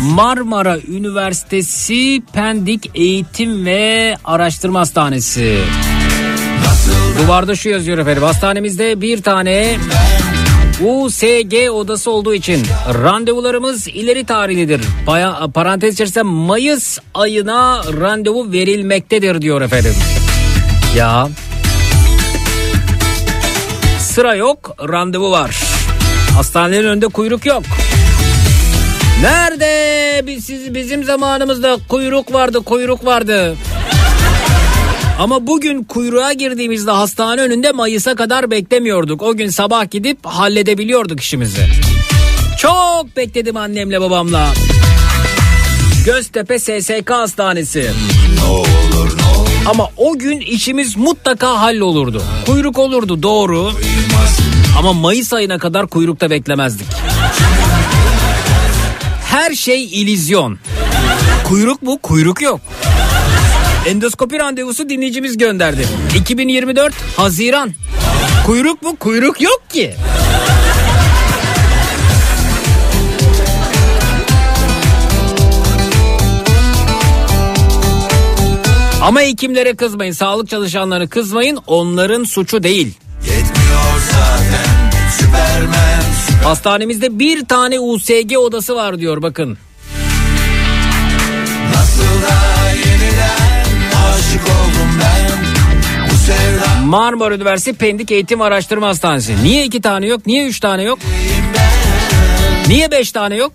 Marmara 0.00 0.78
Üniversitesi 0.78 2.22
Pendik 2.32 2.90
Eğitim 2.94 3.66
ve 3.66 4.16
Araştırma 4.24 4.80
Hastanesi. 4.80 5.58
Duvarda 7.22 7.56
şu 7.56 7.68
yazıyor 7.68 7.98
efendim. 7.98 8.22
Hastanemizde 8.22 9.00
bir 9.00 9.22
tane 9.22 9.76
USG 10.84 11.70
odası 11.70 12.10
olduğu 12.10 12.34
için 12.34 12.66
randevularımız 12.94 13.88
ileri 13.88 14.26
tarihlidir. 14.26 14.80
Baya, 15.06 15.38
parantez 15.54 15.94
içerisinde 15.94 16.22
Mayıs 16.22 16.98
ayına 17.14 17.82
randevu 18.00 18.52
verilmektedir 18.52 19.42
diyor 19.42 19.62
efendim. 19.62 19.94
Ya 20.96 21.28
sıra 23.98 24.34
yok 24.34 24.76
randevu 24.88 25.30
var. 25.30 25.56
Hastanelerin 26.34 26.88
önünde 26.88 27.06
kuyruk 27.08 27.46
yok. 27.46 27.62
Nerede 29.22 30.26
biz, 30.26 30.74
bizim 30.74 31.04
zamanımızda 31.04 31.78
kuyruk 31.88 32.32
vardı 32.32 32.60
kuyruk 32.64 33.04
vardı. 33.04 33.56
Ama 35.22 35.46
bugün 35.46 35.84
kuyruğa 35.84 36.32
girdiğimizde 36.32 36.90
hastane 36.90 37.40
önünde 37.40 37.72
Mayıs'a 37.72 38.14
kadar 38.14 38.50
beklemiyorduk. 38.50 39.22
O 39.22 39.36
gün 39.36 39.48
sabah 39.48 39.90
gidip 39.90 40.26
halledebiliyorduk 40.26 41.20
işimizi. 41.20 41.66
Çok 42.58 43.16
bekledim 43.16 43.56
annemle 43.56 44.00
babamla. 44.00 44.54
Göztepe 46.06 46.58
SSK 46.58 47.10
Hastanesi. 47.10 47.90
Ne 48.38 48.44
olur 48.44 48.66
ne 49.18 49.38
olur 49.40 49.48
Ama 49.66 49.88
o 49.96 50.18
gün 50.18 50.40
işimiz 50.40 50.96
mutlaka 50.96 51.60
hallolurdu. 51.60 52.22
Kuyruk 52.46 52.78
olurdu 52.78 53.22
doğru. 53.22 53.72
Ama 54.78 54.92
Mayıs 54.92 55.32
ayına 55.32 55.58
kadar 55.58 55.86
kuyrukta 55.86 56.30
beklemezdik. 56.30 56.86
Her 59.30 59.54
şey 59.54 59.84
ilizyon. 59.84 60.58
Kuyruk 61.44 61.82
mu? 61.82 61.98
Kuyruk 62.02 62.42
yok. 62.42 62.60
Endoskopi 63.86 64.38
randevusu 64.38 64.88
dinleyicimiz 64.88 65.36
gönderdi. 65.36 65.86
2024 66.16 66.94
Haziran. 67.16 67.72
Kuyruk 68.46 68.82
mu? 68.82 68.96
Kuyruk 68.96 69.40
yok 69.40 69.62
ki. 69.70 69.94
Ama 79.02 79.20
hekimlere 79.20 79.76
kızmayın, 79.76 80.12
sağlık 80.12 80.48
çalışanlarına 80.48 81.08
kızmayın. 81.08 81.58
Onların 81.66 82.24
suçu 82.24 82.62
değil. 82.62 82.94
Yetmiyor 83.20 84.02
zaten 84.12 84.90
Süpermen 85.18 86.02
süper 86.28 86.42
Hastanemizde 86.44 87.18
bir 87.18 87.44
tane 87.44 87.80
USG 87.80 88.36
odası 88.38 88.76
var 88.76 88.98
diyor 88.98 89.22
bakın. 89.22 89.58
Nasıl 91.74 92.02
da 92.02 92.51
aşık 94.32 94.44
oldum 94.48 95.00
ben 95.00 96.84
Marmara 96.84 97.34
Üniversitesi 97.34 97.78
Pendik 97.78 98.10
Eğitim 98.10 98.40
Araştırma 98.40 98.88
Hastanesi. 98.88 99.44
Niye 99.44 99.64
iki 99.64 99.80
tane 99.80 100.06
yok? 100.06 100.26
Niye 100.26 100.46
üç 100.46 100.60
tane 100.60 100.82
yok? 100.82 100.98
Niye 102.68 102.90
beş 102.90 103.12
tane 103.12 103.36
yok? 103.36 103.52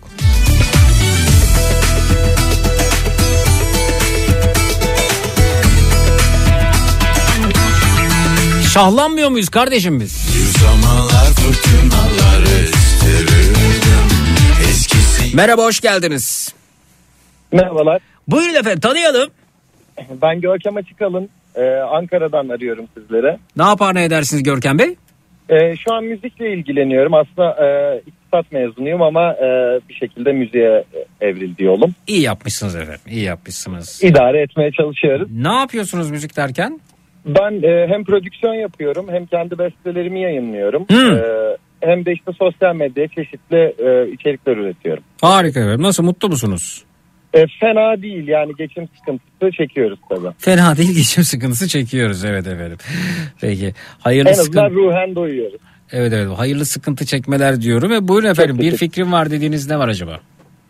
Şahlanmıyor 8.73 9.29
muyuz 9.29 9.49
kardeşim 9.49 9.99
biz? 9.99 10.27
Bir 10.35 10.59
zamanlar 10.59 11.25
fırtınalar 11.25 12.41
estirirdim 12.41 14.07
Eskisi 14.69 15.35
Merhaba 15.35 15.63
hoş 15.63 15.79
geldiniz. 15.79 16.53
Merhabalar. 17.51 18.01
Buyurun 18.27 18.55
efendim 18.55 18.79
tanıyalım. 18.79 19.29
Ben 20.21 20.41
Görkem 20.41 20.77
Açıkalın. 20.77 21.29
Ee, 21.55 21.75
Ankara'dan 21.75 22.49
arıyorum 22.49 22.85
sizlere. 22.97 23.37
Ne 23.57 23.63
yapar 23.63 23.95
ne 23.95 24.03
edersiniz 24.03 24.43
Görkem 24.43 24.79
Bey? 24.79 24.95
Ee, 25.49 25.75
şu 25.75 25.93
an 25.93 26.03
müzikle 26.03 26.53
ilgileniyorum. 26.53 27.13
Aslında 27.13 27.65
e, 27.65 27.97
iktisat 28.07 28.51
mezunuyum 28.51 29.01
ama 29.01 29.33
e, 29.33 29.79
bir 29.89 29.93
şekilde 29.93 30.31
müziğe 30.31 30.83
evrildi 31.21 31.63
yolum. 31.63 31.95
İyi 32.07 32.21
yapmışsınız 32.21 32.75
efendim 32.75 33.01
iyi 33.07 33.23
yapmışsınız. 33.23 34.03
İdare 34.03 34.41
etmeye 34.41 34.71
çalışıyoruz. 34.71 35.31
Ne 35.31 35.53
yapıyorsunuz 35.53 36.11
müzik 36.11 36.37
derken? 36.37 36.79
Ben 37.25 37.63
e, 37.63 37.87
hem 37.87 38.03
prodüksiyon 38.03 38.53
yapıyorum 38.53 39.07
hem 39.11 39.25
kendi 39.25 39.57
bestelerimi 39.57 40.21
yayınlıyorum. 40.21 40.85
Hmm. 40.89 41.17
E, 41.17 41.23
hem 41.79 42.05
de 42.05 42.13
işte 42.13 42.31
sosyal 42.39 42.75
medyaya 42.75 43.07
çeşitli 43.07 43.57
e, 43.57 44.11
içerikler 44.11 44.57
üretiyorum. 44.57 45.03
Harika 45.21 45.59
efendim 45.59 45.81
nasıl 45.81 46.03
mutlu 46.03 46.29
musunuz? 46.29 46.83
E, 47.37 47.45
fena 47.59 48.01
değil 48.01 48.27
yani 48.27 48.51
geçim 48.57 48.87
sıkıntısı 48.99 49.51
çekiyoruz 49.57 49.99
tabii. 50.09 50.27
Fena 50.37 50.77
değil 50.77 50.95
geçim 50.95 51.23
sıkıntısı 51.23 51.67
çekiyoruz 51.67 52.25
evet 52.25 52.47
efendim. 52.47 52.77
Peki 53.41 53.73
hayırlı 53.99 54.29
En 54.29 54.33
azından 54.33 54.67
sıkıntı. 54.67 54.81
ruhen 54.81 55.15
doyuyoruz. 55.15 55.61
Evet 55.91 56.13
evet 56.13 56.27
hayırlı 56.37 56.65
sıkıntı 56.65 57.05
çekmeler 57.05 57.61
diyorum 57.61 57.91
ve 57.91 58.07
buyurun 58.07 58.27
efendim 58.27 58.59
bir 58.59 58.77
fikrim 58.77 59.11
var 59.11 59.31
dediğiniz 59.31 59.69
ne 59.69 59.79
var 59.79 59.87
acaba? 59.87 60.19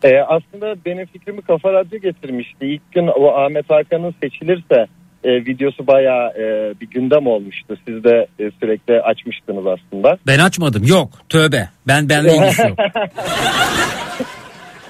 E, 0.04 0.08
aslında 0.18 0.74
benim 0.86 1.06
fikrimi 1.06 1.42
Kafa 1.42 1.72
Radyo 1.72 2.00
getirmişti. 2.00 2.66
İlk 2.66 2.92
gün 2.92 3.06
o 3.06 3.28
Ahmet 3.28 3.70
Hakan'ın 3.70 4.14
seçilirse 4.22 4.86
e, 5.24 5.30
videosu 5.30 5.86
bayağı 5.86 6.28
e, 6.30 6.74
bir 6.80 6.86
gündem 6.90 7.26
olmuştu. 7.26 7.76
Siz 7.88 8.04
de 8.04 8.26
e, 8.38 8.50
sürekli 8.60 9.00
açmıştınız 9.00 9.64
aslında. 9.66 10.18
Ben 10.26 10.38
açmadım 10.38 10.84
yok 10.84 11.10
tövbe 11.28 11.68
ben 11.86 12.08
benle 12.08 12.36
ilgisi 12.36 12.62
yok. 12.62 12.78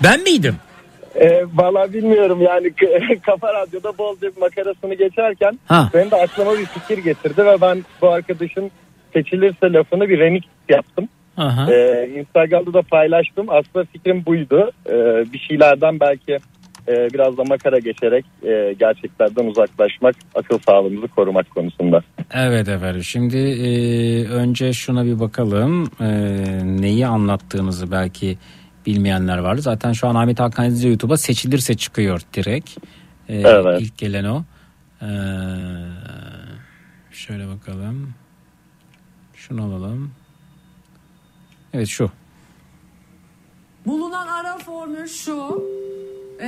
ben 0.05 0.23
miydim? 0.23 0.55
E, 1.15 1.45
Valla 1.55 1.93
bilmiyorum 1.93 2.43
yani 2.43 2.73
Kafa 3.27 3.55
Radyo'da 3.55 3.99
bol 3.99 4.17
bir 4.23 4.33
makarasını 4.41 4.95
geçerken 4.95 5.59
Ha. 5.67 5.91
benim 5.95 6.11
de 6.11 6.17
aklıma 6.17 6.53
bir 6.59 6.67
fikir 6.67 6.99
getirdi 7.05 7.47
ve 7.47 7.57
ben 7.61 7.85
bu 8.03 8.09
arkadaşın 8.09 8.71
seçilirse 9.13 9.73
lafını 9.73 10.09
bir 10.09 10.19
remix 10.19 10.43
yaptım. 10.69 11.09
Aha. 11.37 11.73
E, 11.73 12.09
Instagram'da 12.17 12.73
da 12.73 12.83
paylaştım. 12.83 13.47
Aslında 13.49 13.85
fikrim 13.85 14.27
buydu. 14.27 14.71
E, 14.87 14.93
bir 15.33 15.39
şeylerden 15.39 16.01
belki 16.01 16.39
e, 16.89 17.09
biraz 17.15 17.39
da 17.39 17.45
makara 17.45 17.79
geçerek 17.79 18.25
e, 18.43 18.75
gerçeklerden 18.79 19.45
uzaklaşmak, 19.47 20.15
akıl 20.35 20.59
sağlığımızı 20.69 21.09
korumak 21.09 21.51
konusunda. 21.51 22.03
Evet 22.35 22.69
efendim 22.69 23.03
şimdi 23.05 23.37
e, 23.37 23.69
önce 24.29 24.73
şuna 24.73 25.05
bir 25.05 25.21
bakalım 25.21 25.91
E, 26.01 26.07
neyi 26.65 27.07
anlattığınızı 27.07 27.91
belki 27.93 28.39
bilmeyenler 28.87 29.39
vardı. 29.39 29.63
Zaten 29.63 29.93
şu 29.93 30.09
an 30.09 30.15
Ahmet 30.15 30.41
Hakan 30.41 30.65
Yazıcı 30.65 30.89
YouTube'a 30.89 31.17
seçilirse 31.17 31.77
çıkıyor 31.77 32.21
direkt. 32.35 32.71
E, 33.29 33.41
Evet. 33.41 33.83
İlk 33.83 33.99
gelen 33.99 34.25
o. 34.25 34.45
E, 35.03 35.09
şöyle 37.11 37.49
bakalım. 37.49 38.15
Şunu 39.35 39.63
alalım. 39.65 40.11
Evet 41.75 41.89
şu. 41.89 42.11
Bulunan 43.87 44.27
ara 44.27 44.59
formül 44.59 45.07
şu. 45.07 45.65
Ee, 46.41 46.47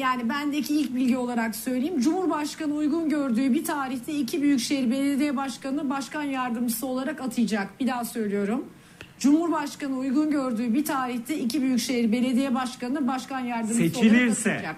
yani 0.00 0.28
bendeki 0.28 0.80
ilk 0.80 0.94
bilgi 0.94 1.16
olarak 1.16 1.56
söyleyeyim. 1.56 2.00
Cumhurbaşkanı 2.00 2.74
uygun 2.74 3.08
gördüğü 3.08 3.52
bir 3.52 3.64
tarihte 3.64 4.12
iki 4.12 4.42
büyükşehir 4.42 4.90
belediye 4.90 5.36
başkanı 5.36 5.90
başkan 5.90 6.22
yardımcısı 6.22 6.86
olarak 6.86 7.20
atayacak. 7.20 7.80
Bir 7.80 7.86
daha 7.86 8.04
söylüyorum. 8.04 8.64
Cumhurbaşkanı 9.22 9.96
uygun 9.98 10.30
gördüğü 10.30 10.74
bir 10.74 10.84
tarihte 10.84 11.38
iki 11.38 11.62
büyükşehir 11.62 12.12
belediye 12.12 12.54
başkanı 12.54 13.08
başkan 13.08 13.40
yardımcısı 13.40 13.78
Seçilirse, 13.80 14.50
olarak. 14.50 14.76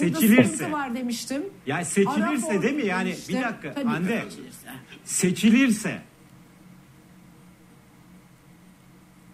Burada 0.00 0.18
seçilirse. 0.20 0.72
var 0.72 0.94
demiştim. 0.94 1.42
Ya 1.66 1.84
seçilirse 1.84 2.36
formül 2.46 2.62
değil 2.62 2.74
mi? 2.74 2.86
Yani 2.86 3.08
demiştim. 3.08 3.36
bir 3.36 3.42
dakika 3.42 3.74
Tabii 3.74 3.84
Hande. 3.84 4.22
seçilirse. 4.24 4.68
Seçilirse. 5.04 5.98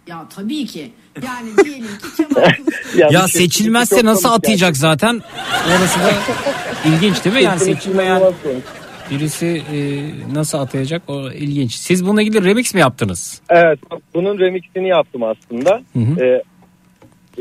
Ya 0.07 0.27
tabii 0.35 0.65
ki. 0.65 0.93
Yani 1.25 1.49
diyelim 1.65 1.85
ki 1.87 2.15
Kemal 2.17 2.49
Kılıçdaroğlu 2.55 3.13
Ya 3.13 3.27
şey- 3.27 3.41
seçilmezse 3.41 4.05
nasıl 4.05 4.29
atayacak 4.29 4.77
zaten? 4.77 5.21
Orası 5.67 5.99
da 5.99 6.13
ilginç 6.85 7.25
değil 7.25 7.35
mi? 7.35 7.43
Yani 7.43 7.59
seçilmeyen. 7.59 8.21
Birisi 9.13 9.61
e, 9.73 9.77
nasıl 10.35 10.57
atayacak 10.57 11.01
o 11.07 11.31
ilginç. 11.31 11.73
Siz 11.73 12.05
bununla 12.05 12.21
ilgili 12.21 12.45
remix 12.45 12.73
mi 12.73 12.79
yaptınız? 12.79 13.41
Evet 13.49 13.79
bunun 14.13 14.39
remixini 14.39 14.87
yaptım 14.87 15.23
aslında. 15.23 15.81
Hı 15.93 15.99
hı. 15.99 16.23
E, 16.25 16.43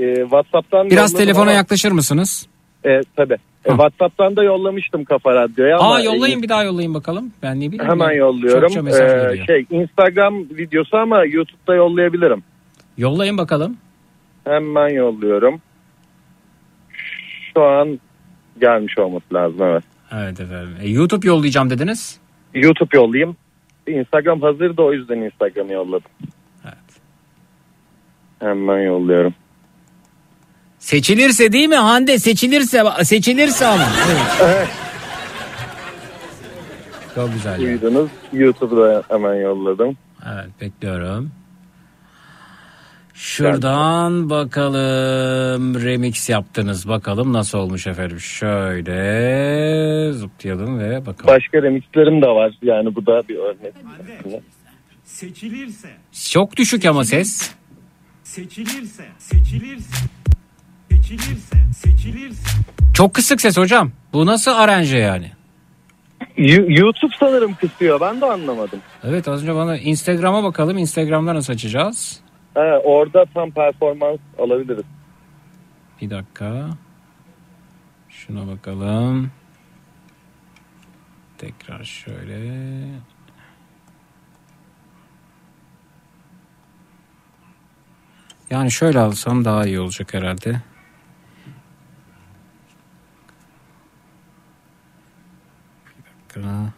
e, 0.02 0.14
Whatsapp'tan 0.22 0.90
Biraz 0.90 1.12
telefona 1.12 1.42
ama- 1.42 1.52
yaklaşır 1.52 1.92
mısınız? 1.92 2.46
E, 2.84 3.00
tabii. 3.16 3.34
E, 3.64 3.70
Ha. 3.70 3.76
WhatsApp'tan 3.76 4.36
da 4.36 4.44
yollamıştım 4.44 5.04
Kafa 5.04 5.34
Radyo'ya 5.34 5.78
ama 5.78 5.94
Aa 5.94 6.00
yollayın 6.00 6.42
bir 6.42 6.48
daha 6.48 6.64
yollayın 6.64 6.94
bakalım. 6.94 7.32
Ben 7.42 7.60
ne 7.60 7.72
bileyim. 7.72 7.90
hemen 7.92 8.10
ya. 8.10 8.16
yolluyorum. 8.16 8.60
Çokça 8.62 8.82
mesaj 8.82 9.00
E, 9.10 9.14
geliyor. 9.28 9.46
şey 9.46 9.66
Instagram 9.70 10.34
videosu 10.40 10.96
ama 10.96 11.24
YouTube'da 11.24 11.74
yollayabilirim. 11.74 12.42
Yollayın 12.98 13.38
bakalım. 13.38 13.76
Hemen 14.44 14.88
yolluyorum. 14.88 15.60
Şu 17.54 17.62
an 17.64 18.00
gelmiş 18.60 18.98
olması 18.98 19.34
lazım 19.34 19.62
evet. 19.62 19.84
Evet 20.12 20.40
efendim. 20.40 20.76
E, 20.80 20.88
YouTube 20.88 21.26
yollayacağım 21.26 21.70
dediniz. 21.70 22.18
YouTube 22.54 22.96
yollayayım. 22.96 23.36
Instagram 23.86 24.42
hazır 24.42 24.76
da 24.76 24.82
o 24.82 24.92
yüzden 24.92 25.18
Instagram'ı 25.18 25.72
yolladım. 25.72 26.10
Evet. 26.64 26.74
Hemen 28.38 28.78
yolluyorum. 28.78 29.34
Seçilirse 30.78 31.52
değil 31.52 31.68
mi 31.68 31.76
Hande? 31.76 32.18
Seçilirse 32.18 32.82
seçilirse 33.02 33.66
ama. 33.66 33.84
Evet. 34.42 34.68
Çok 37.14 37.32
güzel. 37.32 37.60
Duydunuz. 37.60 38.10
YouTube'da 38.32 39.02
hemen 39.08 39.34
yolladım. 39.34 39.96
Evet 40.26 40.60
bekliyorum. 40.60 41.30
Şuradan 43.22 44.30
bakalım 44.30 45.82
remix 45.84 46.28
yaptınız 46.30 46.88
bakalım 46.88 47.32
nasıl 47.32 47.58
olmuş 47.58 47.86
efendim. 47.86 48.20
Şöyle 48.20 48.92
zıplayalım 50.12 50.78
ve 50.78 51.06
bakalım. 51.06 51.26
Başka 51.36 51.62
remixlerim 51.62 52.22
de 52.22 52.26
var. 52.26 52.52
Yani 52.62 52.94
bu 52.94 53.06
da 53.06 53.28
bir 53.28 53.36
örnek. 53.36 53.72
Seçilirse. 55.04 55.88
Çok 56.30 56.56
düşük 56.56 56.84
ama 56.84 57.04
ses. 57.04 57.50
Seçilirse. 58.22 59.04
Seçilirse. 59.18 59.96
Seçilirse. 60.90 61.56
Seçilirse. 61.74 62.48
Çok 62.94 63.14
kısık 63.14 63.40
ses 63.40 63.56
hocam. 63.56 63.92
Bu 64.12 64.26
nasıl 64.26 64.50
aranje 64.50 64.98
yani? 64.98 65.30
You- 66.36 66.80
YouTube 66.80 67.12
sanırım 67.20 67.54
kısıyor. 67.54 68.00
Ben 68.00 68.20
de 68.20 68.26
anlamadım. 68.26 68.78
Evet 69.04 69.28
az 69.28 69.42
önce 69.42 69.54
bana 69.54 69.76
Instagram'a 69.76 70.42
bakalım. 70.44 70.78
Instagram'da 70.78 71.34
nasıl 71.34 71.52
açacağız? 71.52 72.20
He, 72.54 72.60
orada 72.60 73.24
tam 73.34 73.50
performans 73.50 74.20
alabiliriz. 74.38 74.84
Bir 76.00 76.10
dakika. 76.10 76.70
Şuna 78.08 78.46
bakalım. 78.46 79.30
Tekrar 81.38 81.84
şöyle. 81.84 82.38
Yani 88.50 88.70
şöyle 88.70 88.98
alsam 88.98 89.44
daha 89.44 89.66
iyi 89.66 89.80
olacak 89.80 90.14
herhalde. 90.14 90.60
Bir 95.86 96.40
dakika. 96.44 96.72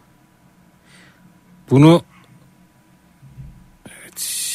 Bunu 1.69 2.01
evet. 3.85 4.45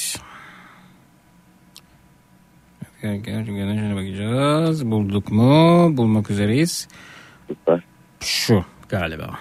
Gerçekten 3.02 3.44
şuna 3.76 3.96
bakacağız. 3.96 4.90
Bulduk 4.90 5.32
mu? 5.32 5.96
Bulmak 5.96 6.30
üzereyiz. 6.30 6.88
Süper. 7.48 7.80
Şu 8.20 8.64
galiba. 8.88 9.38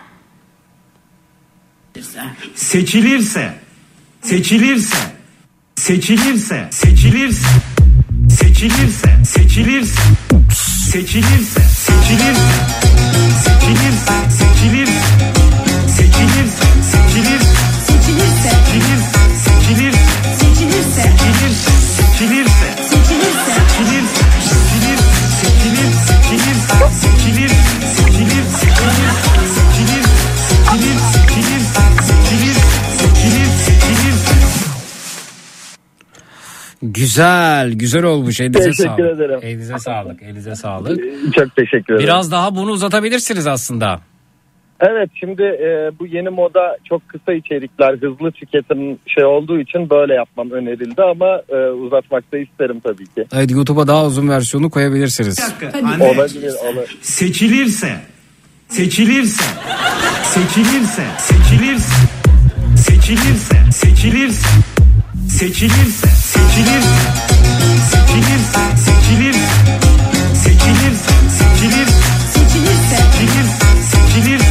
Seçilirse. 2.56 3.54
Seçilirse. 4.22 4.98
Seçilirse. 5.76 6.68
Seçilirse. 6.70 7.40
Seçilirse. 8.30 9.16
Seçilirse. 9.26 9.26
Seçilirse. 9.26 10.02
Seçilirse. 10.92 11.62
Seçilirse. 11.92 12.42
Seçilirse. 13.44 14.14
Seçilirse. 15.98 16.64
Seçilirse. 16.88 17.60
seçilirse, 17.88 18.50
Seçilirse. 19.42 20.00
seçilirse, 20.40 21.02
seçilirse, 21.02 21.72
Seçilirse. 22.18 22.99
Seçilir. 23.32 24.04
Güzel, 36.82 37.72
güzel 37.74 38.04
olmuş. 38.04 38.40
Elinize 38.40 38.60
Teşekkür 38.60 38.84
sağlık. 38.84 39.00
ederim. 39.00 39.40
Elinize 39.42 39.80
sağlık, 39.80 40.24
elinize 40.24 40.56
sağlık. 40.56 41.00
Çok 41.36 41.56
teşekkür 41.56 41.94
ederim. 41.94 42.08
Biraz 42.08 42.32
daha 42.32 42.56
bunu 42.56 42.72
uzatabilirsiniz 42.72 43.48
aslında. 43.48 44.00
Evet 44.82 45.10
şimdi 45.20 45.42
e, 45.44 45.92
bu 46.00 46.08
yeni 46.08 46.30
moda 46.30 46.78
çok 46.90 47.10
kısa 47.10 47.34
içerikler 47.34 47.94
hızlı 47.94 48.32
tüketim 48.32 48.98
şey 49.08 49.26
olduğu 49.26 49.60
için 49.60 49.90
böyle 49.90 50.14
yapmam 50.14 50.52
önerildi 50.52 51.02
ama 51.04 51.42
e, 51.50 51.56
uzatmak 51.56 52.32
da 52.32 52.38
isterim 52.38 52.80
tabii 52.84 53.06
ki. 53.06 53.26
Evet 53.34 53.52
YouTube'a 53.52 53.88
daha 53.88 54.06
uzun 54.06 54.30
versiyonu 54.30 54.70
koyabilirsiniz. 54.70 55.54
Anne, 55.84 56.04
Olabilir 56.04 56.54
olur. 56.72 56.98
seçilirse, 57.02 57.96
seçilirse, 58.68 59.44
seçilirse, 60.24 61.04
seçilirse, 61.18 61.94
seçilirse, 62.78 63.56
seçilirse, 63.72 64.46
seçilirse, 65.30 66.08
seçilirse, 66.08 66.90
seçilirse, 67.90 68.60
seçilirse, 68.76 69.52
seçilirse, 70.36 71.12
seçilirse, 71.30 72.10
Seçilirse. 72.40 73.66
seçilirse, 73.92 74.49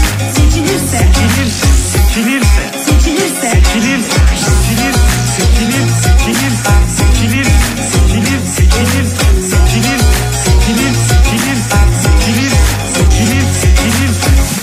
seçilirse, 1.49 2.63
Seçilirse. 2.85 3.51
seçilirse, 3.51 3.51
seçilir, 3.51 4.95
seçilir, 5.37 5.85
seçilir, 6.03 6.55
seçilir, 6.97 7.47
seçilir, 7.47 7.47
seçilir, 7.91 8.41
seçilir, 8.57 9.07
seçilir, 9.55 10.01
seçilir, 10.45 11.65
seçilir, 12.03 12.53
seçilir, 12.95 13.45
seçilir. 13.61 14.59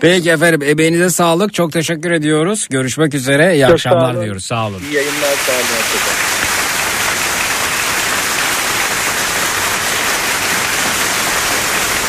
Peki 0.00 0.30
efendim 0.30 0.62
emeğinize 0.62 1.10
sağlık. 1.10 1.54
Çok 1.54 1.72
teşekkür 1.72 2.10
ediyoruz. 2.10 2.66
Görüşmek 2.70 3.14
üzere. 3.14 3.54
İyi 3.54 3.62
Çok 3.62 3.70
akşamlar 3.70 4.22
diyoruz. 4.22 4.44
Sağ 4.44 4.66
olun. 4.66 4.80
İyi 4.90 4.94
yayınlar 4.94 5.34
sağ 5.46 5.52
olun. 5.52 6.45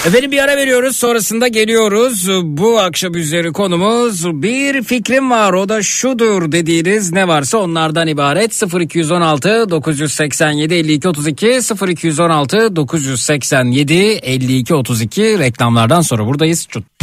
Efendim 0.08 0.32
bir 0.32 0.40
ara 0.40 0.58
veriyoruz 0.58 0.98
sonrasında 0.98 1.48
geliyoruz. 1.48 2.28
Bu 2.44 2.80
akşam 2.80 3.16
üzeri 3.16 3.52
konumuz 3.52 4.42
bir 4.42 4.84
fikrim 4.84 5.32
var 5.32 5.54
o 5.54 5.70
da 5.70 5.84
şudur 5.84 6.52
dediğiniz 6.52 7.12
ne 7.12 7.28
varsa 7.28 7.58
onlardan 7.58 8.08
ibaret 8.08 8.64
0216 8.80 9.70
987 9.70 10.74
52 10.74 11.08
32 11.08 11.60
0216 11.88 12.76
987 12.76 13.94
52 13.94 14.76
32 14.76 15.40
reklamlardan 15.40 16.02
sonra 16.02 16.26
buradayız. 16.26 16.68
Çut. 16.70 16.97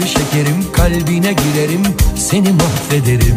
Sarı 0.00 0.08
şekerim 0.08 0.72
kalbine 0.72 1.32
girerim 1.32 1.82
seni 2.16 2.48
mahvederim. 2.52 3.36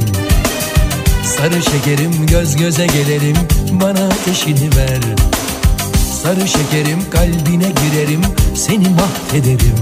Sarı 1.38 1.64
şekerim 1.64 2.26
göz 2.28 2.56
göze 2.56 2.86
gelelim 2.86 3.36
bana 3.72 4.06
ateşini 4.08 4.70
ver. 4.78 5.00
Sarı 6.24 6.48
şekerim 6.48 7.10
kalbine 7.12 7.68
girerim 7.68 8.22
seni 8.56 8.88
mahvederim. 8.90 9.76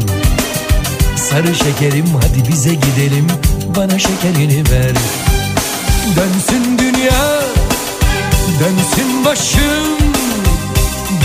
Sarı 1.16 1.56
şekerim 1.56 2.06
hadi 2.22 2.52
bize 2.52 2.74
gidelim 2.74 3.28
bana 3.76 4.00
şekerini 4.00 4.64
ver. 4.72 4.96
Dönsün 6.16 6.78
dünya 6.78 7.42
dönsün 8.60 9.26
başım 9.26 9.98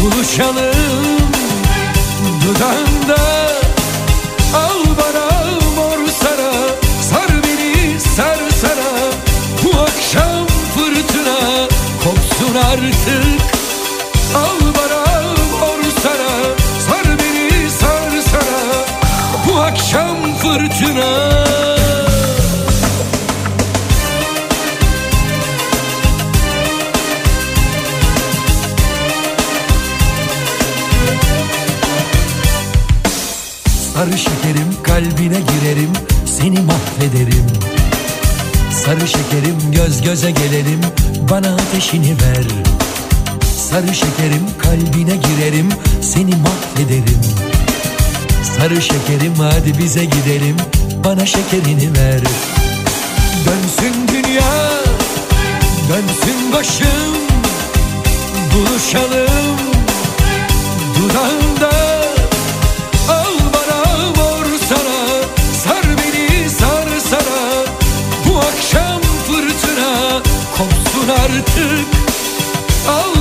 buluşalım 0.00 1.20
dudağında 2.46 3.55
artık. 12.76 13.56
Al 14.34 14.60
bana 14.60 15.32
mor 15.60 15.82
sara 16.02 16.56
Sar 16.86 17.18
beni 17.18 17.70
sar 17.70 18.10
sana. 18.30 18.84
Bu 19.46 19.60
akşam 19.60 20.16
fırtına. 20.38 21.46
Sarı 33.94 34.18
şekerim 34.18 34.82
kalbine 34.82 35.40
girerim 35.40 35.92
seni 36.26 36.60
mahvederim 36.60 37.75
Sarı 38.86 39.08
şekerim 39.08 39.56
göz 39.72 40.02
göze 40.02 40.30
gelelim. 40.30 40.80
Bana 41.30 41.54
ateşini 41.54 42.10
ver. 42.10 42.44
Sarı 43.70 43.94
şekerim 43.94 44.46
kalbine 44.58 45.16
girerim. 45.16 45.68
Seni 46.00 46.34
mahvederim. 46.36 47.20
Sarı 48.56 48.82
şekerim 48.82 49.34
hadi 49.38 49.78
bize 49.78 50.04
gidelim. 50.04 50.56
Bana 51.04 51.26
şekerini 51.26 51.98
ver. 51.98 52.20
Dönsün 53.46 54.08
dünya 54.08 54.70
dönsün 55.88 56.52
başım. 56.52 57.16
Buluşalım 58.54 59.56
dudağında 60.98 61.45
artık. 71.26 71.88
Al 72.88 73.15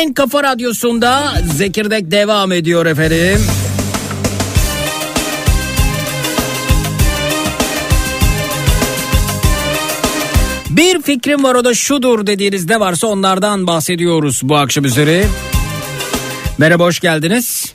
En 0.00 0.12
kafa 0.14 0.42
radyosunda 0.42 1.32
Zekirdek 1.44 2.10
devam 2.10 2.52
ediyor 2.52 2.86
efendim. 2.86 3.40
Bir 10.70 11.02
fikrim 11.02 11.44
var 11.44 11.54
o 11.54 11.64
da 11.64 11.74
şudur 11.74 12.26
dediğiniz 12.26 12.70
ne 12.70 12.80
varsa 12.80 13.06
onlardan 13.06 13.66
bahsediyoruz 13.66 14.40
bu 14.44 14.56
akşam 14.56 14.84
üzeri. 14.84 15.22
Merhaba 16.58 16.84
hoş 16.84 17.00
geldiniz. 17.00 17.74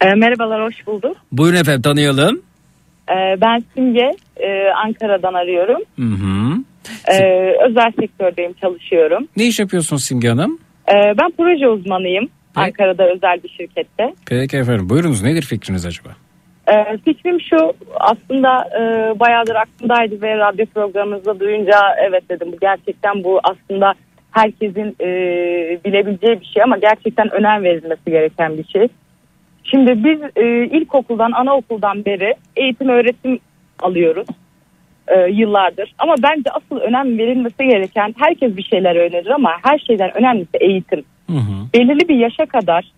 E, 0.00 0.14
merhabalar, 0.14 0.62
hoş 0.62 0.86
bulduk. 0.86 1.16
Buyurun 1.32 1.56
efendim 1.56 1.82
tanıyalım. 1.82 2.42
E, 3.08 3.40
ben 3.40 3.64
Simge, 3.74 4.10
e, 4.36 4.70
Ankara'dan 4.86 5.34
arıyorum. 5.34 5.82
Hı 5.98 6.02
hı. 6.02 6.56
E, 7.12 7.16
özel 7.68 7.92
sektördeyim, 8.00 8.52
çalışıyorum. 8.60 9.28
Ne 9.36 9.46
iş 9.46 9.58
yapıyorsunuz 9.58 10.04
Simge 10.04 10.28
Hanım? 10.28 10.58
Ee, 10.90 10.94
ben 10.94 11.30
proje 11.38 11.68
uzmanıyım. 11.68 12.28
Ankara'da 12.56 13.08
özel 13.08 13.42
bir 13.42 13.48
şirkette. 13.48 14.14
Peki 14.26 14.56
efendim 14.56 14.88
buyurunuz 14.88 15.22
nedir 15.22 15.42
fikriniz 15.42 15.86
acaba? 15.86 16.08
Ee, 16.72 16.98
fikrim 17.04 17.40
şu 17.40 17.72
aslında 17.94 18.64
e, 18.78 18.80
bayağıdır 19.20 19.54
aklımdaydı 19.54 20.22
ve 20.22 20.38
radyo 20.38 20.66
programınızda 20.66 21.40
duyunca 21.40 21.78
evet 22.08 22.28
dedim 22.30 22.52
bu 22.52 22.56
gerçekten 22.60 23.24
bu 23.24 23.40
aslında 23.42 23.92
herkesin 24.30 24.96
e, 25.00 25.08
bilebileceği 25.84 26.40
bir 26.40 26.46
şey 26.46 26.62
ama 26.62 26.78
gerçekten 26.78 27.30
önem 27.34 27.64
verilmesi 27.64 28.10
gereken 28.10 28.58
bir 28.58 28.64
şey. 28.64 28.88
Şimdi 29.64 30.04
biz 30.04 30.20
e, 30.36 30.64
ilkokuldan 30.64 31.32
anaokuldan 31.32 32.04
beri 32.04 32.34
eğitim 32.56 32.88
öğretim 32.88 33.38
alıyoruz 33.82 34.26
e, 35.08 35.30
yıllardır 35.30 35.94
ama 35.98 36.14
bence 36.22 36.50
asıl 36.50 36.76
önem 36.76 37.18
verilmesi 37.18 37.64
gereken 37.64 38.14
herkes 38.18 38.56
bir 38.56 38.62
şeyler 38.62 38.96
öğrenir 38.96 39.26
ama 39.26 39.50
her 39.62 39.78
şeyden 39.78 40.16
önemlisi 40.16 40.56
eğitim 40.60 41.04
belirli 41.74 42.08
bir 42.08 42.14
yaşa 42.14 42.46
kadar 42.46 42.92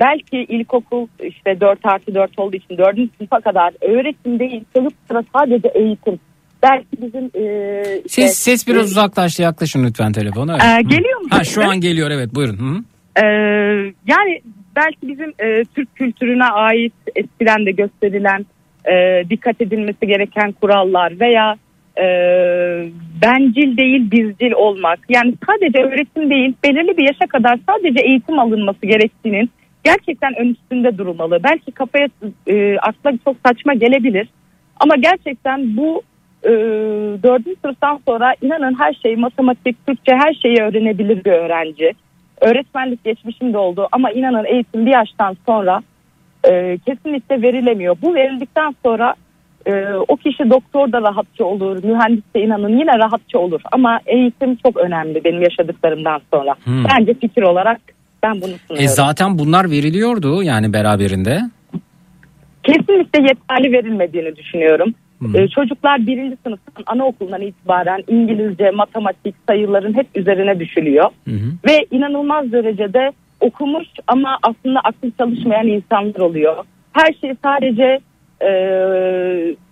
belki 0.00 0.36
ilkokul 0.36 1.06
işte 1.22 1.60
4 1.60 1.78
artı 1.84 2.14
4 2.14 2.38
olduğu 2.38 2.56
için 2.56 2.78
4. 2.78 2.96
sınıfa 3.18 3.40
kadar 3.40 3.72
öğretim 3.80 4.38
değil 4.38 4.64
çocuklara 4.76 5.24
sadece 5.36 5.68
eğitim. 5.68 6.20
Belki 6.62 6.86
bizim 7.02 7.24
e, 7.34 7.82
işte, 8.04 8.22
Ses, 8.22 8.38
ses 8.38 8.66
biraz 8.66 8.90
uzaklaştı 8.90 9.42
yaklaşın 9.42 9.84
lütfen 9.84 10.12
telefona. 10.12 10.52
Evet. 10.52 10.78
Ee, 10.78 10.82
geliyor 10.82 11.20
mu 11.20 11.26
Ha, 11.30 11.44
şu 11.44 11.64
an 11.64 11.80
geliyor 11.80 12.10
evet 12.10 12.34
buyurun. 12.34 12.58
Hı. 12.58 12.82
e, 13.22 13.26
yani 14.06 14.40
belki 14.76 14.98
bizim 15.02 15.28
e, 15.28 15.64
Türk 15.74 15.96
kültürüne 15.96 16.44
ait 16.44 16.92
eskiden 17.16 17.66
de 17.66 17.70
gösterilen 17.70 18.46
e, 18.84 19.24
dikkat 19.30 19.60
edilmesi 19.60 20.06
gereken 20.06 20.52
kurallar 20.52 21.20
veya 21.20 21.56
e, 21.98 22.06
bencil 23.22 23.76
değil 23.76 24.10
bizcil 24.10 24.52
olmak 24.52 24.98
yani 25.08 25.34
sadece 25.46 25.82
öğretim 25.82 26.30
değil 26.30 26.54
belirli 26.64 26.96
bir 26.96 27.06
yaşa 27.06 27.26
kadar 27.26 27.58
sadece 27.66 28.00
eğitim 28.00 28.38
alınması 28.38 28.86
gerektiğinin 28.86 29.50
gerçekten 29.84 30.38
ön 30.38 30.48
üstünde 30.48 30.98
durulmalı. 30.98 31.40
Belki 31.44 31.72
kafaya 31.72 32.08
e, 32.46 32.78
akla 32.78 33.12
çok 33.24 33.36
saçma 33.46 33.74
gelebilir 33.74 34.28
ama 34.80 34.96
gerçekten 34.96 35.76
bu 35.76 36.02
e, 36.44 36.50
dördüncü 37.22 37.56
sınıftan 37.64 38.00
sonra 38.08 38.34
inanın 38.42 38.78
her 38.78 38.94
şey 38.94 39.16
matematik, 39.16 39.86
Türkçe 39.86 40.12
her 40.14 40.34
şeyi 40.34 40.56
öğrenebilir 40.56 41.24
bir 41.24 41.32
öğrenci. 41.32 41.92
Öğretmenlik 42.40 43.04
geçmişim 43.04 43.52
de 43.52 43.58
oldu 43.58 43.88
ama 43.92 44.10
inanın 44.10 44.44
eğitim 44.44 44.86
bir 44.86 44.90
yaştan 44.90 45.36
sonra 45.46 45.82
e, 46.44 46.78
kesinlikle 46.86 47.42
verilemiyor. 47.42 47.96
Bu 48.02 48.14
verildikten 48.14 48.74
sonra 48.84 49.14
e, 49.66 49.84
o 50.08 50.16
kişi 50.16 50.50
doktor 50.50 50.92
da 50.92 51.02
rahatça 51.02 51.44
olur, 51.44 51.84
mühendis 51.84 52.24
de 52.34 52.40
inanın 52.40 52.78
yine 52.78 52.98
rahatça 52.98 53.38
olur. 53.38 53.60
Ama 53.72 54.00
eğitim 54.06 54.56
çok 54.56 54.76
önemli 54.76 55.24
benim 55.24 55.42
yaşadıklarımdan 55.42 56.20
sonra. 56.34 56.54
Hmm. 56.64 56.84
Bence 56.84 57.14
fikir 57.14 57.42
olarak 57.42 57.80
ben 58.22 58.32
bunu 58.32 58.52
sunuyorum. 58.66 58.84
E 58.84 58.88
zaten 58.88 59.38
bunlar 59.38 59.70
veriliyordu 59.70 60.42
yani 60.42 60.72
beraberinde. 60.72 61.40
kesinlikle 62.62 63.22
yeterli 63.22 63.72
verilmediğini 63.72 64.36
düşünüyorum. 64.36 64.94
Ee, 65.34 65.48
çocuklar 65.48 66.06
birinci 66.06 66.36
sınıftan 66.46 66.84
anaokulundan 66.86 67.40
itibaren 67.40 68.04
İngilizce, 68.08 68.70
matematik, 68.70 69.34
sayıların 69.48 69.94
hep 69.94 70.06
üzerine 70.14 70.60
düşülüyor. 70.60 71.10
Ve 71.66 71.86
inanılmaz 71.90 72.52
derecede 72.52 73.10
okumuş 73.40 73.86
ama 74.06 74.38
aslında 74.42 74.80
aklı 74.80 75.10
çalışmayan 75.18 75.66
insanlar 75.66 76.20
oluyor. 76.20 76.64
Her 76.92 77.12
şey 77.20 77.34
sadece 77.44 77.98
e, 78.42 78.50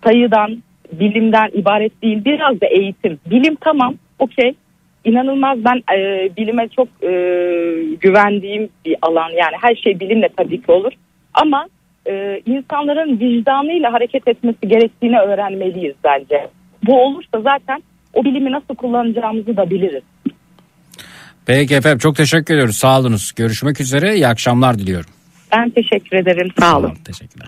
sayıdan, 0.03 0.63
bilimden 0.91 1.49
ibaret 1.53 2.01
değil. 2.01 2.25
Biraz 2.25 2.61
da 2.61 2.65
eğitim. 2.65 3.19
Bilim 3.29 3.55
tamam, 3.55 3.95
okey. 4.19 4.53
İnanılmaz 5.05 5.65
ben 5.65 5.97
e, 5.97 6.29
bilime 6.37 6.67
çok 6.67 6.87
e, 7.03 7.09
güvendiğim 8.01 8.69
bir 8.85 8.95
alan. 9.01 9.29
Yani 9.29 9.55
her 9.61 9.75
şey 9.75 9.99
bilimle 9.99 10.29
tabii 10.37 10.61
ki 10.61 10.71
olur. 10.71 10.91
Ama 11.33 11.67
e, 12.07 12.41
insanların 12.45 13.19
vicdanıyla 13.19 13.93
hareket 13.93 14.27
etmesi 14.27 14.67
gerektiğini 14.67 15.19
öğrenmeliyiz 15.19 15.95
bence. 16.03 16.47
Bu 16.87 17.01
olursa 17.01 17.41
zaten 17.41 17.83
o 18.13 18.23
bilimi 18.23 18.51
nasıl 18.51 18.75
kullanacağımızı 18.75 19.57
da 19.57 19.69
biliriz. 19.69 20.03
Peki 21.47 21.75
efendim 21.75 21.99
çok 21.99 22.15
teşekkür 22.15 22.53
ediyoruz 22.53 22.77
sağ 22.77 22.99
olunuz. 22.99 23.31
Görüşmek 23.35 23.81
üzere 23.81 24.15
iyi 24.15 24.27
akşamlar 24.27 24.79
diliyorum. 24.79 25.09
Ben 25.51 25.69
teşekkür 25.69 26.17
ederim. 26.17 26.51
Sağ 26.59 26.77
olun. 26.77 26.95
Teşekkürler. 27.05 27.47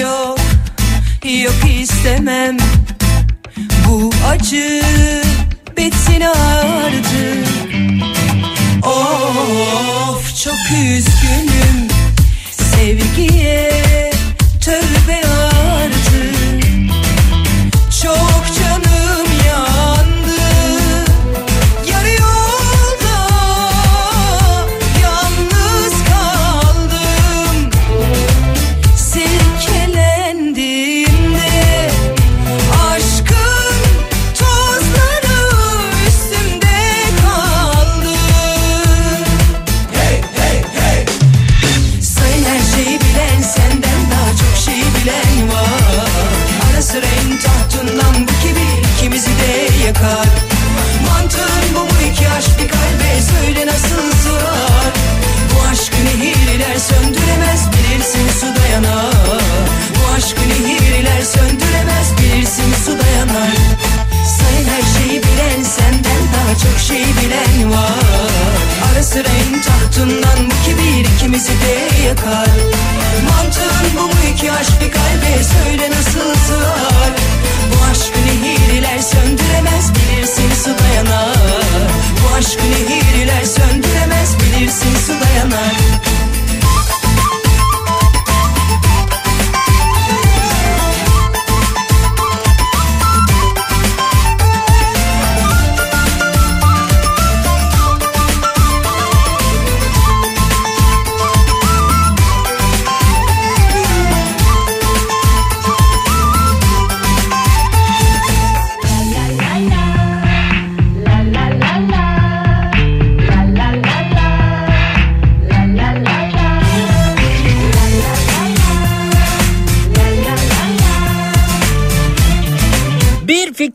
Yok 0.00 0.38
yok 1.24 1.80
istemem 1.80 2.56
acı 4.36 4.82
bitsin 5.76 6.20
artık. 6.20 7.46
Of 8.86 10.36
çok 10.44 10.54
üzgünüm 10.72 11.15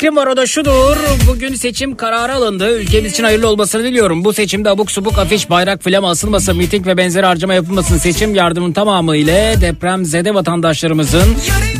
fikrim 0.02 0.16
var 0.16 0.28
o 0.28 0.38
da 0.38 0.48
şudur. 0.48 0.98
Bugün 1.28 1.56
seçim 1.56 1.96
kararı 1.96 2.34
alındı. 2.34 2.80
Ülkemiz 2.80 3.12
için 3.12 3.24
hayırlı 3.24 3.48
olmasını 3.50 3.84
diliyorum. 3.84 4.24
Bu 4.24 4.34
seçimde 4.34 4.70
abuk 4.70 4.92
subuk 4.92 5.18
afiş, 5.18 5.50
bayrak, 5.50 5.84
flama 5.84 6.10
asılmasın, 6.10 6.58
miting 6.58 6.88
ve 6.88 6.98
benzeri 6.98 7.26
harcama 7.26 7.54
yapılmasın. 7.54 7.98
Seçim 7.98 8.36
yardımının 8.36 8.74
tamamı 8.74 9.18
ile 9.18 9.56
depremzede 9.62 10.34
vatandaşlarımızın 10.34 11.36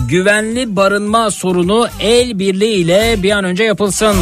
güvenli 0.10 0.76
barınma 0.76 1.32
sorunu 1.32 1.88
el 2.00 2.40
birliği 2.40 2.76
ile 2.76 3.16
bir 3.24 3.32
an 3.32 3.44
önce 3.44 3.64
yapılsın. 3.64 4.16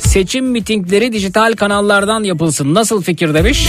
Seçim 0.00 0.46
mitingleri 0.46 1.12
dijital 1.12 1.52
kanallardan 1.52 2.24
yapılsın. 2.24 2.74
Nasıl 2.74 3.02
fikir 3.02 3.34
demiş. 3.34 3.68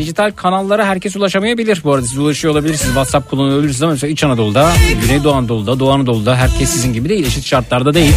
Dijital 0.00 0.32
kanallara 0.36 0.86
herkes 0.86 1.16
ulaşamayabilir. 1.16 1.80
Bu 1.84 1.92
arada 1.92 2.06
siz 2.06 2.18
ulaşıyor 2.18 2.54
olabilirsiniz. 2.54 2.86
WhatsApp 2.86 3.30
kullanıyor 3.30 3.54
olabilirsiniz 3.54 3.82
ama 3.82 3.92
mesela 3.92 4.10
İç 4.10 4.24
Anadolu'da, 4.24 4.72
Güneydoğu 5.02 5.32
Anadolu'da, 5.32 5.80
Doğu 5.80 5.90
Anadolu'da 5.90 6.36
herkes 6.36 6.70
sizin 6.70 6.92
gibi 6.92 7.08
değil. 7.08 7.26
Eşit 7.26 7.44
şartlarda 7.44 7.94
değil. 7.94 8.12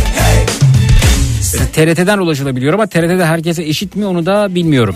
Mesela 1.37 1.65
TRT'den 1.65 2.17
ulaşılabiliyor 2.17 2.73
ama 2.73 2.87
TRT'de 2.87 3.25
herkese 3.25 3.63
eşit 3.63 3.95
mi 3.95 4.05
onu 4.05 4.25
da 4.25 4.55
bilmiyorum. 4.55 4.95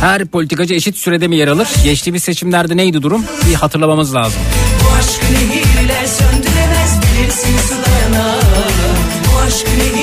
Her 0.00 0.24
politikacı 0.26 0.74
eşit 0.74 0.96
sürede 0.96 1.28
mi 1.28 1.36
yer 1.36 1.48
alır? 1.48 1.68
Geçtiğimiz 1.84 2.22
seçimlerde 2.22 2.76
neydi 2.76 3.02
durum? 3.02 3.24
Bir 3.50 3.54
hatırlamamız 3.54 4.14
lazım. 4.14 4.40
Bu 4.84 4.96
aşkı 4.98 5.34
nehirler 5.34 6.06
söndüremez 6.06 7.00
bilirsin 7.02 7.58
su 7.68 7.74
dayanar 7.74 8.42
Bu 9.26 9.38
aşkı 9.46 9.70
nehirler 9.70 10.01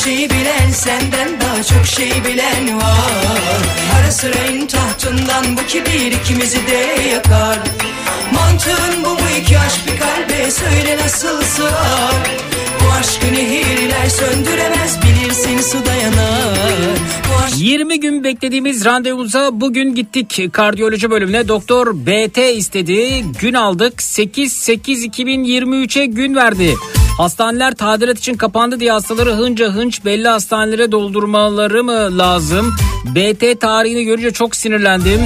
Her 0.00 0.04
şeyi 0.04 0.30
bilen 0.30 0.70
senden 0.72 1.40
daha 1.40 1.62
çok 1.62 1.86
şey 1.86 2.10
bilen 2.10 2.76
var 2.76 3.60
Ara 3.98 4.12
sırayın 4.12 4.66
tahtından 4.66 5.56
bu 5.56 5.60
kibir 5.68 6.12
ikimizi 6.12 6.66
de 6.66 7.02
yakar 7.12 7.58
Mantığın 8.34 9.04
bu 9.04 9.08
mu 9.08 9.20
iki 9.40 9.58
aşk 9.58 9.80
bir 9.86 9.98
kalbe 10.00 10.50
söyle 10.50 10.96
nasıl 11.02 11.42
sığar 11.42 12.14
Bu 12.80 12.84
aşkı 13.00 13.32
nehirler 13.32 14.08
söndüremez 14.08 14.98
bilirsin 15.02 15.60
su 15.60 15.86
dayanar 15.86 16.98
Bu 17.28 17.34
aşk 17.44 17.54
20 17.58 18.00
gün 18.00 18.24
beklediğimiz 18.24 18.84
randevumuza 18.84 19.50
bugün 19.52 19.94
gittik. 19.94 20.52
Kardiyoloji 20.52 21.10
bölümüne 21.10 21.48
doktor 21.48 22.06
BT 22.06 22.38
istedi. 22.38 23.24
Gün 23.40 23.54
aldık. 23.54 24.00
8-8-2023'e 24.00 26.06
gün 26.06 26.34
verdi. 26.34 26.74
Hastaneler 27.16 27.74
tadilat 27.74 28.18
için 28.18 28.34
kapandı 28.34 28.80
diye 28.80 28.92
hastaları 28.92 29.30
hınca 29.32 29.68
hınç 29.68 30.04
belli 30.04 30.28
hastanelere 30.28 30.92
doldurmaları 30.92 31.84
mı 31.84 32.18
lazım? 32.18 32.74
BT 33.14 33.60
tarihini 33.60 34.04
görünce 34.04 34.30
çok 34.30 34.56
sinirlendim. 34.56 35.20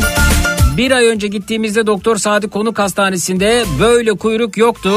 Bir 0.76 0.90
ay 0.90 1.06
önce 1.06 1.26
gittiğimizde 1.28 1.86
Doktor 1.86 2.16
Sadi 2.16 2.48
Konuk 2.48 2.78
Hastanesi'nde 2.78 3.64
böyle 3.80 4.12
kuyruk 4.12 4.56
yoktu. 4.56 4.90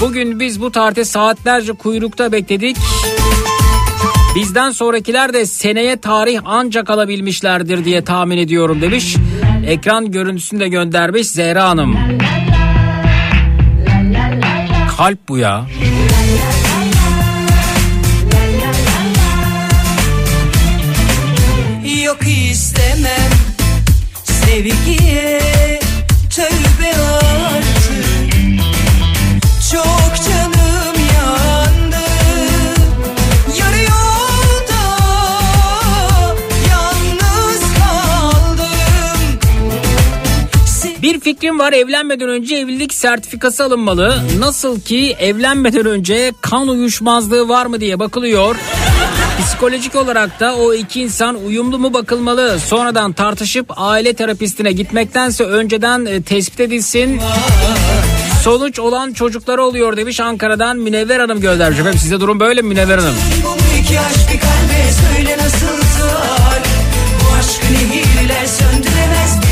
Bugün 0.00 0.40
biz 0.40 0.60
bu 0.60 0.72
tarihte 0.72 1.04
saatlerce 1.04 1.72
kuyrukta 1.72 2.32
bekledik. 2.32 2.76
Bizden 4.36 4.70
sonrakiler 4.70 5.32
de 5.32 5.46
seneye 5.46 5.96
tarih 5.96 6.40
ancak 6.44 6.90
alabilmişlerdir 6.90 7.84
diye 7.84 8.04
tahmin 8.04 8.38
ediyorum 8.38 8.82
demiş. 8.82 9.16
Ekran 9.66 10.10
görüntüsünü 10.10 10.60
de 10.60 10.68
göndermiş 10.68 11.26
Zehra 11.28 11.68
Hanım. 11.68 11.96
Kalp 14.96 15.28
bu 15.28 15.38
ya. 15.38 15.66
Yok 22.06 22.18
istemem 22.50 23.30
sevgiye 24.24 25.80
tövbe 26.34 26.96
artık 26.96 28.06
Çok 29.72 30.12
canım 30.28 30.96
yandı 31.14 32.06
Yarı 33.58 33.78
yolda 33.78 34.82
yalnız 36.70 37.60
kaldım 37.78 38.68
Bir 41.02 41.20
fikrim 41.20 41.58
var 41.58 41.72
evlenmeden 41.72 42.28
önce 42.28 42.56
evlilik 42.56 42.94
sertifikası 42.94 43.64
alınmalı. 43.64 44.22
Nasıl 44.38 44.80
ki 44.80 45.16
evlenmeden 45.18 45.86
önce 45.86 46.32
kan 46.40 46.68
uyuşmazlığı 46.68 47.48
var 47.48 47.66
mı 47.66 47.80
diye 47.80 47.98
bakılıyor. 47.98 48.56
Psikolojik 49.38 49.94
olarak 49.94 50.40
da 50.40 50.56
o 50.56 50.74
iki 50.74 51.02
insan 51.02 51.44
uyumlu 51.44 51.78
mu 51.78 51.92
bakılmalı? 51.92 52.58
Sonradan 52.60 53.12
tartışıp 53.12 53.66
aile 53.76 54.12
terapistine 54.14 54.72
gitmektense 54.72 55.44
önceden 55.44 56.06
e, 56.06 56.22
tespit 56.22 56.60
edilsin. 56.60 57.20
Sonuç 58.42 58.78
olan 58.78 59.12
çocukları 59.12 59.64
oluyor 59.64 59.96
demiş 59.96 60.20
Ankara'dan 60.20 60.76
Münevver 60.76 61.20
Hanım 61.20 61.40
göndermiş. 61.40 61.78
Efendim 61.78 61.98
size 61.98 62.20
durum 62.20 62.40
böyle 62.40 62.62
mi 62.62 62.68
Münevver 62.68 62.98
Hanım? 62.98 63.14
İki 63.80 64.00
aşk 64.00 64.32
bir 64.34 64.40
kalbe 64.40 64.92
Bu 67.24 67.38
aşkı 67.38 67.72
nehirler 67.72 68.46
söndüremez 68.46 69.46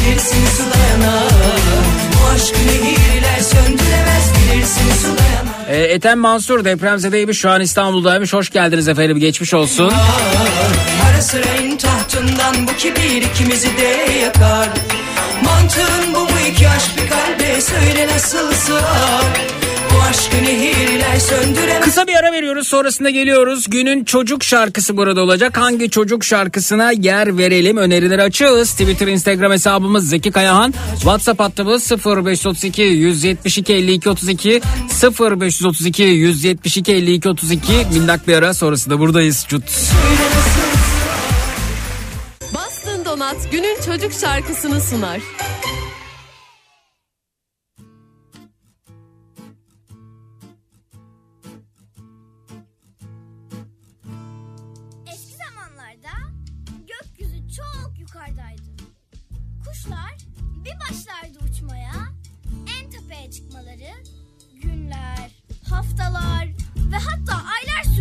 E, 5.68 5.76
Ethem 5.76 6.18
Mansur 6.18 6.64
depremzedeymiş 6.64 7.38
şu 7.38 7.50
an 7.50 7.60
İstanbul'daymış. 7.60 8.32
Hoş 8.32 8.50
geldiniz 8.50 8.88
efendim 8.88 9.18
geçmiş 9.18 9.54
olsun. 9.54 9.92
Ara 11.10 11.22
sırayın 11.22 11.76
tahtından 11.76 12.66
bu 12.66 12.76
kibir 12.76 13.22
ikimizi 13.22 13.68
de 13.78 14.12
yakar 14.22 14.68
Mantığın 15.44 16.14
bu 16.14 16.20
mu 16.20 16.38
iki 16.50 16.68
aşk 16.68 16.90
bir 16.96 17.08
kalbe 17.08 17.60
söyle 17.60 18.08
nasıl 18.14 18.52
sığar 18.52 19.24
Kısa 21.80 22.06
bir 22.06 22.14
ara 22.14 22.32
veriyoruz 22.32 22.68
sonrasında 22.68 23.10
geliyoruz. 23.10 23.70
Günün 23.70 24.04
çocuk 24.04 24.44
şarkısı 24.44 24.96
burada 24.96 25.20
olacak. 25.22 25.56
Hangi 25.56 25.90
çocuk 25.90 26.24
şarkısına 26.24 26.92
yer 26.92 27.38
verelim 27.38 27.76
önerileri 27.76 28.22
açığız. 28.22 28.70
Twitter 28.70 29.06
Instagram 29.06 29.52
hesabımız 29.52 30.08
Zeki 30.08 30.30
Kayahan. 30.30 30.74
WhatsApp 30.94 31.40
hattımız 31.40 31.90
0532 32.06 32.82
172 32.82 33.72
52 33.74 34.10
32 34.10 34.60
0532 35.20 36.02
172 36.02 36.92
52 36.92 37.28
32 37.28 37.72
minnak 37.92 38.28
bir 38.28 38.34
ara 38.34 38.54
sonrasında 38.54 38.98
buradayız. 38.98 39.46
Cut. 39.48 39.64
Bastın 42.54 43.04
Donat 43.04 43.36
günün 43.52 43.76
çocuk 43.86 44.12
şarkısını 44.20 44.80
sunar. 44.80 45.20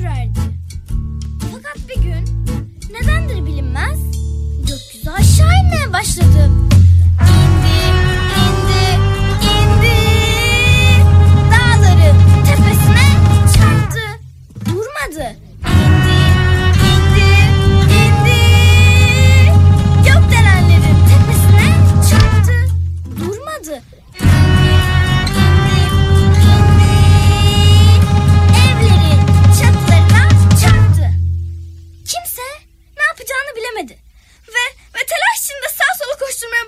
Sürerdi. 0.04 0.40
Fakat 1.52 1.78
bir 1.90 2.02
gün 2.02 2.46
nedendir 2.94 3.46
bilinmez 3.46 4.00
gökyüzü 4.60 5.10
aşağı 5.10 5.60
inmeye 5.64 5.94
başladı. 5.94 6.50
Dağların 11.52 12.18
tepesine 12.46 13.08
çarptı. 13.56 14.00
Durmadı. 14.66 15.36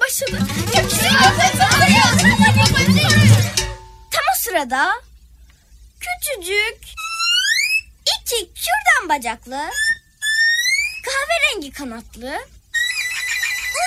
Başladı. 0.06 0.40
Tam 4.11 4.23
o 4.34 4.38
sırada 4.38 4.91
küçücük 5.99 6.77
iki 8.18 8.53
kürdan 8.53 9.10
bacaklı 9.10 9.69
kahverengi 11.06 11.72
kanatlı 11.72 12.40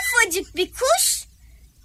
ufacık 0.01 0.57
bir 0.57 0.73
kuş 0.73 1.25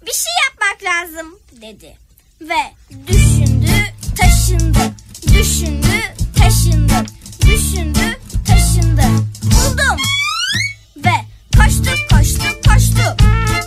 bir 0.06 0.12
şey 0.12 0.32
yapmak 0.48 0.82
lazım 0.82 1.38
dedi. 1.52 1.96
Ve 2.40 2.74
düşündü 3.06 3.72
taşındı 4.18 4.94
düşündü 5.22 6.02
taşındı 6.38 7.06
düşündü 7.40 8.18
taşındı. 8.46 9.02
Buldum. 9.42 9.96
Ve 10.96 11.14
koştu 11.56 11.90
koştu 12.10 12.42
koştu. 12.68 13.16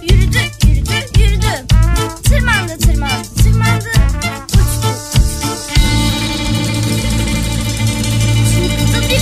Yürüdü 0.02 0.57
Tırmandı 2.24 2.78
tırmandı 2.78 3.28
tırmandı. 3.44 3.92
Uçtu. 4.54 4.88
Çıktı 8.52 9.02
bir 9.10 9.20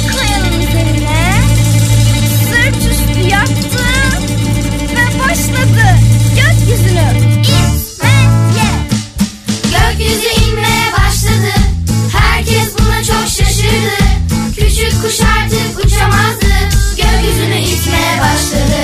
üzerine. 0.68 1.42
Sırt 2.50 2.92
üstü. 2.92 3.06
Ve 4.96 5.20
başladı. 5.20 5.86
Gökyüzü 9.72 10.30
inmeye 10.48 10.92
başladı. 10.98 11.54
Herkes 12.18 12.74
buna 12.80 13.04
çok 13.04 13.28
şaşırdı. 13.28 13.98
Küçük 14.56 15.02
kuş 15.02 15.20
artık 15.22 15.86
uçamazdı. 15.86 16.54
Gökyüzüne 16.98 17.62
itmeye 17.62 18.20
başladı. 18.22 18.80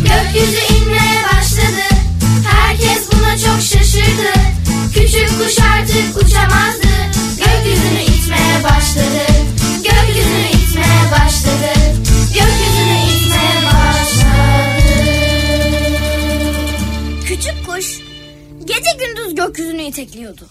Gökyüzü 0.00 0.58
inmeye 0.58 0.81
Kuş 5.52 5.64
artık 5.64 6.16
uçamazdı 6.16 6.88
Gökyüzünü 7.36 8.02
itmeye 8.02 8.64
başladı 8.64 9.32
Küçük 17.26 17.66
kuş 17.66 17.86
gece 18.64 18.90
gündüz 18.98 19.34
gökyüzünü 19.34 19.82
itekliyordu. 19.82 20.46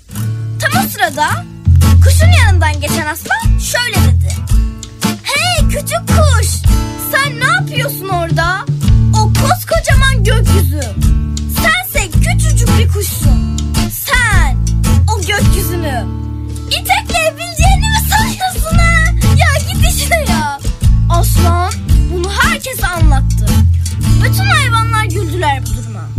Tam 0.61 0.83
o 0.85 0.89
sırada 0.89 1.27
kuşun 2.05 2.31
yanından 2.45 2.81
geçen 2.81 3.05
aslan 3.07 3.59
şöyle 3.59 3.95
dedi. 3.95 4.33
Hey 5.23 5.69
küçük 5.69 6.07
kuş 6.07 6.47
sen 7.11 7.39
ne 7.39 7.45
yapıyorsun 7.45 8.09
orada? 8.09 8.65
O 9.13 9.33
koskocaman 9.33 10.23
gökyüzü. 10.23 10.81
Sense 11.61 12.09
küçücük 12.11 12.69
bir 12.79 12.87
kuşsun. 12.87 13.70
Gökyüzünü 15.27 16.06
itekleyebileceğini 16.68 17.88
mi 17.88 17.99
sanıyorsun 18.10 18.77
ha? 18.77 19.03
Ya 19.38 19.48
git 19.73 19.95
işine 19.95 20.26
ya. 20.31 20.60
Aslan 21.10 21.72
bunu 22.14 22.31
herkese 22.31 22.88
anlattı. 22.88 23.48
Bütün 24.23 24.45
hayvanlar 24.45 25.06
güldüler 25.06 25.61
bu 25.65 25.77
duruma. 25.77 26.10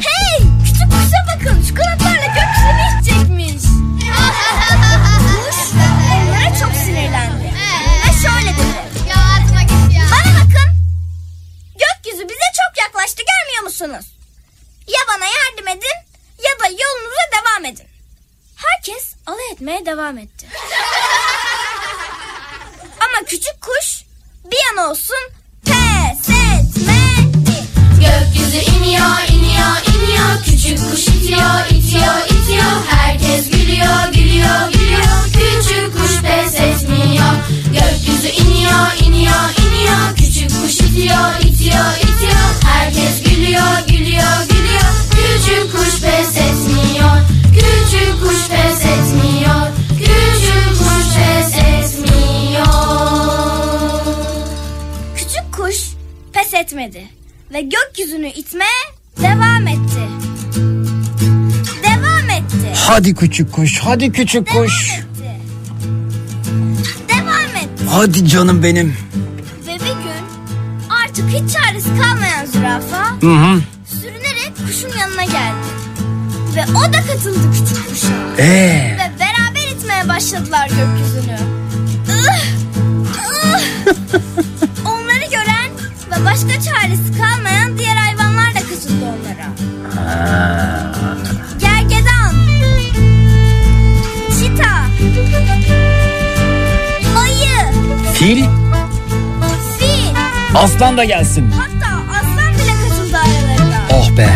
Hey 0.00 0.46
küçük 0.64 0.90
kuşa 0.92 1.26
bakın 1.36 1.62
şu 1.68 1.74
kanatlarla 1.74 2.26
gökyüzünü 2.26 3.00
itecekmiş. 3.00 3.62
Kuş 5.22 5.72
onlara 6.12 6.58
çok 6.60 6.72
sinirlendi. 6.84 7.52
Ve 8.06 8.12
şöyle 8.28 8.52
dedi. 8.56 8.78
Bana 9.96 10.34
bakın. 10.34 10.68
Gökyüzü 11.72 12.28
bize 12.28 12.48
çok 12.60 12.78
yaklaştı 12.84 13.22
görmüyor 13.30 13.62
musunuz? 13.64 14.06
Ya 14.88 15.00
bana 15.08 15.24
yardım 15.24 15.68
edin 15.68 15.98
ya 16.38 16.64
da 16.64 16.66
yolunuza 16.68 17.24
devam 17.36 17.64
edin. 17.64 17.86
Herkes 18.66 19.14
alay 19.26 19.50
etmeye 19.52 19.86
devam 19.86 20.18
etti. 20.18 20.46
Ama 23.00 23.26
küçük 23.26 23.60
kuş 23.60 24.02
bir 24.44 24.58
an 24.72 24.90
olsun 24.90 25.16
pes 25.64 26.28
etmedi. 26.28 27.64
Gökyüzü 28.00 28.58
iniyor, 28.58 29.18
iniyor, 29.28 29.76
iniyor. 29.94 30.42
Küçük 30.44 30.90
kuş 30.90 31.08
itiyor, 31.08 31.66
itiyor, 31.70 32.24
itiyor. 32.26 32.84
Herkes 32.88 33.50
gülüyor, 33.50 34.12
gülüyor, 34.12 34.72
gülüyor. 34.72 35.24
Küçük 35.32 35.92
kuş 36.00 36.20
pes 36.22 36.54
etmiyor. 36.54 37.34
Gökyüzü 37.72 38.28
iniyor, 38.28 38.86
iniyor, 39.06 39.50
iniyor. 39.66 40.16
Küçük 40.16 40.27
kuş 40.46 40.74
itiyor, 40.74 41.40
itiyor, 41.40 41.94
itiyor. 42.02 42.48
Herkes 42.64 43.22
gülüyor, 43.22 43.86
gülüyor, 43.88 44.38
gülüyor. 44.48 44.90
Küçük 45.10 45.72
kuş 45.72 46.00
pes 46.00 46.36
etmiyor. 46.36 47.16
Küçük 47.54 48.22
kuş 48.22 48.48
pes 48.48 48.84
etmiyor. 48.84 49.66
Küçük 49.98 50.78
kuş 50.78 51.06
pes 51.16 51.54
etmiyor. 51.54 52.66
Küçük 55.16 55.52
kuş 55.52 55.76
pes 56.32 56.54
etmedi 56.54 57.02
ve 57.52 57.60
gökyüzünü 57.60 58.28
itmeye 58.28 58.84
devam 59.22 59.66
etti. 59.66 60.00
Devam 61.82 62.30
etti. 62.30 62.72
Hadi 62.74 63.14
küçük 63.14 63.52
kuş, 63.52 63.78
hadi 63.78 64.12
küçük 64.12 64.48
kuş. 64.48 64.90
Devam 67.08 67.56
etti. 67.56 67.84
Hadi 67.90 68.28
canım 68.28 68.62
benim. 68.62 68.96
Artık 71.18 71.30
hiç 71.30 71.52
çaresi 71.52 71.88
kalmayan 71.88 72.46
zürafa 72.46 73.10
Hı 73.20 73.26
hı. 73.26 73.60
sürünerek 74.00 74.52
kuşun 74.66 74.98
yanına 74.98 75.24
geldi. 75.24 75.66
Ve 76.56 76.64
o 76.78 76.92
da 76.92 77.06
katıldı 77.06 77.38
küçük 77.52 77.88
kuşa. 77.88 78.42
Ee? 78.42 78.96
Ve 78.98 79.10
beraber 79.20 79.76
itmeye 79.76 80.08
başladılar 80.08 80.68
gökyüzünü. 80.68 81.38
Ih! 82.08 82.44
Ih! 83.54 83.92
Onları 84.86 85.30
gören 85.30 85.70
ve 86.10 86.24
başka 86.24 86.60
çaresi 86.62 87.18
kalmayan 87.18 87.78
diğer 87.78 87.96
hayvanlar 87.96 88.54
da 88.54 88.60
katıldı 88.60 89.04
onlara. 89.04 89.48
Gergedan, 91.60 92.34
çita, 94.40 94.70
ayı, 97.20 97.72
fil, 98.14 98.44
aslan 100.58 100.96
da 100.96 101.04
gelsin. 101.04 101.50
hatta 101.50 101.94
aslan 102.10 102.54
bile 102.54 102.72
katıldı 102.88 103.16
aralarına. 103.16 103.80
Oh 103.92 104.10
be. 104.16 104.28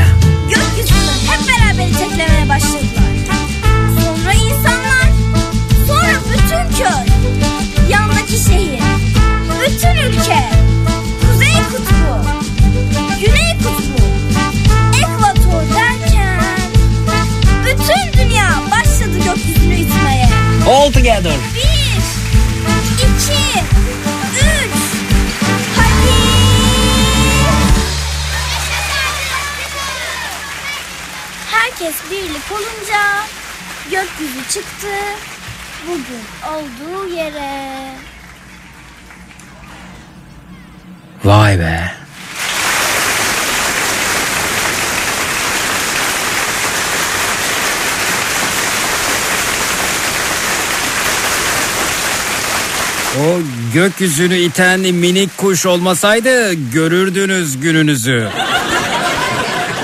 Gökyüzünü 0.48 1.12
hep 1.30 1.40
beraber 1.48 1.88
iteklemeye 1.90 2.48
başladılar. 2.48 3.12
Sonra 4.00 4.32
insanlar, 4.32 5.08
sonra 5.86 6.14
bütün 6.32 6.76
köy, 6.84 7.06
yandaki 7.90 8.32
şehir, 8.48 8.80
bütün 9.66 9.96
ülke, 9.96 10.48
kuzey 11.20 11.54
kutbu, 11.70 12.26
güney 13.20 13.56
kutbu, 13.58 14.02
ekvator 14.98 15.62
derken 15.74 16.40
bütün 17.64 18.22
dünya 18.22 18.48
başladı 18.70 19.18
gökyüzünü 19.24 19.74
itmeye. 19.74 20.28
All 20.68 20.92
together. 20.92 21.32
Bir, 21.54 21.81
Herkes 31.82 32.10
birlik 32.10 32.52
olunca 32.52 33.00
gökyüzü 33.90 34.48
çıktı 34.50 34.86
bugün 35.88 36.54
olduğu 36.54 37.14
yere. 37.14 37.94
Vay 41.24 41.58
be. 41.58 41.92
O 53.20 53.40
gökyüzünü 53.74 54.36
iten 54.36 54.80
minik 54.80 55.36
kuş 55.36 55.66
olmasaydı 55.66 56.52
görürdünüz 56.52 57.60
gününüzü. 57.60 58.28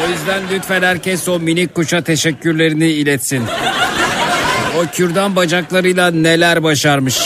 O 0.08 0.10
yüzden 0.10 0.42
lütfen 0.52 0.82
herkes 0.82 1.28
o 1.28 1.40
minik 1.40 1.74
kuşa 1.74 2.02
teşekkürlerini 2.02 2.86
iletsin. 2.86 3.44
O 4.78 4.86
kürdan 4.92 5.36
bacaklarıyla 5.36 6.10
neler 6.10 6.62
başarmış. 6.62 7.18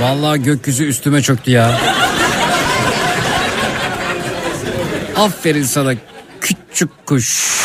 Vallahi 0.00 0.42
gökyüzü 0.42 0.84
üstüme 0.84 1.22
çöktü 1.22 1.50
ya. 1.50 1.80
Aferin 5.16 5.62
sana 5.62 5.92
küçük 6.40 7.06
kuş. 7.06 7.58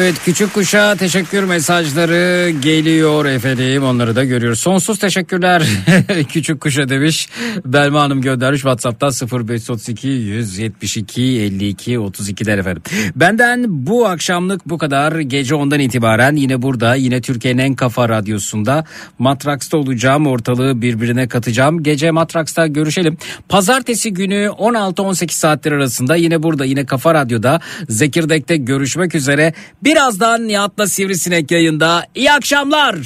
Evet 0.00 0.14
küçük 0.24 0.54
kuşa 0.54 0.96
teşekkür 0.96 1.44
mesajları 1.44 2.50
geliyor 2.50 3.24
efendim 3.24 3.84
onları 3.84 4.16
da 4.16 4.24
görüyoruz. 4.24 4.58
Sonsuz 4.60 4.98
teşekkürler 4.98 5.62
küçük 6.32 6.60
kuşa 6.60 6.88
demiş. 6.88 7.28
Belma 7.64 8.00
Hanım 8.00 8.22
göndermiş 8.22 8.60
Whatsapp'tan 8.60 9.12
0532 9.48 10.08
172 10.08 11.22
52 11.22 11.94
32'ler 11.94 12.58
efendim. 12.58 12.82
Benden 13.16 13.86
bu 13.86 14.06
akşamlık 14.06 14.68
bu 14.68 14.78
kadar. 14.78 15.18
Gece 15.18 15.54
ondan 15.54 15.80
itibaren 15.80 16.36
yine 16.36 16.62
burada 16.62 16.94
yine 16.94 17.20
Türkiye'nin 17.20 17.62
en 17.62 17.74
kafa 17.74 18.08
radyosunda 18.08 18.84
Matraks'ta 19.18 19.76
olacağım. 19.76 20.26
Ortalığı 20.26 20.82
birbirine 20.82 21.28
katacağım. 21.28 21.82
Gece 21.82 22.10
Matraks'ta 22.10 22.66
görüşelim. 22.66 23.18
Pazartesi 23.48 24.12
günü 24.12 24.46
16-18 24.58 25.30
saatler 25.30 25.72
arasında 25.72 26.16
yine 26.16 26.42
burada 26.42 26.64
yine 26.64 26.86
Kafa 26.86 27.14
Radyo'da 27.14 27.60
Zekirdek'te 27.88 28.56
görüşmek 28.56 29.14
üzere. 29.14 29.54
Birazdan 29.88 30.48
Nihat'la 30.48 30.86
Sivrisinek 30.86 31.50
yayında. 31.50 32.06
İyi 32.14 32.32
akşamlar. 32.32 32.96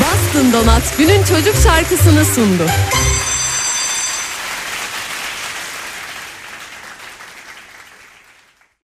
Bastın 0.00 0.52
Donat 0.52 0.98
günün 0.98 1.24
çocuk 1.24 1.54
şarkısını 1.64 2.24
sundu. 2.24 2.66